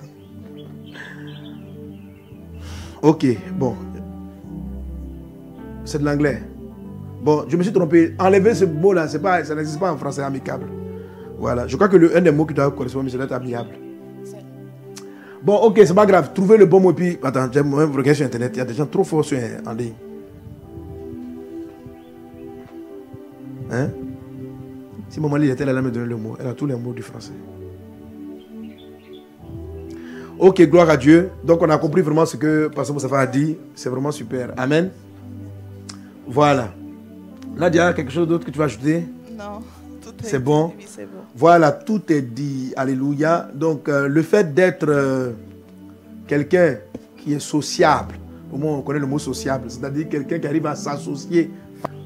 Ok, 3.02 3.26
bon, 3.58 3.76
c'est 5.86 6.00
de 6.00 6.06
l'anglais. 6.06 6.42
Bon, 7.24 7.46
je 7.48 7.56
me 7.56 7.64
suis 7.64 7.72
trompé. 7.72 8.16
Enlever 8.20 8.56
ce 8.56 8.66
mot-là, 8.66 9.08
ça 9.08 9.56
n'existe 9.56 9.80
pas 9.80 9.92
en 9.92 9.98
français 9.98 10.24
amicable. 10.24 10.66
Voilà. 11.38 11.68
Je 11.68 11.76
crois 11.76 11.88
que 11.88 11.98
le, 11.98 12.20
des 12.20 12.32
mots 12.32 12.46
qui 12.46 12.54
doit 12.54 12.72
correspondre, 12.72 13.10
c'est 13.12 13.18
d'être 13.18 13.32
amiable. 13.32 13.70
Bon, 15.44 15.56
ok, 15.56 15.82
c'est 15.84 15.94
pas 15.94 16.06
grave. 16.06 16.32
Trouvez 16.34 16.58
le 16.58 16.66
bon 16.66 16.80
mot. 16.80 16.94
Puis, 16.94 17.18
attends, 17.24 17.50
j'ai 17.52 17.62
regardé 17.62 18.14
sur 18.14 18.26
Internet. 18.26 18.52
Il 18.56 18.58
y 18.60 18.62
a 18.62 18.66
des 18.66 18.74
gens 18.74 18.86
trop 18.86 19.04
forts 19.04 19.26
sur, 19.26 19.38
en 19.66 19.74
ligne. 19.74 19.94
Hein? 23.72 23.90
Si 25.10 25.20
maman 25.20 25.38
était 25.38 25.66
là, 25.66 25.72
elle 25.72 25.82
me 25.82 25.92
donner 25.92 26.08
le 26.08 26.18
mot. 26.18 26.38
Elle 26.40 26.48
a 26.48 26.54
tous 26.54 26.68
les 26.68 26.76
mots 26.76 26.94
du 26.94 27.02
français. 27.02 27.32
Ok, 30.38 30.62
gloire 30.70 30.90
à 30.90 30.98
Dieu. 30.98 31.32
Donc, 31.44 31.62
on 31.62 31.70
a 31.70 31.78
compris 31.78 32.02
vraiment 32.02 32.26
ce 32.26 32.38
que 32.38 32.68
Pasteur 32.68 32.94
Moussafa 32.94 33.20
a 33.20 33.28
dit. 33.28 33.58
C'est 33.74 33.90
vraiment 33.90 34.12
super. 34.12 34.54
Amen. 34.58 34.92
Voilà. 36.28 36.74
Nadia, 37.56 37.94
quelque 37.94 38.12
chose 38.12 38.28
d'autre 38.28 38.46
que 38.46 38.52
tu 38.52 38.60
vas 38.60 38.66
ajouter? 38.66 39.06
Non. 39.38 39.62
C'est 40.24 40.40
bon? 40.40 40.68
bon. 40.68 40.74
Voilà, 41.36 41.72
tout 41.72 42.02
est 42.12 42.22
dit. 42.22 42.74
Alléluia. 42.76 43.50
Donc, 43.54 43.90
euh, 43.90 44.08
le 44.08 44.22
fait 44.22 44.54
d'être 44.54 44.88
euh, 44.88 45.32
quelqu'un 46.28 46.76
qui 47.18 47.34
est 47.34 47.40
sociable. 47.40 48.16
Au 48.52 48.58
moins, 48.58 48.74
on 48.74 48.82
connaît 48.82 49.00
le 49.00 49.08
mot 49.08 49.20
sociable, 49.20 49.66
c'est-à-dire 49.70 50.10
quelqu'un 50.10 50.40
qui 50.40 50.48
arrive 50.48 50.66
à 50.66 50.76
s'associer. 50.76 51.52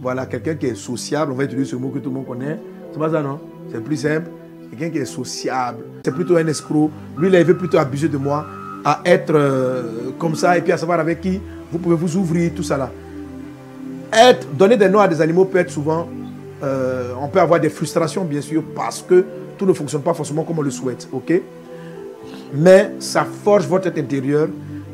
Voilà, 0.01 0.25
quelqu'un 0.25 0.55
qui 0.55 0.67
est 0.67 0.75
sociable, 0.75 1.31
on 1.31 1.35
va 1.35 1.45
utiliser 1.45 1.71
ce 1.71 1.75
mot 1.75 1.89
que 1.89 1.99
tout 1.99 2.09
le 2.09 2.15
monde 2.15 2.27
connaît. 2.27 2.59
C'est 2.91 2.99
pas 2.99 3.09
ça, 3.09 3.21
non? 3.21 3.39
C'est 3.71 3.83
plus 3.83 3.97
simple. 3.97 4.29
Quelqu'un 4.69 4.89
qui 4.89 4.97
est 4.99 5.05
sociable. 5.05 5.83
C'est 6.03 6.13
plutôt 6.13 6.37
un 6.37 6.45
escroc. 6.47 6.91
Lui, 7.17 7.29
il 7.29 7.43
veut 7.43 7.57
plutôt 7.57 7.77
abuser 7.77 8.07
de 8.07 8.17
moi, 8.17 8.45
à 8.83 9.01
être 9.05 9.33
euh, 9.33 10.11
comme 10.19 10.35
ça, 10.35 10.57
et 10.57 10.61
puis 10.61 10.71
à 10.71 10.77
savoir 10.77 10.99
avec 10.99 11.21
qui 11.21 11.41
vous 11.71 11.79
pouvez 11.79 11.95
vous 11.95 12.15
ouvrir, 12.15 12.51
tout 12.55 12.63
ça 12.63 12.77
là. 12.77 12.91
Être, 14.13 14.47
donner 14.53 14.77
des 14.77 14.87
noms 14.87 14.99
à 14.99 15.07
des 15.07 15.19
animaux 15.19 15.45
peut 15.45 15.57
être 15.57 15.71
souvent, 15.71 16.07
euh, 16.63 17.13
on 17.19 17.27
peut 17.27 17.39
avoir 17.39 17.59
des 17.59 17.69
frustrations, 17.69 18.23
bien 18.23 18.41
sûr, 18.41 18.63
parce 18.75 19.01
que 19.01 19.25
tout 19.57 19.65
ne 19.65 19.73
fonctionne 19.73 20.01
pas 20.01 20.13
forcément 20.13 20.43
comme 20.43 20.59
on 20.59 20.63
le 20.63 20.71
souhaite, 20.71 21.07
ok? 21.11 21.41
Mais 22.53 22.91
ça 22.99 23.25
forge 23.43 23.67
votre 23.67 23.87
être 23.87 23.97
intérieur 23.97 24.47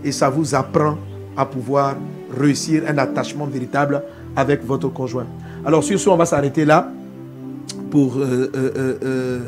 et 0.03 0.11
ça 0.11 0.29
vous 0.29 0.55
apprend 0.55 0.97
à 1.37 1.45
pouvoir 1.45 1.95
réussir 2.35 2.83
un 2.87 2.97
attachement 2.97 3.45
véritable 3.45 4.03
avec 4.35 4.63
votre 4.65 4.89
conjoint. 4.89 5.27
Alors 5.65 5.83
sur 5.83 5.99
ce, 5.99 6.09
on 6.09 6.17
va 6.17 6.25
s'arrêter 6.25 6.65
là 6.65 6.89
pour 7.89 8.17
euh, 8.17 8.49
euh, 9.03 9.39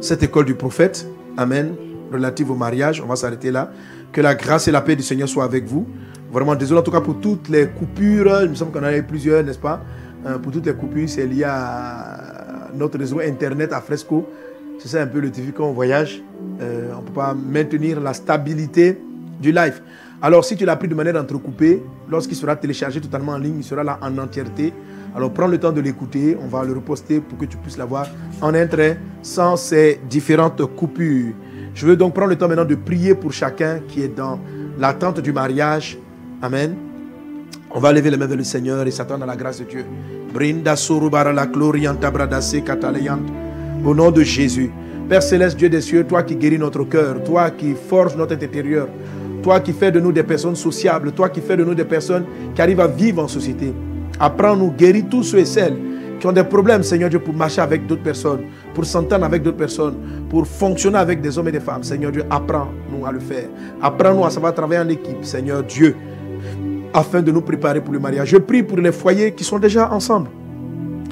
cette 0.00 0.22
école 0.22 0.44
du 0.44 0.54
prophète. 0.54 1.06
Amen. 1.36 1.74
Relative 2.12 2.50
au 2.50 2.56
mariage, 2.56 3.00
on 3.00 3.06
va 3.06 3.16
s'arrêter 3.16 3.50
là. 3.50 3.70
Que 4.12 4.20
la 4.20 4.34
grâce 4.34 4.66
et 4.66 4.72
la 4.72 4.80
paix 4.80 4.96
du 4.96 5.02
Seigneur 5.02 5.28
soient 5.28 5.44
avec 5.44 5.64
vous. 5.64 5.86
Vraiment 6.30 6.54
désolé 6.54 6.80
en 6.80 6.82
tout 6.82 6.92
cas 6.92 7.00
pour 7.00 7.18
toutes 7.20 7.48
les 7.48 7.66
coupures. 7.66 8.42
Il 8.42 8.50
me 8.50 8.54
semble 8.54 8.70
qu'on 8.70 8.80
en 8.80 8.84
a 8.84 8.96
eu 8.96 9.02
plusieurs, 9.02 9.42
n'est-ce 9.42 9.58
pas? 9.58 9.80
Euh, 10.26 10.38
Pour 10.38 10.52
toutes 10.52 10.66
les 10.66 10.74
coupures, 10.74 11.08
c'est 11.08 11.26
lié 11.26 11.44
à 11.44 12.68
notre 12.74 12.98
réseau 12.98 13.20
Internet 13.20 13.72
à 13.72 13.80
Fresco. 13.80 14.28
C'est 14.78 14.88
ça 14.88 15.02
un 15.02 15.06
peu 15.06 15.18
le 15.18 15.30
défi 15.30 15.52
quand 15.52 15.64
on 15.64 15.72
voyage. 15.72 16.22
Euh, 16.60 16.92
on 16.96 17.00
ne 17.00 17.06
peut 17.06 17.12
pas 17.12 17.34
maintenir 17.34 18.00
la 18.00 18.14
stabilité 18.14 19.00
du 19.40 19.50
live. 19.50 19.82
Alors 20.22 20.44
si 20.44 20.54
tu 20.54 20.64
l'as 20.64 20.76
pris 20.76 20.86
de 20.86 20.94
manière 20.94 21.16
entrecoupée, 21.16 21.82
lorsqu'il 22.08 22.36
sera 22.36 22.54
téléchargé 22.54 23.00
totalement 23.00 23.32
en 23.32 23.38
ligne, 23.38 23.56
il 23.58 23.64
sera 23.64 23.82
là 23.82 23.98
en 24.00 24.16
entièreté. 24.18 24.72
Alors 25.16 25.32
prends 25.32 25.48
le 25.48 25.58
temps 25.58 25.72
de 25.72 25.80
l'écouter. 25.80 26.36
On 26.40 26.46
va 26.46 26.62
le 26.62 26.74
reposter 26.74 27.20
pour 27.20 27.38
que 27.38 27.46
tu 27.46 27.56
puisses 27.56 27.78
l'avoir 27.78 28.06
en 28.40 28.54
un 28.54 28.66
trait 28.66 28.98
sans 29.22 29.56
ces 29.56 29.98
différentes 30.08 30.64
coupures. 30.76 31.32
Je 31.74 31.86
veux 31.86 31.96
donc 31.96 32.14
prendre 32.14 32.28
le 32.30 32.36
temps 32.36 32.48
maintenant 32.48 32.64
de 32.64 32.74
prier 32.76 33.14
pour 33.14 33.32
chacun 33.32 33.80
qui 33.88 34.02
est 34.02 34.14
dans 34.14 34.38
l'attente 34.78 35.20
du 35.20 35.32
mariage. 35.32 35.98
Amen. 36.42 36.74
On 37.70 37.80
va 37.80 37.92
lever 37.92 38.10
les 38.10 38.16
mains 38.16 38.26
vers 38.26 38.38
le 38.38 38.44
Seigneur 38.44 38.86
et 38.86 38.90
s'attendre 38.90 39.24
à 39.24 39.26
la 39.26 39.36
grâce 39.36 39.60
de 39.60 39.64
Dieu. 39.64 39.84
Brinda 40.32 40.74
la 41.32 41.46
Au 43.84 43.94
nom 43.94 44.10
de 44.10 44.22
Jésus. 44.22 44.70
Père 45.08 45.22
céleste, 45.22 45.58
Dieu 45.58 45.68
des 45.68 45.82
cieux, 45.82 46.04
toi 46.04 46.22
qui 46.22 46.36
guéris 46.36 46.58
notre 46.58 46.84
cœur, 46.84 47.22
toi 47.24 47.50
qui 47.50 47.74
forges 47.74 48.16
notre 48.16 48.34
intérieur, 48.34 48.88
toi 49.42 49.60
qui 49.60 49.72
fais 49.72 49.90
de 49.90 50.00
nous 50.00 50.12
des 50.12 50.22
personnes 50.22 50.56
sociables, 50.56 51.12
toi 51.12 51.28
qui 51.28 51.40
fais 51.42 51.56
de 51.56 51.64
nous 51.64 51.74
des 51.74 51.84
personnes 51.84 52.24
qui 52.54 52.62
arrivent 52.62 52.80
à 52.80 52.86
vivre 52.86 53.22
en 53.22 53.28
société. 53.28 53.74
Apprends-nous, 54.18 54.70
guéris 54.70 55.04
tous 55.04 55.24
ceux 55.24 55.40
et 55.40 55.44
celles 55.44 55.76
qui 56.20 56.26
ont 56.26 56.32
des 56.32 56.44
problèmes, 56.44 56.82
Seigneur 56.82 57.10
Dieu, 57.10 57.18
pour 57.18 57.34
marcher 57.34 57.60
avec 57.60 57.86
d'autres 57.86 58.02
personnes, 58.02 58.42
pour 58.72 58.84
s'entendre 58.84 59.24
avec 59.24 59.42
d'autres 59.42 59.56
personnes, 59.56 59.96
pour 60.28 60.46
fonctionner 60.46 60.98
avec 60.98 61.20
des 61.20 61.36
hommes 61.38 61.48
et 61.48 61.52
des 61.52 61.60
femmes. 61.60 61.82
Seigneur 61.82 62.12
Dieu, 62.12 62.24
apprends-nous 62.30 63.04
à 63.04 63.12
le 63.12 63.20
faire. 63.20 63.48
Apprends-nous 63.82 64.24
à 64.24 64.30
savoir 64.30 64.54
travailler 64.54 64.80
en 64.80 64.88
équipe, 64.88 65.24
Seigneur 65.24 65.62
Dieu, 65.64 65.96
afin 66.92 67.22
de 67.22 67.30
nous 67.30 67.42
préparer 67.42 67.80
pour 67.80 67.92
le 67.92 68.00
mariage. 68.00 68.28
Je 68.28 68.36
prie 68.36 68.62
pour 68.62 68.78
les 68.78 68.92
foyers 68.92 69.32
qui 69.32 69.44
sont 69.44 69.58
déjà 69.58 69.92
ensemble, 69.92 70.30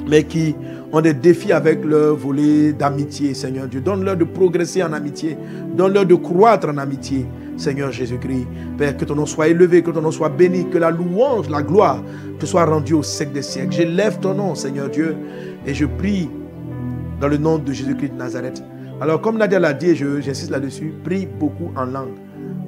mais 0.07 0.23
qui 0.23 0.55
ont 0.91 1.01
des 1.01 1.13
défis 1.13 1.51
avec 1.51 1.85
leur 1.85 2.15
volet 2.15 2.73
d'amitié, 2.73 3.33
Seigneur 3.33 3.67
Dieu. 3.67 3.81
Donne-leur 3.81 4.17
de 4.17 4.23
progresser 4.23 4.83
en 4.83 4.93
amitié. 4.93 5.37
Donne-leur 5.75 6.05
de 6.05 6.15
croître 6.15 6.67
en 6.69 6.77
amitié. 6.77 7.25
Seigneur 7.57 7.91
Jésus-Christ. 7.91 8.47
Père, 8.77 8.95
que 8.95 9.03
ton 9.03 9.15
nom 9.15 9.25
soit 9.25 9.49
élevé, 9.49 9.83
que 9.83 9.91
ton 9.91 10.01
nom 10.01 10.11
soit 10.11 10.29
béni, 10.29 10.69
que 10.69 10.77
la 10.77 10.91
louange, 10.91 11.49
la 11.49 11.61
gloire 11.61 12.01
te 12.39 12.45
soit 12.45 12.63
rendue 12.65 12.93
au 12.93 13.03
siècle 13.03 13.33
des 13.33 13.41
siècles. 13.41 13.73
J'élève 13.73 14.19
ton 14.19 14.33
nom, 14.33 14.55
Seigneur 14.55 14.89
Dieu, 14.89 15.15
et 15.67 15.73
je 15.73 15.85
prie 15.85 16.29
dans 17.19 17.27
le 17.27 17.35
nom 17.35 17.57
de 17.57 17.73
Jésus-Christ 17.73 18.13
de 18.13 18.17
Nazareth. 18.17 18.63
Alors, 19.01 19.21
comme 19.21 19.37
Nadia 19.37 19.59
l'a 19.59 19.73
dit, 19.73 19.93
j'insiste 19.95 20.49
là-dessus, 20.49 20.93
prie 21.03 21.25
beaucoup 21.25 21.71
en 21.75 21.85
langue 21.85 22.15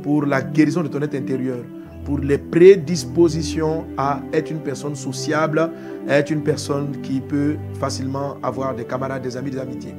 pour 0.04 0.26
la 0.26 0.42
guérison 0.42 0.84
de 0.84 0.90
ton 0.90 1.02
être 1.02 1.16
intérieur, 1.16 1.60
pour 2.06 2.20
les 2.20 2.38
prédispositions 2.38 3.86
à 3.98 4.22
être 4.34 4.52
une 4.52 4.60
personne 4.60 4.96
sociable, 4.96 5.70
à 6.08 6.18
être 6.18 6.32
une 6.32 6.44
personne 6.44 7.00
qui 7.02 7.22
peut 7.22 7.56
facilement 7.80 8.38
avoir 8.44 8.76
des 8.76 8.86
camarades, 8.86 9.22
des 9.24 9.38
amis, 9.38 9.52
des 9.52 9.60
amitiés. 9.60 9.96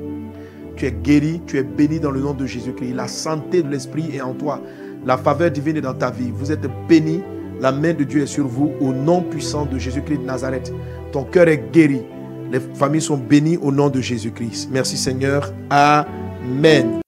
Tu 0.77 0.87
es 0.87 0.93
guéri, 0.93 1.41
tu 1.47 1.59
es 1.59 1.63
béni 1.63 2.01
dans 2.01 2.11
le 2.11 2.21
nom 2.21 2.35
de 2.35 2.47
Jésus-Christ. 2.47 2.95
La 2.95 3.09
santé 3.09 3.63
de 3.63 3.69
l'esprit 3.69 4.11
est 4.15 4.21
en 4.21 4.35
toi. 4.35 4.61
La 5.05 5.17
faveur 5.17 5.51
divine 5.51 5.77
est 5.77 5.83
dans 5.83 5.95
ta 5.95 6.11
vie. 6.11 6.33
Vous 6.35 6.51
êtes 6.51 6.67
béni. 6.89 7.23
La 7.61 7.71
main 7.71 7.93
de 7.93 8.05
Dieu 8.05 8.23
est 8.23 8.27
sur 8.27 8.47
vous 8.47 8.73
au 8.81 8.93
nom 8.93 9.23
puissant 9.23 9.67
de 9.67 9.79
Jésus-Christ 9.79 10.19
de 10.19 10.25
Nazareth. 10.25 10.73
Ton 11.13 11.25
cœur 11.25 11.49
est 11.49 11.71
guéri. 11.73 12.03
Les 12.51 12.61
familles 12.75 13.03
sont 13.03 13.17
bénies 13.17 13.59
au 13.59 13.71
nom 13.71 13.89
de 13.89 14.01
Jésus-Christ. 14.01 14.69
Merci 14.73 14.97
Seigneur. 14.97 15.53
Amen. 15.71 17.03